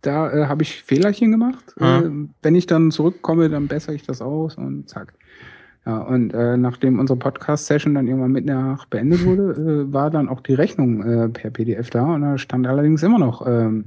[0.00, 1.74] da äh, habe ich Fehlerchen gemacht.
[1.78, 2.02] Äh,
[2.40, 5.14] wenn ich dann zurückkomme, dann bessere ich das aus und zack.
[5.84, 10.28] Ja, und äh, nachdem unsere Podcast-Session dann irgendwann mit nach beendet wurde, äh, war dann
[10.28, 13.86] auch die Rechnung äh, per PDF da und da stand allerdings immer noch ähm,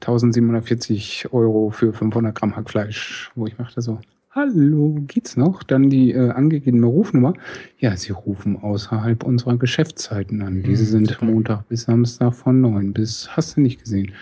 [0.00, 4.00] 1740 Euro für 500 Gramm Hackfleisch, wo ich machte so,
[4.32, 5.62] hallo, geht's noch?
[5.62, 7.34] Dann die äh, angegebene Rufnummer.
[7.78, 10.62] Ja, Sie rufen außerhalb unserer Geschäftszeiten an.
[10.62, 11.22] Diese Hm, sind.
[11.22, 14.12] Montag bis Samstag von 9 bis, hast du nicht gesehen.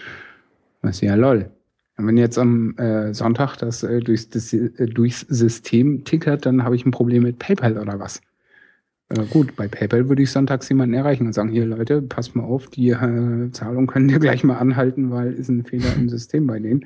[0.82, 1.50] Was ja lol.
[2.00, 6.76] Wenn jetzt am äh, Sonntag das, äh, durchs, das äh, durchs System tickert, dann habe
[6.76, 8.20] ich ein Problem mit PayPal oder was.
[9.08, 12.44] Äh, gut, bei PayPal würde ich sonntags jemanden erreichen und sagen, hier Leute, passt mal
[12.44, 16.46] auf, die äh, Zahlung können wir gleich mal anhalten, weil ist ein Fehler im System
[16.46, 16.82] bei denen.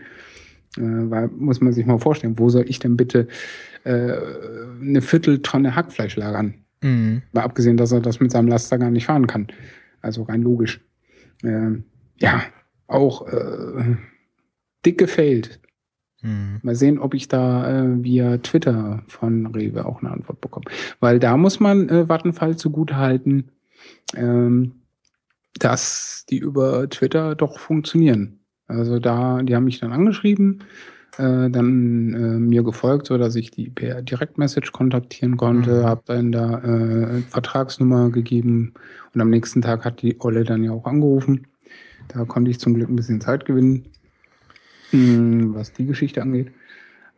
[0.78, 3.28] Äh, weil muss man sich mal vorstellen, wo soll ich denn bitte
[3.84, 4.12] äh,
[4.80, 6.54] eine Vierteltonne Hackfleisch lagern?
[6.82, 7.22] Hm.
[7.32, 9.48] Mal abgesehen, dass er das mit seinem Laster gar nicht fahren kann.
[10.00, 10.80] Also rein logisch.
[11.44, 11.84] Ähm,
[12.18, 12.42] ja,
[12.86, 13.96] auch äh,
[14.84, 15.60] dick gefailt.
[16.20, 16.60] Hm.
[16.62, 20.66] Mal sehen, ob ich da äh, via Twitter von Rewe auch eine Antwort bekomme.
[21.00, 23.48] Weil da muss man äh, Vattenfall zugute halten,
[24.14, 24.72] ähm,
[25.58, 28.38] dass die über Twitter doch funktionieren.
[28.68, 30.62] Also da, die haben mich dann angeschrieben,
[31.18, 35.84] äh, dann äh, mir gefolgt, so dass ich die per Direktmessage kontaktieren konnte, Mhm.
[35.84, 38.74] habe dann da äh, Vertragsnummer gegeben
[39.12, 41.48] und am nächsten Tag hat die Olle dann ja auch angerufen.
[42.08, 43.86] Da konnte ich zum Glück ein bisschen Zeit gewinnen,
[44.92, 46.52] was die Geschichte angeht.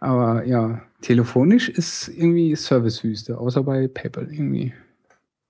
[0.01, 4.75] Aber ja, telefonisch ist irgendwie Servicewüste, außer bei PayPal irgendwie.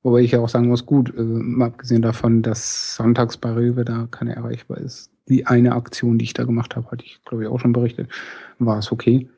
[0.02, 4.06] Wobei ich ja auch sagen muss, gut, äh, abgesehen davon, dass sonntags bei Rewe da
[4.10, 5.10] keine erreichbar ist.
[5.28, 8.10] Die eine Aktion, die ich da gemacht habe, hatte ich, glaube ich, auch schon berichtet,
[8.58, 9.28] war es okay.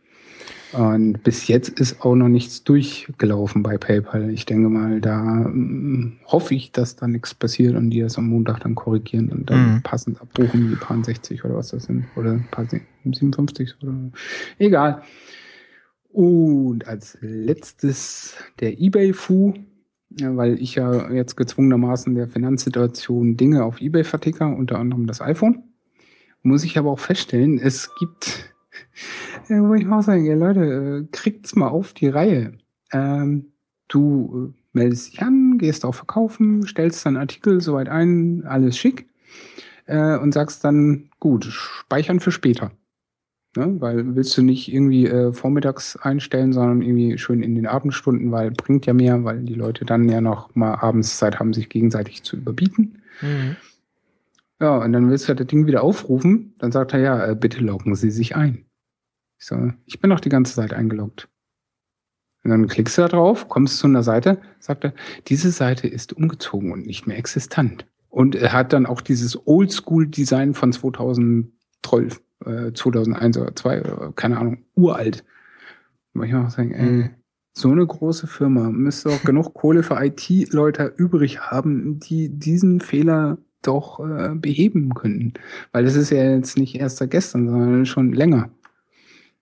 [0.73, 4.31] Und bis jetzt ist auch noch nichts durchgelaufen bei PayPal.
[4.31, 8.28] Ich denke mal, da mm, hoffe ich, dass da nichts passiert und die das am
[8.28, 9.82] Montag dann korrigieren und dann Mhm.
[9.82, 12.05] passend abbuchen, die paar 60 oder was das sind.
[12.16, 12.66] Oder ein paar
[13.05, 13.94] 57 oder
[14.59, 15.02] egal.
[16.12, 19.55] Und als letztes der eBay-Fu,
[20.10, 25.62] weil ich ja jetzt gezwungenermaßen der Finanzsituation Dinge auf eBay verticker, unter anderem das iPhone.
[26.43, 28.55] Muss ich aber auch feststellen, es gibt,
[29.48, 32.53] ja, wo ich auch sagen, ja, Leute, äh, kriegt's mal auf die Reihe.
[32.93, 33.53] Ähm,
[33.89, 39.07] du äh, meldest dich an, gehst auf Verkaufen, stellst dann Artikel soweit ein, alles schick,
[39.86, 42.73] äh, und sagst dann, gut, speichern für später.
[43.57, 43.81] Ne?
[43.81, 48.51] Weil willst du nicht irgendwie äh, vormittags einstellen, sondern irgendwie schön in den Abendstunden, weil
[48.51, 52.23] bringt ja mehr, weil die Leute dann ja noch mal abends Zeit haben, sich gegenseitig
[52.23, 53.03] zu überbieten.
[53.23, 53.57] Mhm.
[54.61, 57.61] Ja, und dann willst du das Ding wieder aufrufen, dann sagt er, ja, äh, bitte
[57.61, 58.65] loggen Sie sich ein.
[59.38, 61.28] Ich so, ich bin doch die ganze Zeit eingeloggt.
[62.44, 64.94] Und dann klickst du da drauf, kommst zu einer Seite, sagt er,
[65.26, 67.86] diese Seite ist umgezogen und nicht mehr existent.
[68.08, 74.38] Und er hat dann auch dieses Oldschool-Design von 2012, äh, 2001 oder 2, oder keine
[74.38, 75.24] Ahnung, uralt.
[76.14, 77.10] Und ich auch sagen, ey, Mhm.
[77.52, 83.38] so eine große Firma müsste auch genug Kohle für IT-Leute übrig haben, die diesen Fehler
[83.62, 85.34] doch äh, beheben könnten.
[85.72, 88.50] Weil das ist ja jetzt nicht erst seit gestern, sondern schon länger.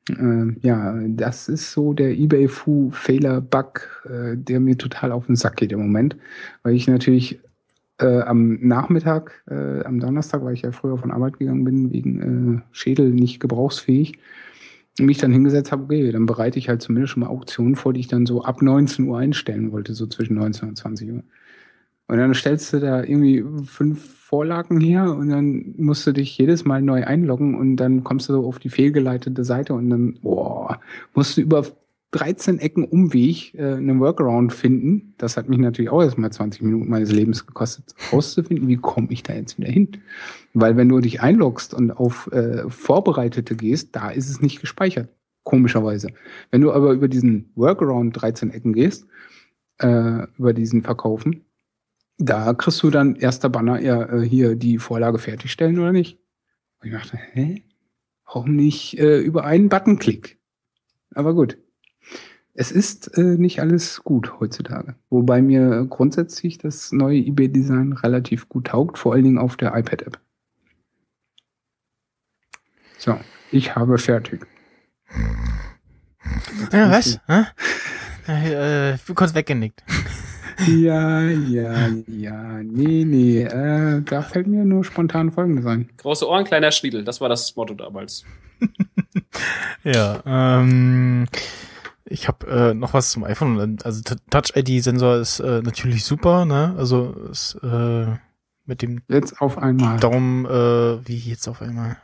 [0.09, 5.73] Äh, ja, das ist so der eBay-Fu-Fehler-Bug, äh, der mir total auf den Sack geht
[5.73, 6.17] im Moment.
[6.63, 7.41] Weil ich natürlich
[7.99, 12.59] äh, am Nachmittag, äh, am Donnerstag, weil ich ja früher von Arbeit gegangen bin, wegen
[12.59, 14.19] äh, Schädel nicht gebrauchsfähig,
[15.01, 18.01] mich dann hingesetzt habe, okay, dann bereite ich halt zumindest schon mal Auktionen vor, die
[18.01, 21.23] ich dann so ab 19 Uhr einstellen wollte, so zwischen 19 und 20 Uhr.
[22.07, 26.65] Und dann stellst du da irgendwie fünf Vorlagen her und dann musst du dich jedes
[26.65, 30.81] Mal neu einloggen und dann kommst du so auf die fehlgeleitete Seite und dann, boah,
[31.15, 31.65] musst du über
[32.15, 35.15] 13 Ecken Umweg äh, einen Workaround finden.
[35.19, 39.25] Das hat mich natürlich auch erstmal 20 Minuten meines Lebens gekostet, rauszufinden, wie komme ich
[39.25, 39.89] da jetzt wieder hin.
[40.53, 45.09] Weil wenn du dich einloggst und auf äh, Vorbereitete gehst, da ist es nicht gespeichert.
[45.43, 46.09] Komischerweise.
[46.53, 49.07] Wenn du aber über diesen Workaround 13 Ecken gehst,
[49.79, 51.44] äh, über diesen Verkaufen,
[52.19, 56.19] da kriegst du dann erster Banner, ja, äh, hier die Vorlage fertigstellen oder nicht.
[56.81, 57.65] Und ich dachte, hä?
[58.27, 60.39] Warum nicht äh, über einen Buttonklick?
[61.15, 61.59] Aber gut.
[62.55, 64.95] es ist äh, nicht alles gut heutzutage.
[65.11, 70.21] Wobei mir grundsätzlich das neue eBay-Design relativ gut taugt, vor allen Dingen auf der iPad-App.
[72.99, 73.19] So,
[73.51, 74.47] ich habe fertig.
[76.73, 77.21] Ja, was?
[77.27, 78.93] Hä?
[78.93, 79.85] Äh, kurz weggenickt.
[80.69, 85.89] Ja, ja, ja, nee, nee, äh, da fällt mir nur spontan Folgendes ein.
[85.97, 87.05] Große Ohren, kleiner Schniedel.
[87.05, 88.25] Das war das Motto damals.
[89.85, 91.27] Ja, ähm,
[92.05, 93.79] ich habe äh, noch was zum iPhone.
[93.85, 96.75] Also Touch-ID-Sensor ist äh, natürlich super, ne?
[96.79, 98.07] Also ist äh,
[98.65, 99.99] mit dem Jetzt auf einmal.
[100.01, 101.99] Daumen, äh, wie jetzt auf einmal.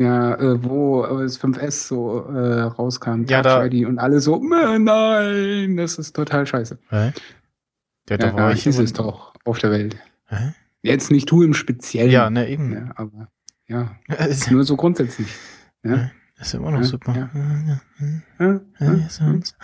[0.00, 4.78] Ja, äh, wo äh, das 5S so äh, rauskam, Ja, da- und alle so, "Äh,
[4.78, 6.78] nein, das ist total scheiße.
[6.88, 7.12] Hä?
[8.08, 9.96] Ja, da Ja, war ja, ich ist immer- es doch auf der Welt.
[10.28, 10.54] Hä?
[10.80, 12.10] Jetzt nicht du im Speziellen.
[12.10, 12.72] Ja, ne, eben.
[12.72, 13.28] Ja, aber
[13.68, 13.90] ja,
[14.26, 15.28] ist, nur so grundsätzlich.
[15.84, 16.10] Ja,
[16.40, 17.14] ist immer noch Ja, super.
[17.14, 17.30] ja.
[17.34, 17.80] Ja, ja.
[18.38, 19.54] ja, Ja, ja, uns.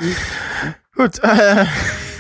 [0.95, 1.19] Gut.
[1.23, 1.65] Äh,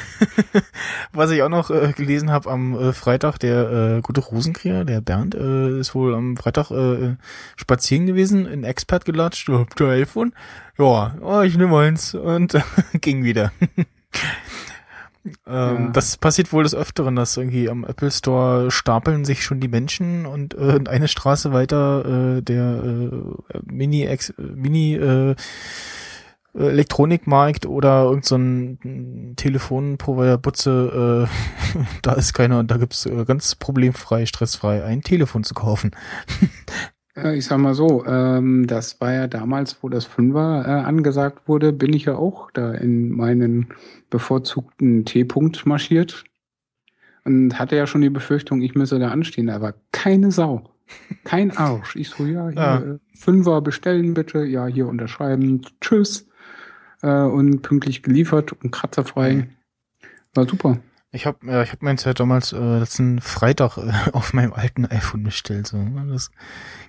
[1.12, 5.00] was ich auch noch äh, gelesen habe am äh, Freitag, der äh, gute Rosenkrieger, der
[5.00, 7.16] Bernd, äh, ist wohl am Freitag äh,
[7.56, 10.32] spazieren gewesen, in Expert gelatscht, habt ihr iPhone?
[10.78, 12.56] Ja, oh, ich nehme eins und
[13.00, 13.52] ging wieder.
[15.46, 15.88] ähm, Ja.
[15.92, 20.26] Das passiert wohl des Öfteren, dass irgendwie am Apple Store stapeln sich schon die Menschen
[20.26, 25.34] und äh, eine Straße weiter äh, der äh, Mini, -Ex Mini äh,
[26.56, 28.36] Elektronikmarkt oder irgend so
[29.36, 31.28] Telefonprovider Butze,
[31.74, 35.90] äh, da ist keiner und da gibt's äh, ganz problemfrei, stressfrei ein Telefon zu kaufen.
[37.34, 41.72] Ich sag mal so, ähm, das war ja damals, wo das Fünfer äh, angesagt wurde,
[41.72, 43.68] bin ich ja auch da in meinen
[44.10, 46.24] bevorzugten T-Punkt marschiert
[47.24, 50.74] und hatte ja schon die Befürchtung, ich müsse da anstehen, aber keine Sau.
[51.24, 51.96] Kein Arsch.
[51.96, 52.78] Ich so, ja, hier, Ja.
[52.82, 56.25] äh, Fünfer bestellen bitte, ja, hier unterschreiben, tschüss.
[57.02, 59.48] Äh, und pünktlich geliefert und kratzerfrei.
[60.34, 60.78] War super.
[61.12, 64.86] Ich habe ja, ich hab meins ja damals äh, letzten Freitag äh, auf meinem alten
[64.86, 65.66] iPhone bestellt.
[65.66, 65.84] So.
[66.10, 66.30] Das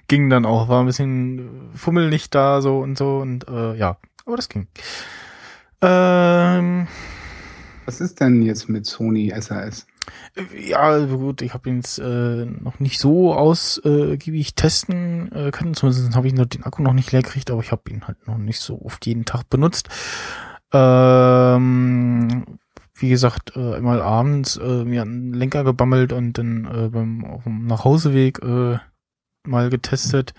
[0.07, 4.35] ging dann auch, war ein bisschen fummelig da so und so und äh, ja, aber
[4.35, 4.67] das ging.
[5.81, 6.87] Ähm,
[7.85, 9.85] Was ist denn jetzt mit Sony SAS?
[10.55, 15.73] Ja, also gut, ich habe ihn jetzt äh, noch nicht so ausgiebig testen äh, können.
[15.73, 18.27] Zumindest habe ich nur den Akku noch nicht leer gekriegt, aber ich habe ihn halt
[18.27, 19.89] noch nicht so oft jeden Tag benutzt.
[20.73, 22.45] Ähm,
[22.93, 27.43] wie gesagt, äh, einmal abends äh, mir einen Lenker gebammelt und dann äh, beim auf
[27.43, 28.77] dem Nachhauseweg äh,
[29.45, 30.33] mal getestet.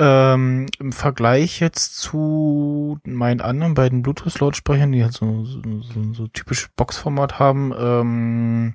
[0.00, 6.26] Ähm, Im Vergleich jetzt zu meinen anderen beiden Bluetooth-Lautsprechern, die halt so, so, so, so
[6.28, 8.74] typisch Boxformat haben, ähm,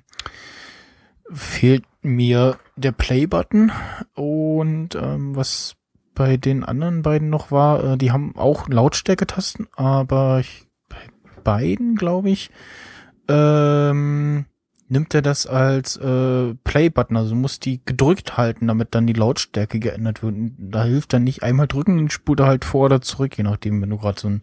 [1.32, 3.72] fehlt mir der Play-Button.
[4.14, 5.74] Und ähm, was
[6.14, 10.96] bei den anderen beiden noch war, äh, die haben auch Lautstärketasten, aber ich, bei
[11.42, 12.50] beiden, glaube ich,
[13.28, 14.46] ähm,
[14.88, 19.12] nimmt er das als äh, Play-Button, also du musst die gedrückt halten, damit dann die
[19.12, 20.34] Lautstärke geändert wird.
[20.34, 23.44] Und da hilft dann nicht einmal drücken, dann spult er halt vor oder zurück, je
[23.44, 24.42] nachdem, wenn du gerade so ein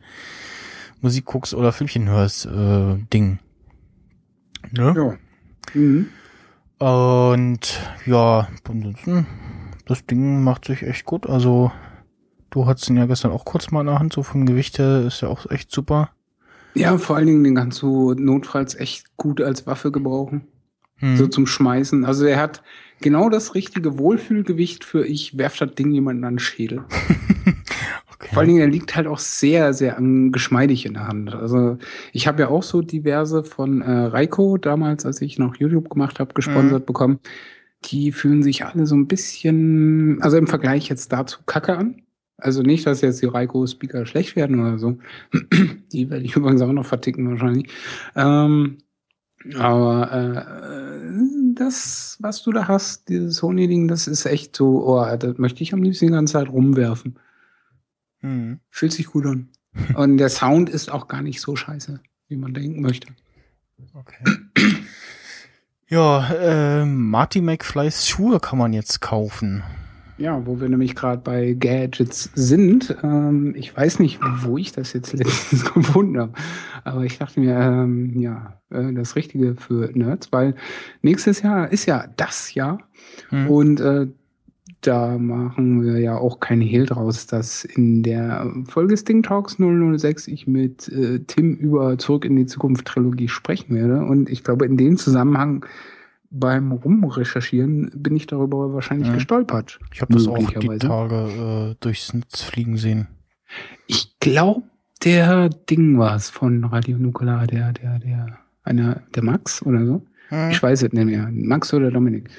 [1.02, 3.40] Musik guckst oder Filmchen hörst, äh, Ding.
[4.72, 4.94] Ne?
[4.96, 5.80] Ja.
[5.80, 6.08] Mhm.
[6.80, 9.26] Und ja, ansonsten,
[9.86, 11.28] das Ding macht sich echt gut.
[11.28, 11.72] Also,
[12.50, 15.02] du hattest ihn ja gestern auch kurz mal in der Hand, so vom Gewicht her
[15.06, 16.10] ist ja auch echt super.
[16.76, 20.48] Ja, vor allen Dingen den kannst du notfalls echt gut als Waffe gebrauchen.
[20.98, 21.18] Hm.
[21.18, 22.06] So zum Schmeißen.
[22.06, 22.64] Also er hat
[23.02, 26.84] genau das richtige Wohlfühlgewicht für ich werf das Ding jemanden an den Schädel.
[28.14, 28.30] okay.
[28.32, 29.98] Vor allen Dingen, er liegt halt auch sehr, sehr
[30.32, 31.34] geschmeidig in der Hand.
[31.36, 31.78] Also
[32.12, 36.20] ich habe ja auch so diverse von äh, Reiko, damals, als ich noch YouTube gemacht
[36.20, 37.20] habe, gesponsert bekommen.
[37.86, 42.03] Die fühlen sich alle so ein bisschen, also im Vergleich jetzt dazu kacke an.
[42.44, 44.98] Also nicht, dass jetzt die Reiko-Speaker schlecht werden oder so.
[45.94, 47.70] die werde ich übrigens auch noch verticken wahrscheinlich.
[48.16, 48.80] Ähm,
[49.56, 51.12] aber äh,
[51.56, 55.74] das, was du da hast, dieses Sony-Ding, das ist echt so, oh, das möchte ich
[55.74, 57.18] am liebsten die ganze Zeit rumwerfen.
[58.20, 58.60] Hm.
[58.70, 59.50] Fühlt sich gut an.
[59.96, 63.08] Und der Sound ist auch gar nicht so scheiße, wie man denken möchte.
[63.94, 64.24] Okay.
[65.88, 69.64] Ja, äh, Marty McFlys Schuhe kann man jetzt kaufen.
[70.18, 72.96] Ja, wo wir nämlich gerade bei Gadgets sind.
[73.04, 76.34] Ähm, ich weiß nicht, wo ich das jetzt letztens gefunden habe.
[76.84, 80.56] Aber ich dachte mir, ähm, ja, äh, das Richtige für Nerds, weil
[81.02, 82.80] nächstes Jahr ist ja das Jahr.
[83.30, 83.50] Hm.
[83.50, 84.08] Und äh,
[84.82, 90.28] da machen wir ja auch kein Hehl draus, dass in der Folge Sting Talks 006
[90.28, 94.06] ich mit äh, Tim über Zurück in die Zukunft Trilogie sprechen werde.
[94.06, 95.66] Und ich glaube, in dem Zusammenhang
[96.34, 99.14] beim Rumrecherchieren bin ich darüber wahrscheinlich Mhm.
[99.14, 99.80] gestolpert.
[99.94, 100.78] Ich habe das auch die.
[100.80, 103.08] Tage äh, durchs Netz fliegen sehen.
[103.88, 104.64] Ich glaube,
[105.06, 110.02] der Ding war's von Radio Nukular, der, der, der, einer, der Max oder so.
[110.30, 110.50] Hm.
[110.52, 111.30] Ich weiß es nicht mehr.
[111.32, 112.30] Max oder Dominik.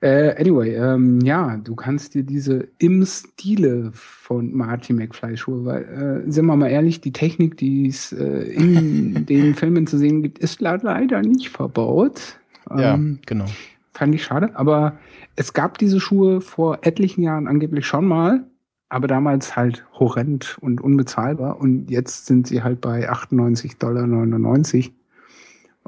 [0.00, 6.24] Äh, anyway, ähm, ja, du kannst dir diese im Stile von Marty McFly Schuhe, weil,
[6.28, 10.22] äh, sind wir mal ehrlich, die Technik, die es äh, in den Filmen zu sehen
[10.22, 12.38] gibt, ist le- leider nicht verbaut.
[12.76, 13.46] Ja, Ähm, genau.
[13.92, 14.98] Fand ich schade, aber
[15.34, 18.44] es gab diese Schuhe vor etlichen Jahren angeblich schon mal,
[18.88, 24.94] aber damals halt horrend und unbezahlbar und jetzt sind sie halt bei 98,99 Dollar.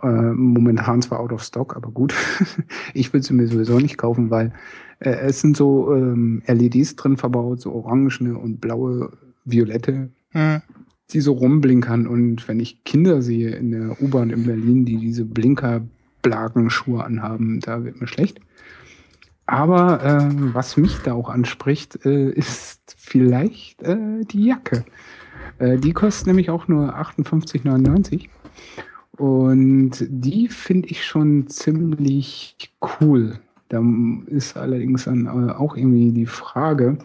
[0.03, 2.15] Äh, momentan zwar out of stock, aber gut.
[2.95, 4.53] ich will sie mir sowieso nicht kaufen, weil
[4.99, 9.13] äh, es sind so ähm, LEDs drin verbaut, so orangene und blaue,
[9.45, 10.63] violette, Hm.
[11.13, 12.07] die so rumblinkern.
[12.07, 15.25] Und wenn ich Kinder sehe in der U-Bahn in Berlin, die diese
[16.23, 18.41] Blinkerblagen-Schuhe anhaben, da wird mir schlecht.
[19.47, 24.85] Aber ähm, was mich da auch anspricht, äh, ist vielleicht äh, die Jacke.
[25.59, 28.29] Äh, die kostet nämlich auch nur 58,99.
[29.17, 33.41] Und die finde ich schon ziemlich cool.
[33.69, 33.83] Da
[34.27, 36.99] ist allerdings dann äh, auch irgendwie die Frage,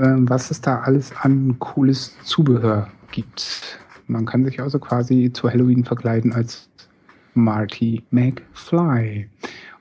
[0.00, 3.78] ähm, was es da alles an cooles Zubehör gibt.
[4.06, 6.68] Man kann sich also quasi zu Halloween verkleiden als
[7.34, 9.28] Marty McFly.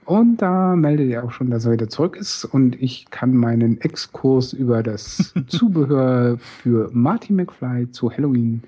[0.05, 3.79] Und da meldet er auch schon, dass er wieder zurück ist und ich kann meinen
[3.81, 8.63] Exkurs über das Zubehör für Marty McFly zu Halloween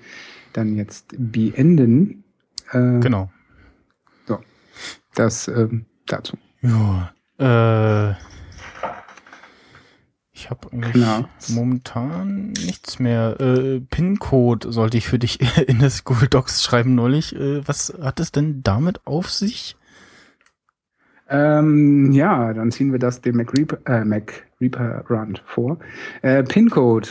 [0.52, 2.24] dann jetzt beenden.
[2.72, 3.30] Äh, Genau.
[5.16, 6.36] Das ähm, dazu.
[6.60, 7.10] Ja.
[7.38, 8.14] Äh,
[10.32, 10.68] ich habe
[11.48, 13.40] momentan nichts mehr.
[13.40, 17.34] Äh, PIN-Code sollte ich für dich in das Google Docs schreiben neulich.
[17.34, 19.76] Äh, was hat es denn damit auf sich?
[21.28, 25.78] Ähm, ja, dann ziehen wir das dem Mac Reaper, äh, Mac Reaper Run vor.
[26.22, 27.08] Äh, PIN-Code.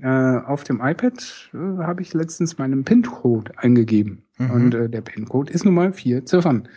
[0.00, 4.22] Äh, auf dem iPad äh, habe ich letztens meinen PIN-Code eingegeben.
[4.38, 4.50] Mhm.
[4.50, 6.68] Und äh, der PIN-Code ist nun mal vier Ziffern.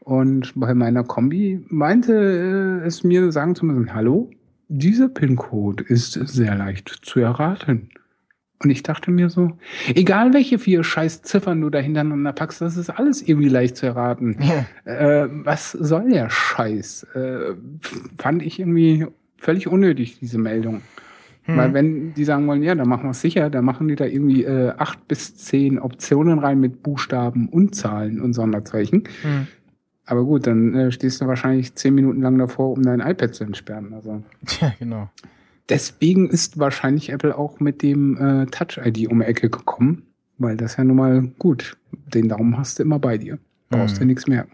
[0.00, 4.30] Und bei meiner Kombi meinte äh, es mir sagen zu müssen, hallo,
[4.68, 7.90] dieser PIN-Code ist sehr leicht zu erraten.
[8.62, 9.52] Und ich dachte mir so,
[9.94, 13.86] egal welche vier scheiß Ziffern du da hintereinander packst, das ist alles irgendwie leicht zu
[13.86, 14.36] erraten.
[14.84, 17.04] Äh, was soll der Scheiß?
[17.14, 17.54] Äh,
[18.18, 19.06] fand ich irgendwie
[19.38, 20.82] völlig unnötig, diese Meldung.
[21.44, 21.56] Hm.
[21.56, 24.04] Weil wenn die sagen wollen, ja, dann machen wir es sicher, dann machen die da
[24.04, 29.04] irgendwie äh, acht bis zehn Optionen rein mit Buchstaben und Zahlen und Sonderzeichen.
[29.22, 29.46] Hm.
[30.04, 33.44] Aber gut, dann äh, stehst du wahrscheinlich zehn Minuten lang davor, um dein iPad zu
[33.44, 33.94] entsperren.
[33.94, 35.08] Also Tja, genau.
[35.70, 40.02] Deswegen ist wahrscheinlich Apple auch mit dem äh, Touch-ID um die Ecke gekommen,
[40.38, 41.76] weil das ja nun mal gut.
[41.92, 43.38] Den Daumen hast du immer bei dir.
[43.70, 44.00] Brauchst Mhm.
[44.00, 44.46] dir nichts mehr.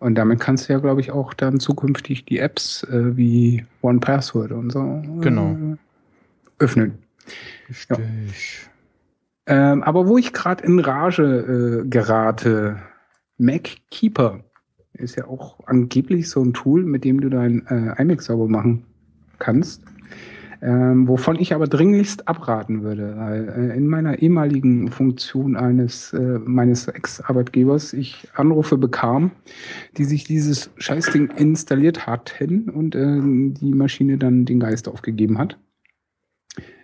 [0.00, 4.00] Und damit kannst du ja, glaube ich, auch dann zukünftig die Apps äh, wie One
[4.00, 5.52] Password und so Genau.
[5.52, 5.76] äh,
[6.58, 6.98] öffnen.
[7.68, 8.68] Richtig.
[9.46, 12.78] Ähm, aber wo ich gerade in Rage äh, gerate,
[13.38, 14.40] MacKeeper
[14.94, 18.84] ist ja auch angeblich so ein Tool, mit dem du dein äh, iMac sauber machen
[19.38, 19.82] kannst.
[20.64, 26.38] Ähm, wovon ich aber dringlichst abraten würde, weil äh, in meiner ehemaligen Funktion eines äh,
[26.38, 29.32] meines Ex-Arbeitgebers ich Anrufe bekam,
[29.98, 33.20] die sich dieses Scheißding installiert hatten und äh,
[33.60, 35.58] die Maschine dann den Geist aufgegeben hat.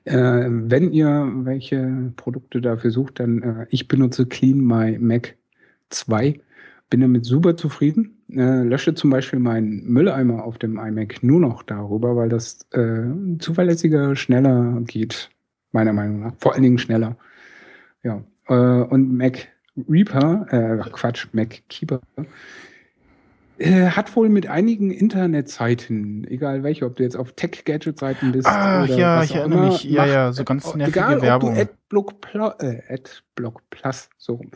[0.05, 5.37] Äh, wenn ihr welche Produkte dafür sucht, dann äh, ich benutze Clean My Mac
[5.89, 6.39] 2.
[6.91, 8.17] Bin damit super zufrieden.
[8.31, 13.03] Äh, lösche zum Beispiel meinen Mülleimer auf dem iMac nur noch darüber, weil das äh,
[13.39, 15.31] zuverlässiger, schneller geht,
[15.73, 16.33] meiner Meinung nach.
[16.39, 17.17] Vor allen Dingen schneller.
[18.03, 18.23] Ja.
[18.49, 18.55] Äh,
[18.85, 19.49] und Mac
[19.89, 22.01] Reaper, äh, Quatsch, Mac Keeper,
[23.59, 28.83] äh, hat wohl mit einigen Internetseiten, egal welche, ob du jetzt auf Tech-Gadget-Seiten bist Ah,
[28.85, 29.85] oder ja, was ich auch erinnere immer, mich.
[29.85, 31.51] Ja, macht- ja, so ganz nervige egal, Werbung.
[31.51, 34.51] Ob du AdBlock, Pl äh, AdBlock Plus so rum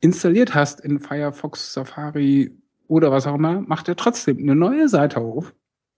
[0.00, 2.50] installiert hast in Firefox, Safari,
[2.88, 5.54] oder was auch immer, macht er trotzdem eine neue Seite auf.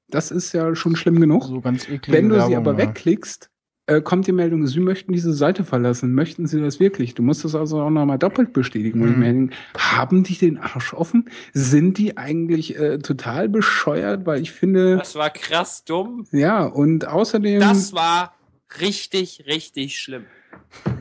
[0.08, 1.44] Das ist ja schon schlimm genug.
[1.44, 2.12] So ganz eklig.
[2.12, 3.48] Wenn du sie aber wegklickst,
[3.86, 6.14] äh, kommt die Meldung, Sie möchten diese Seite verlassen.
[6.14, 7.14] Möchten Sie das wirklich?
[7.14, 9.00] Du musst das also auch nochmal doppelt bestätigen.
[9.02, 9.20] Und ich Mhm.
[9.20, 11.30] mir denke, haben die den Arsch offen?
[11.54, 14.26] Sind die eigentlich äh, total bescheuert?
[14.26, 16.26] Weil ich finde, Das war krass dumm.
[16.30, 18.34] ja, und außerdem, Das war
[18.80, 20.26] richtig, richtig schlimm.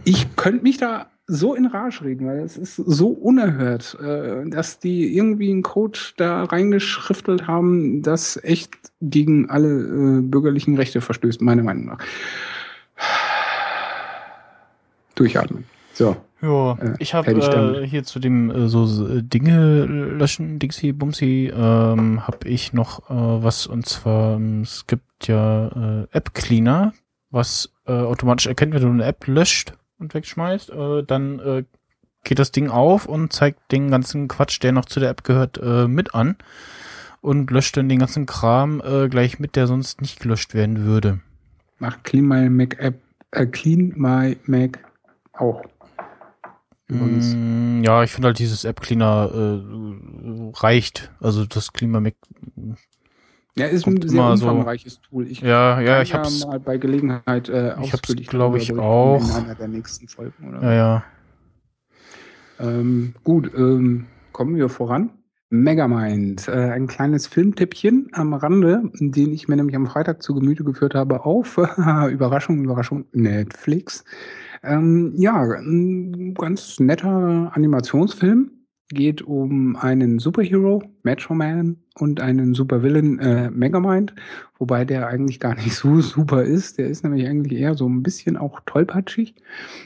[0.06, 4.80] ich könnte mich da so in Rage reden, weil es ist so unerhört, äh, dass
[4.80, 11.42] die irgendwie einen Code da reingeschriftelt haben, das echt gegen alle äh, bürgerlichen Rechte verstößt,
[11.42, 12.00] meiner Meinung nach.
[15.16, 15.64] Durchatmen.
[15.94, 16.18] So.
[16.42, 21.52] Ja, Äh, ich habe äh, hier zu dem äh, so äh, Dinge löschen, Dixie, Bumsy,
[21.56, 26.94] ähm, habe ich noch äh, was und zwar ähm, es gibt ja äh, App Cleaner,
[27.30, 31.64] was äh, automatisch erkennt, wenn du eine App löscht und wegschmeißt, äh, dann äh,
[32.24, 35.58] geht das Ding auf und zeigt den ganzen Quatsch, der noch zu der App gehört,
[35.58, 36.36] äh, mit an
[37.22, 41.20] und löscht dann den ganzen Kram äh, gleich mit, der sonst nicht gelöscht werden würde.
[41.80, 43.00] Macht Clean My Mac App,
[43.32, 44.80] äh, Clean My Mac
[45.34, 45.64] auch.
[46.88, 47.34] Übrigens.
[47.36, 51.12] Mm, ja, ich finde halt dieses App Cleaner äh, reicht.
[51.22, 52.16] Also das Klima Mac.
[53.58, 55.28] Ja, ist ein sehr immer so- umfangreiches Tool.
[55.28, 56.46] Ich Ja, ja, ich hab's.
[56.46, 59.22] mal bei Gelegenheit äh, Ich hab's, ausführlich glaub darüber ich, auch.
[59.40, 60.48] in einer der nächsten Folgen.
[60.50, 60.62] Oder?
[60.64, 61.04] Ja, ja.
[62.60, 65.12] Ähm, gut, ähm, kommen wir voran.
[65.50, 70.64] Megamind, äh, ein kleines Filmtippchen am Rande, den ich mir nämlich am Freitag zu Gemüte
[70.64, 71.58] geführt habe auf
[72.10, 74.06] Überraschung, Überraschung, Netflix.
[74.64, 78.52] Ähm, ja, ein ganz netter Animationsfilm.
[78.94, 84.14] Geht um einen Superhero, Metro Man, und einen Supervillain, äh, Megamind,
[84.58, 86.78] wobei der eigentlich gar nicht so super ist.
[86.78, 89.36] Der ist nämlich eigentlich eher so ein bisschen auch tollpatschig.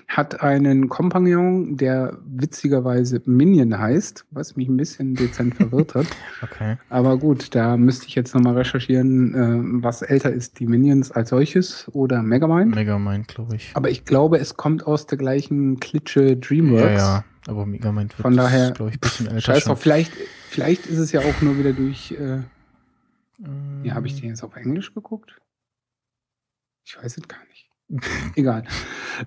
[0.07, 6.07] Hat einen Kompagnon, der witzigerweise Minion heißt, was mich ein bisschen dezent verwirrt hat.
[6.43, 6.77] Okay.
[6.89, 11.29] Aber gut, da müsste ich jetzt nochmal recherchieren, äh, was älter ist, die Minions als
[11.29, 12.75] solches oder Megamind.
[12.75, 13.71] Megamind, glaube ich.
[13.73, 16.83] Aber ich glaube, es kommt aus der gleichen Klitsche DreamWorks.
[16.83, 17.23] Ja, ja.
[17.47, 20.11] Aber Megamind wird, Von daher, glaube ich, ein bisschen älter Scheiß drauf, vielleicht,
[20.49, 22.11] vielleicht ist es ja auch nur wieder durch.
[22.11, 22.41] Äh,
[23.43, 25.37] Ähm, ja, habe ich den jetzt auf Englisch geguckt?
[26.85, 27.69] Ich weiß es gar nicht.
[28.35, 28.63] Egal.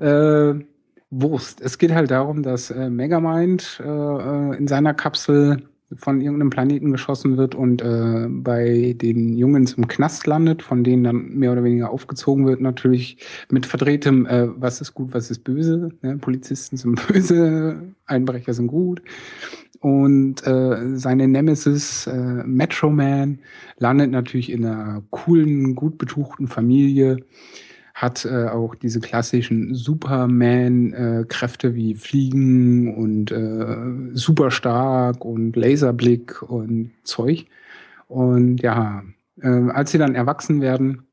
[0.01, 0.65] Äh,
[1.11, 1.61] Wurst.
[1.61, 6.93] Es geht halt darum, dass äh, Megamind äh, äh, in seiner Kapsel von irgendeinem Planeten
[6.93, 11.65] geschossen wird und äh, bei den Jungs im Knast landet, von denen dann mehr oder
[11.65, 13.17] weniger aufgezogen wird, natürlich
[13.51, 15.91] mit verdrehtem, äh, was ist gut, was ist böse.
[16.03, 16.19] Ne?
[16.19, 19.03] Polizisten sind böse, Einbrecher sind gut.
[19.81, 23.39] Und äh, seine Nemesis, äh, Metro Man,
[23.79, 27.19] landet natürlich in einer coolen, gut betuchten Familie,
[27.99, 33.77] hat äh, auch diese klassischen Superman-Kräfte wie Fliegen und äh,
[34.13, 37.47] super stark und Laserblick und Zeug.
[38.07, 39.03] Und ja,
[39.41, 41.09] äh, als sie dann erwachsen werden,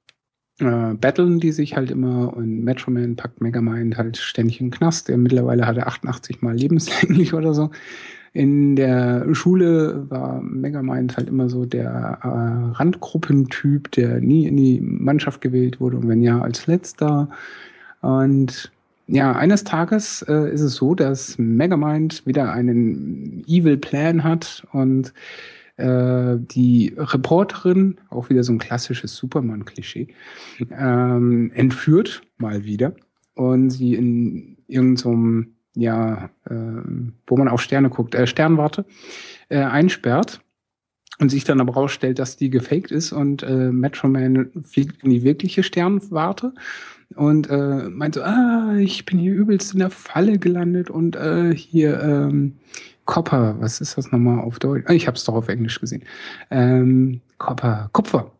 [0.59, 5.07] äh, battlen die sich halt immer und Metro Man packt Megamind halt ständig den Knast.
[5.07, 7.71] Der mittlerweile hat er 88 Mal lebenslänglich oder so.
[8.35, 12.27] In der Schule war Megamind halt immer so der äh,
[12.77, 17.29] Randgruppentyp, der nie in die Mannschaft gewählt wurde und wenn ja, als letzter.
[18.01, 18.73] Und
[19.07, 25.13] ja, eines Tages äh, ist es so, dass Megamind wieder einen Evil Plan hat und
[25.77, 30.09] äh, die Reporterin, auch wieder so ein klassisches Superman-Klischee,
[30.77, 32.95] ähm, entführt mal wieder
[33.35, 36.55] und sie in irgendeinem ja, äh,
[37.27, 38.85] wo man auf Sterne guckt, äh, Sternwarte,
[39.49, 40.41] äh, einsperrt
[41.19, 45.09] und sich dann aber rausstellt, dass die gefaked ist und äh, Metro Man fliegt in
[45.11, 46.53] die wirkliche Sternwarte
[47.15, 51.53] und äh, meint so, ah, ich bin hier übelst in der Falle gelandet und äh,
[51.55, 52.57] hier ähm,
[53.05, 54.85] Copper, was ist das nochmal auf Deutsch?
[54.87, 56.03] Ah, Ich habe es doch auf Englisch gesehen.
[56.49, 58.31] Ähm, Copper, Kupfer.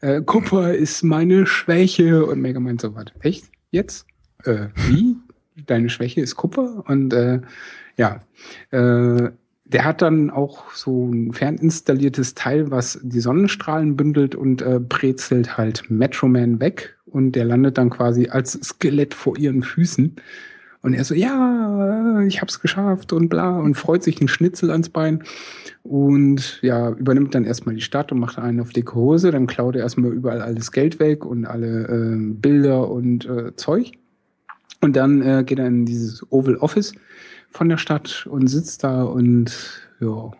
[0.00, 3.44] Äh, Kupfer ist meine Schwäche und Mega meint so, was, echt?
[3.70, 4.06] Jetzt?
[4.44, 5.16] Äh, wie?
[5.66, 6.84] Deine Schwäche ist Kupfer?
[6.86, 7.40] Und äh,
[7.96, 8.20] ja,
[8.70, 9.30] äh,
[9.64, 15.56] der hat dann auch so ein ferninstalliertes Teil, was die Sonnenstrahlen bündelt und äh, brezelt
[15.56, 20.16] halt Metro Man weg und der landet dann quasi als Skelett vor ihren Füßen.
[20.82, 24.88] Und er so, ja, ich hab's geschafft und bla und freut sich ein Schnitzel ans
[24.88, 25.22] Bein
[25.82, 29.76] und ja, übernimmt dann erstmal die Stadt und macht einen auf dicke Hose, dann klaut
[29.76, 33.92] er erstmal überall alles Geld weg und alle äh, Bilder und äh, Zeug.
[34.80, 36.94] Und dann äh, geht er in dieses Oval Office
[37.50, 39.52] von der Stadt und sitzt da und
[40.00, 40.30] ja,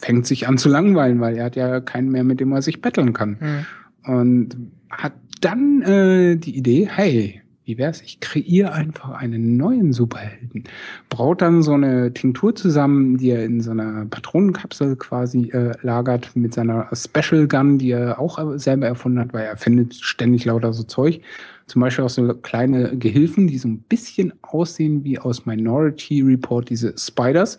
[0.00, 2.80] fängt sich an zu langweilen, weil er hat ja keinen mehr, mit dem er sich
[2.80, 3.36] betteln kann.
[3.40, 3.66] Hm.
[4.14, 4.56] Und
[4.90, 8.00] hat dann äh, die Idee, hey, wie wär's?
[8.00, 10.64] Ich kreiere einfach einen neuen Superhelden.
[11.10, 16.34] Braut dann so eine Tinktur zusammen, die er in so einer Patronenkapsel quasi äh, lagert
[16.34, 20.72] mit seiner Special Gun, die er auch selber erfunden hat, weil er findet ständig lauter
[20.72, 21.20] so Zeug.
[21.68, 26.68] Zum Beispiel auch so kleine Gehilfen, die so ein bisschen aussehen wie aus Minority Report,
[26.68, 27.56] diese Spiders.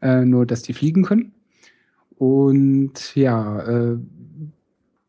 [0.00, 1.32] Äh, nur, dass die fliegen können.
[2.16, 3.98] Und ja, äh,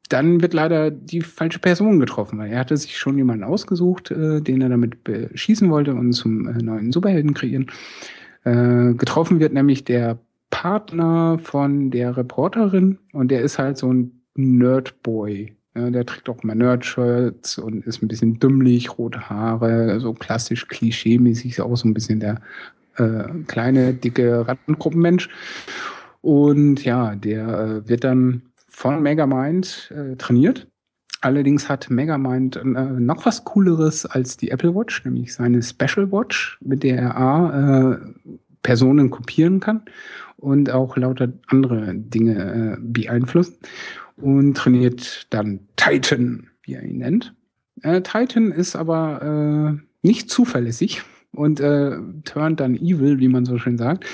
[0.10, 4.42] dann wird leider die falsche Person getroffen, weil er hatte sich schon jemanden ausgesucht, äh,
[4.42, 7.68] den er damit beschießen wollte und zum äh, neuen Superhelden kreieren.
[8.44, 10.20] Äh, getroffen wird nämlich der
[10.52, 15.56] Partner von der Reporterin und der ist halt so ein Nerdboy.
[15.76, 20.68] Ja, der trägt auch immer Nerdshirts und ist ein bisschen dümmlich, rote Haare, so klassisch
[20.68, 22.42] klischee-mäßig, auch so ein bisschen der
[22.98, 25.30] äh, kleine, dicke Rattengruppenmensch.
[26.22, 30.68] Und ja, der äh, wird dann von Megamind äh, trainiert.
[31.22, 36.60] Allerdings hat Megamind äh, noch was Cooleres als die Apple Watch, nämlich seine Special Watch,
[36.62, 37.98] mit der er A, äh,
[38.62, 39.82] Personen kopieren kann
[40.38, 43.56] und auch lauter andere Dinge äh, beeinflussen
[44.18, 47.34] und trainiert dann Titan, wie er ihn nennt.
[47.82, 51.04] Äh, Titan ist aber äh, nicht zuverlässig
[51.36, 54.06] und äh, turnt dann evil, wie man so schön sagt,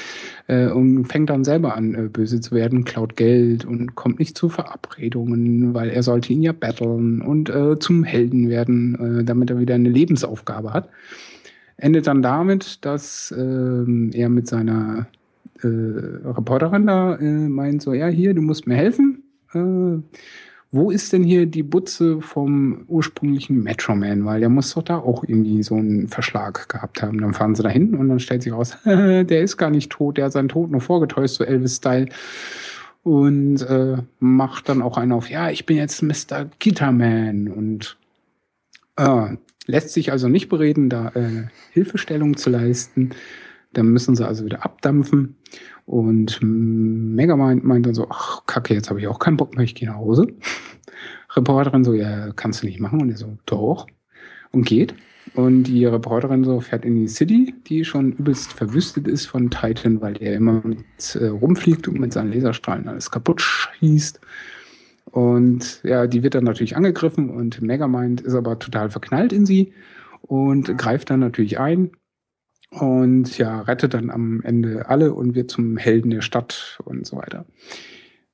[0.47, 4.37] äh, und fängt dann selber an, äh, böse zu werden, klaut Geld und kommt nicht
[4.37, 9.49] zu Verabredungen, weil er sollte ihn ja battlen und äh, zum Helden werden, äh, damit
[9.49, 10.89] er wieder eine Lebensaufgabe hat.
[11.75, 15.07] Endet dann damit, dass äh, er mit seiner
[15.61, 19.18] äh, Reporterin da äh, meint, so, ja, hier, du musst mir helfen.
[19.53, 20.01] Äh,
[20.71, 24.25] wo ist denn hier die Butze vom ursprünglichen Metro Man?
[24.25, 27.19] Weil der muss doch da auch irgendwie so einen Verschlag gehabt haben.
[27.19, 30.17] Dann fahren sie da hin und dann stellt sich raus, der ist gar nicht tot,
[30.17, 32.09] der hat seinen Tod nur vorgetäuscht, so Elvis-Style.
[33.01, 36.49] Und äh, macht dann auch einen auf, ja, ich bin jetzt Mr.
[36.59, 37.97] Guitarman und
[38.97, 43.11] äh, lässt sich also nicht bereden, da äh, Hilfestellung zu leisten.
[43.73, 45.35] Dann müssen sie also wieder abdampfen.
[45.89, 49.73] Und Megamind meint dann so, ach, kacke, jetzt habe ich auch keinen Bock mehr, ich
[49.73, 50.27] gehe nach Hause.
[51.35, 53.01] Reporterin so, ja, kannst du nicht machen.
[53.01, 53.87] Und er so, doch.
[54.51, 54.93] Und geht.
[55.33, 59.99] Und die Reporterin so fährt in die City, die schon übelst verwüstet ist von Titan,
[59.99, 64.19] weil er immer mit, äh, rumfliegt und mit seinen Laserstrahlen alles kaputt schießt.
[65.05, 69.73] Und ja, die wird dann natürlich angegriffen und Megamind ist aber total verknallt in sie
[70.21, 71.89] und greift dann natürlich ein
[72.69, 77.17] und ja, rettet dann am Ende alle und wird zum Helden der Stadt und so
[77.17, 77.45] weiter.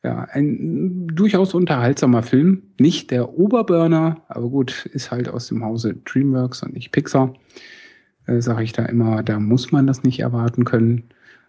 [0.03, 2.61] Ja, ein durchaus unterhaltsamer Film.
[2.79, 7.33] Nicht der Oberburner, aber gut, ist halt aus dem Hause DreamWorks und nicht Pixar.
[8.27, 11.05] Äh, Sage ich da immer, da muss man das nicht erwarten können.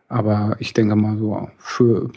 [0.09, 2.11] Aber ich denke mal so, für,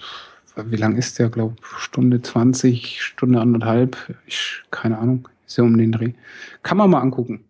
[0.55, 5.77] wie lang ist der, glaube Stunde 20, Stunde anderthalb, ich, keine Ahnung, ist ja um
[5.77, 6.13] den Dreh.
[6.63, 7.41] Kann man mal angucken.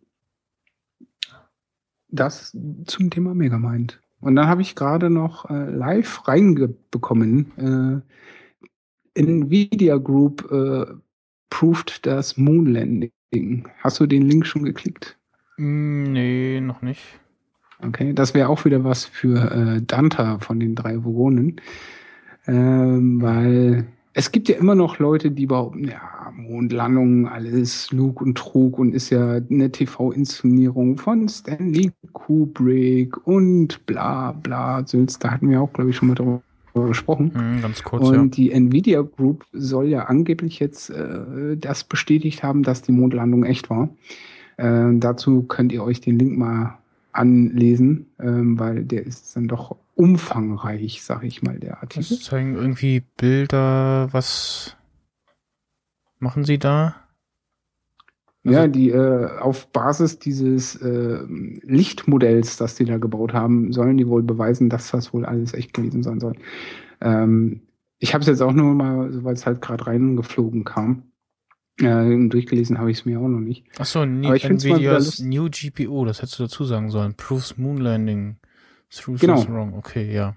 [2.12, 2.56] Das
[2.86, 4.02] zum Thema Megamind.
[4.22, 8.04] Und dann habe ich gerade noch äh, live reinbekommen.
[9.16, 10.86] Äh, Nvidia Group äh,
[11.50, 13.12] proved das Moonlanding.
[13.80, 15.18] Hast du den Link schon geklickt?
[15.58, 17.02] Mm, Nee, noch nicht.
[17.82, 21.62] Okay, das wäre auch wieder was für äh, Danta von den drei Vogonen.
[22.46, 26.02] Ähm, weil es gibt ja immer noch Leute, die behaupten, ja,
[26.36, 34.32] Mondlandung, alles Lug und Trug und ist ja eine TV-Inszenierung von Stanley Kubrick und bla
[34.32, 34.82] bla.
[34.82, 36.42] Da hatten wir auch, glaube ich, schon mal darüber
[36.88, 37.32] gesprochen.
[37.34, 38.26] Mm, ganz kurz, Und ja.
[38.26, 43.70] die Nvidia Group soll ja angeblich jetzt äh, das bestätigt haben, dass die Mondlandung echt
[43.70, 43.90] war.
[44.58, 46.79] Äh, dazu könnt ihr euch den Link mal
[47.12, 52.18] anlesen, ähm, weil der ist dann doch umfangreich, sag ich mal, der Artikel.
[52.18, 54.78] Das zeigen irgendwie Bilder, was
[56.20, 56.96] machen sie da?
[58.44, 61.20] Ja, die äh, auf Basis dieses äh,
[61.64, 65.74] Lichtmodells, das die da gebaut haben, sollen die wohl beweisen, dass das wohl alles echt
[65.74, 66.36] gewesen sein soll.
[67.02, 67.62] Ähm,
[68.00, 71.04] ich habe es jetzt auch nur mal, weil es halt gerade reingeflogen kam.
[71.82, 73.66] Äh, durchgelesen habe ich es mir auch noch nicht.
[73.80, 77.16] Achso, Nvidias New GPO, das hättest du dazu sagen sollen.
[77.16, 78.38] Proves Moon Landing.
[78.92, 79.48] Through Genau.
[79.48, 79.74] wrong.
[79.76, 80.36] Okay, ja.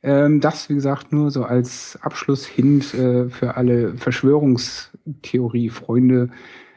[0.00, 6.30] Ähm, das, wie gesagt, nur so als Abschlusshint äh, für alle Verschwörungstheorie-Freunde.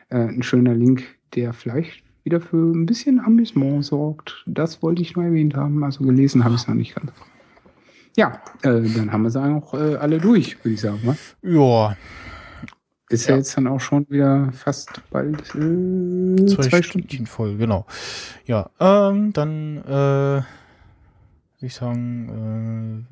[0.09, 1.03] Äh, ein schöner Link,
[1.35, 4.43] der vielleicht wieder für ein bisschen Amüsement sorgt.
[4.47, 5.83] Das wollte ich nur erwähnt haben.
[5.83, 7.11] Also gelesen habe ich es noch nicht ganz.
[8.17, 10.99] Ja, äh, dann haben wir sie auch äh, alle durch, würde ich sagen.
[11.03, 11.15] wa?
[11.43, 11.95] Ja,
[13.11, 13.31] Ist ja.
[13.31, 13.37] Ja.
[13.37, 17.07] jetzt dann auch schon wieder fast bald äh, zwei, zwei, Stunden.
[17.09, 17.25] Stunden.
[17.27, 17.85] voll, genau.
[18.45, 20.45] Ja, ähm, dann äh, würde
[21.59, 23.05] ich sagen,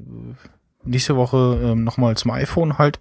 [0.86, 3.00] äh, nächste Woche ähm, nochmal zum iPhone halt.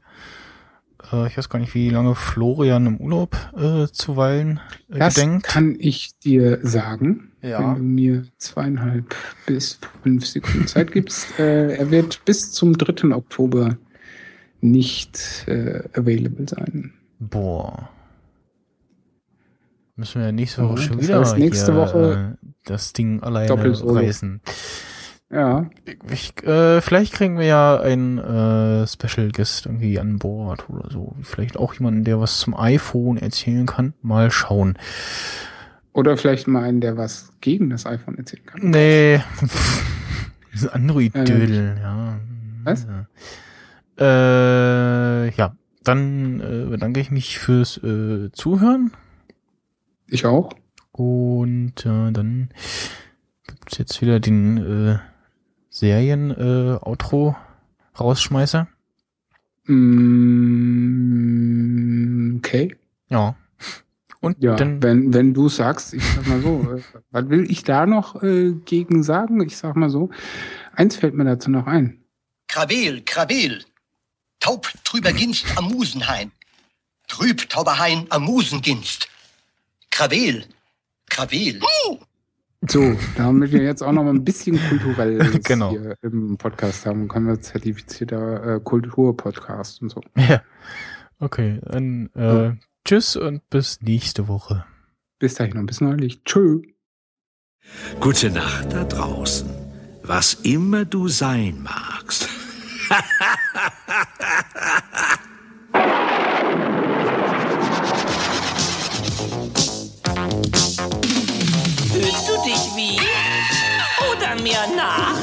[1.13, 4.61] Äh, ich weiß gar nicht, wie lange Florian im Urlaub äh, zuweilen
[4.91, 5.45] äh, Das gedenkt.
[5.47, 7.61] kann ich dir sagen, Ja.
[7.61, 9.15] wenn du mir zweieinhalb
[9.47, 11.39] bis fünf Sekunden Zeit gibst.
[11.39, 13.15] äh, er wird bis zum 3.
[13.15, 13.77] Oktober
[14.61, 16.93] nicht äh, available sein.
[17.19, 17.89] Boah.
[19.97, 23.21] Müssen wir ja nächste Woche Ja, schon wieder heißt, nächste hier, Woche äh, das Ding
[23.23, 23.53] alleine
[23.85, 24.41] reißen.
[25.31, 25.69] Ja,
[26.11, 31.17] Ich, äh, vielleicht kriegen wir ja einen äh, Special Guest irgendwie an Bord oder so.
[31.23, 33.93] Vielleicht auch jemanden, der was zum iPhone erzählen kann.
[34.01, 34.79] Mal schauen.
[35.93, 38.71] oder vielleicht mal einen, der was gegen das iPhone erzählen kann.
[38.71, 39.21] Nee.
[40.55, 42.21] Diese Android-Dödel, ja.
[42.65, 42.85] Was?
[42.85, 43.07] Ja.
[43.99, 45.57] Äh, ja.
[45.85, 48.93] Dann äh, bedanke ich mich fürs äh, Zuhören.
[50.07, 50.51] Ich auch.
[50.93, 52.51] Und äh, dann
[53.47, 54.99] gibt's jetzt wieder den äh,
[55.71, 58.69] Serien-Outro-Rausschmeißer.
[59.67, 62.77] Mm, okay.
[63.09, 63.37] Ja.
[64.21, 67.63] Und Ja, dann wenn, wenn du sagst, ich sag mal so, äh, was will ich
[67.63, 69.41] da noch äh, gegen sagen?
[69.43, 70.11] Ich sag mal so,
[70.73, 72.03] eins fällt mir dazu noch ein.
[72.49, 73.65] Krawel, Krawel.
[74.41, 76.33] Taub trüber Ginst am Musenhain.
[77.09, 79.09] Trüb Tauberhain am Musenginst.
[79.91, 80.45] Krawel,
[81.09, 81.61] Krawel.
[82.69, 85.71] So, damit wir jetzt auch noch mal ein bisschen kulturell Genau.
[85.71, 90.01] hier im Podcast haben, können wir zertifizierter äh, Kulturpodcast und so.
[90.17, 90.43] Ja.
[91.21, 92.53] Okay, dann äh,
[92.85, 94.65] tschüss und bis nächste Woche.
[95.19, 96.23] Bis dahin und bis neulich.
[96.25, 96.63] Tschö.
[98.01, 99.49] Gute Nacht da draußen.
[100.03, 102.29] Was immer du sein magst.
[102.89, 103.05] Fühlst
[112.29, 112.99] du dich wie?
[114.11, 115.21] Oder mir nach?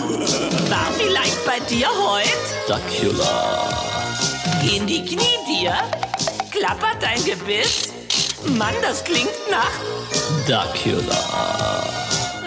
[0.70, 2.28] War vielleicht bei dir heut?
[2.68, 3.68] Dracula.
[4.62, 5.76] Gehen die Knie dir?
[6.52, 7.90] Klappert dein Gebiss?
[8.46, 9.72] Mann, das klingt nach.
[10.48, 11.84] Dracula.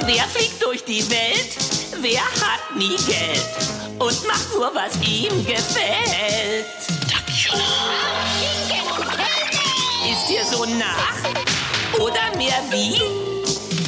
[0.04, 1.56] Wer fliegt durch die Welt?
[2.00, 3.87] Wer hat nie Geld?
[3.98, 6.66] Und macht nur, was ihm gefällt.
[7.08, 7.64] Dracula.
[10.10, 11.98] Ist dir so nach?
[11.98, 13.00] Oder mehr wie?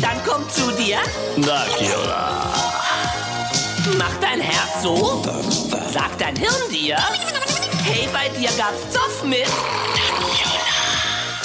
[0.01, 0.99] Dann komm zu dir,
[1.37, 2.53] Dracula.
[3.99, 5.23] mach dein Herz so,
[5.93, 6.97] sag dein Hirn dir,
[7.85, 9.47] hey, bei dir gab's Zoff mit.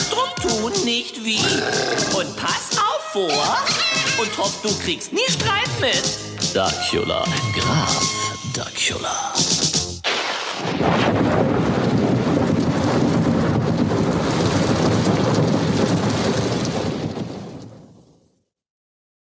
[0.10, 1.40] Drum tu nicht wie
[2.18, 3.58] und pass auf vor
[4.18, 6.04] und hoff, du kriegst nie Streit mit.
[6.54, 7.26] Dracula.
[7.54, 9.36] Graf Dracula.